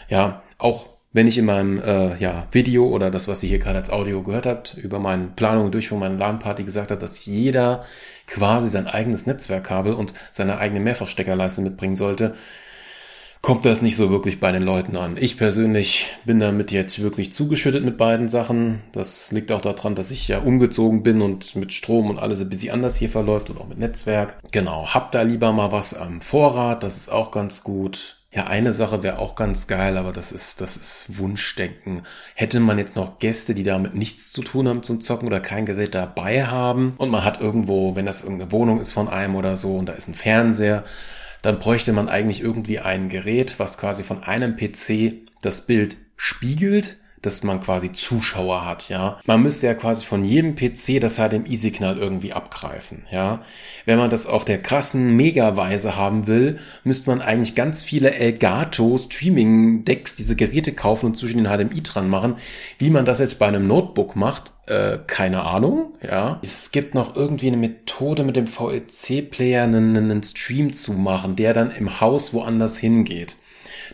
Ja, 0.08 0.44
auch 0.58 0.95
wenn 1.16 1.28
ich 1.28 1.38
in 1.38 1.46
meinem 1.46 1.82
äh, 1.82 2.18
ja, 2.18 2.46
Video 2.52 2.90
oder 2.90 3.10
das, 3.10 3.30
was 3.30 3.42
ihr 3.42 3.48
hier 3.48 3.60
gerade 3.60 3.78
als 3.78 3.90
Audio 3.90 4.22
gehört 4.22 4.46
habt, 4.46 4.74
über 4.74 5.00
meine 5.00 5.30
Planung 5.34 5.64
und 5.64 5.74
Durchführung 5.74 6.02
meiner 6.02 6.18
LAN-Party 6.18 6.66
gesagt 6.66 6.92
hat, 6.92 7.02
dass 7.02 7.26
jeder 7.26 7.86
quasi 8.28 8.68
sein 8.68 8.86
eigenes 8.86 9.26
Netzwerkkabel 9.26 9.94
und 9.94 10.14
seine 10.32 10.58
eigene 10.58 10.82
Mehrfachsteckerleiste 10.82 11.62
mitbringen 11.62 11.96
sollte, 11.96 12.36
kommt 13.42 13.64
das 13.64 13.82
nicht 13.82 13.96
so 13.96 14.10
wirklich 14.10 14.42
bei 14.42 14.52
den 14.52 14.64
Leuten 14.64 14.98
an. 14.98 15.16
Ich 15.18 15.38
persönlich 15.38 16.08
bin 16.26 16.42
damit 16.42 16.72
jetzt 16.72 17.02
wirklich 17.02 17.32
zugeschüttet 17.32 17.86
mit 17.86 17.96
beiden 17.96 18.28
Sachen. 18.28 18.82
Das 18.92 19.32
liegt 19.32 19.54
auch 19.54 19.62
daran, 19.62 19.96
dass 19.96 20.12
ich 20.12 20.28
ja 20.28 20.40
umgezogen 20.40 21.02
bin 21.02 21.22
und 21.22 21.56
mit 21.56 21.72
Strom 21.72 22.10
und 22.10 22.20
alles 22.20 22.42
ein 22.42 22.50
bisschen 22.50 22.74
anders 22.74 22.98
hier 22.98 23.10
verläuft 23.10 23.50
und 23.50 23.62
auch 23.62 23.68
mit 23.68 23.78
Netzwerk. 23.78 24.36
Genau, 24.52 24.88
habt 24.94 25.16
da 25.16 25.22
lieber 25.22 25.54
mal 25.54 25.72
was 25.72 25.94
am 25.94 26.20
Vorrat, 26.20 26.84
das 26.84 26.98
ist 26.98 27.10
auch 27.10 27.32
ganz 27.32 27.64
gut. 27.64 28.18
Ja, 28.36 28.48
eine 28.48 28.74
Sache 28.74 29.02
wäre 29.02 29.20
auch 29.20 29.36
ganz 29.36 29.66
geil, 29.66 29.98
aber 29.98 30.12
das 30.12 30.34
ist, 30.34 30.60
das 30.60 30.76
ist 30.76 31.18
Wunschdenken. 31.18 32.04
Hätte 32.34 32.60
man 32.60 32.78
jetzt 32.78 32.98
noch 32.98 33.18
Gäste, 33.20 33.56
die 33.56 33.64
damit 33.64 33.96
nichts 33.96 34.34
zu 34.34 34.44
tun 34.44 34.68
haben 34.68 34.84
zum 34.84 35.00
Zocken 35.00 35.26
oder 35.26 35.40
kein 35.40 35.66
Gerät 35.66 35.96
dabei 35.96 36.46
haben 36.46 36.96
und 36.98 37.10
man 37.10 37.24
hat 37.24 37.40
irgendwo, 37.40 37.96
wenn 37.96 38.06
das 38.06 38.24
irgendeine 38.24 38.52
Wohnung 38.52 38.82
ist 38.82 38.92
von 38.92 39.08
einem 39.08 39.38
oder 39.38 39.56
so 39.56 39.78
und 39.78 39.88
da 39.88 39.94
ist 39.94 40.10
ein 40.10 40.16
Fernseher, 40.16 40.84
dann 41.44 41.60
bräuchte 41.60 41.94
man 41.94 42.10
eigentlich 42.10 42.42
irgendwie 42.42 42.80
ein 42.80 43.08
Gerät, 43.08 43.58
was 43.58 43.78
quasi 43.78 44.04
von 44.04 44.22
einem 44.22 44.58
PC 44.58 45.14
das 45.42 45.66
Bild 45.66 45.96
spiegelt, 46.18 46.98
dass 47.26 47.44
man 47.44 47.62
quasi 47.62 47.92
Zuschauer 47.92 48.66
hat, 48.66 48.90
ja. 48.90 49.18
Man 49.26 49.42
müsste 49.42 49.68
ja 49.68 49.74
quasi 49.74 50.06
von 50.06 50.24
jedem 50.24 50.56
PC 50.56 51.00
das 51.00 51.18
HDMI-Signal 51.18 51.98
irgendwie 51.98 52.34
abgreifen, 52.34 53.06
ja. 53.12 53.42
Wenn 53.86 53.98
man 53.98 54.10
das 54.10 54.28
auf 54.28 54.46
der 54.46 54.62
krassen 54.62 55.16
Mega-Weise 55.16 55.96
haben 55.96 56.28
will, 56.28 56.60
müsste 56.84 57.10
man 57.10 57.22
eigentlich 57.22 57.56
ganz 57.56 57.84
viele 57.84 58.14
Elgato 58.14 58.98
Streaming-Decks, 58.98 60.16
diese 60.16 60.36
Geräte 60.36 60.74
kaufen 60.74 61.08
und 61.08 61.18
zwischen 61.18 61.44
den 61.44 61.48
HDMI 61.48 61.82
dran 61.82 62.10
machen. 62.10 62.36
Wie 62.78 62.90
man 62.90 63.06
das 63.06 63.20
jetzt 63.20 63.40
bei 63.40 63.48
einem 63.48 63.68
Notebook 63.68 64.16
macht, 64.16 64.52
äh, 64.68 64.98
keine 65.06 65.44
Ahnung, 65.44 65.94
ja. 66.02 66.40
Es 66.42 66.72
gibt 66.72 66.96
noch 66.96 67.16
irgendwie 67.16 67.48
eine 67.48 67.58
Methode 67.58 68.24
mit 68.24 68.36
dem 68.36 68.48
VLC-Player 68.48 69.64
einen, 69.64 69.96
einen 69.96 70.24
Stream 70.24 70.74
zu 70.74 70.94
machen, 70.94 71.36
der 71.36 71.54
dann 71.54 71.72
im 71.72 72.00
Haus 72.02 72.34
woanders 72.34 72.78
hingeht. 72.80 73.36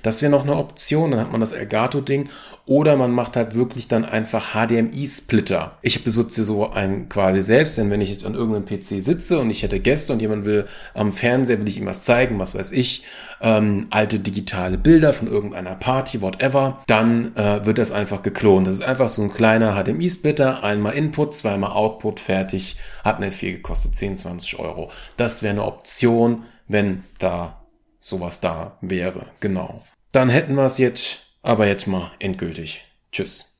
Das 0.03 0.21
wäre 0.21 0.31
noch 0.31 0.43
eine 0.43 0.55
Option, 0.55 1.11
dann 1.11 1.19
hat 1.19 1.31
man 1.31 1.41
das 1.41 1.51
Elgato-Ding. 1.51 2.29
Oder 2.65 2.95
man 2.95 3.11
macht 3.11 3.35
halt 3.35 3.55
wirklich 3.55 3.87
dann 3.87 4.05
einfach 4.05 4.53
HDMI-Splitter. 4.53 5.77
Ich 5.81 6.03
besitze 6.03 6.43
so 6.43 6.69
einen 6.69 7.09
quasi 7.09 7.41
selbst, 7.41 7.77
denn 7.77 7.89
wenn 7.89 8.01
ich 8.01 8.09
jetzt 8.09 8.25
an 8.25 8.35
irgendeinem 8.35 8.65
PC 8.65 9.03
sitze 9.03 9.39
und 9.39 9.49
ich 9.49 9.63
hätte 9.63 9.79
Gäste 9.79 10.13
und 10.13 10.21
jemand 10.21 10.45
will 10.45 10.67
am 10.93 11.11
Fernseher, 11.11 11.59
will 11.59 11.67
ich 11.67 11.77
ihm 11.77 11.87
was 11.87 12.03
zeigen, 12.05 12.39
was 12.39 12.55
weiß 12.55 12.71
ich, 12.71 13.03
ähm, 13.41 13.87
alte 13.89 14.19
digitale 14.19 14.77
Bilder 14.77 15.11
von 15.11 15.27
irgendeiner 15.27 15.75
Party, 15.75 16.21
whatever, 16.21 16.83
dann 16.87 17.35
äh, 17.35 17.65
wird 17.65 17.77
das 17.77 17.91
einfach 17.91 18.21
geklont. 18.21 18.67
Das 18.67 18.75
ist 18.75 18.83
einfach 18.83 19.09
so 19.09 19.23
ein 19.23 19.33
kleiner 19.33 19.75
HDMI-Splitter, 19.75 20.63
einmal 20.63 20.93
Input, 20.93 21.33
zweimal 21.33 21.71
Output, 21.71 22.19
fertig, 22.19 22.77
hat 23.03 23.19
nicht 23.19 23.35
viel 23.35 23.53
gekostet, 23.53 23.95
10, 23.95 24.15
20 24.15 24.59
Euro. 24.59 24.91
Das 25.17 25.41
wäre 25.41 25.53
eine 25.53 25.65
Option, 25.65 26.43
wenn 26.67 27.03
da 27.17 27.61
sowas 27.99 28.39
da 28.39 28.77
wäre. 28.81 29.25
Genau. 29.39 29.83
Dann 30.11 30.29
hätten 30.29 30.55
wir 30.55 30.65
es 30.65 30.77
jetzt, 30.77 31.19
aber 31.41 31.67
jetzt 31.67 31.87
mal 31.87 32.11
endgültig. 32.19 32.83
Tschüss. 33.11 33.50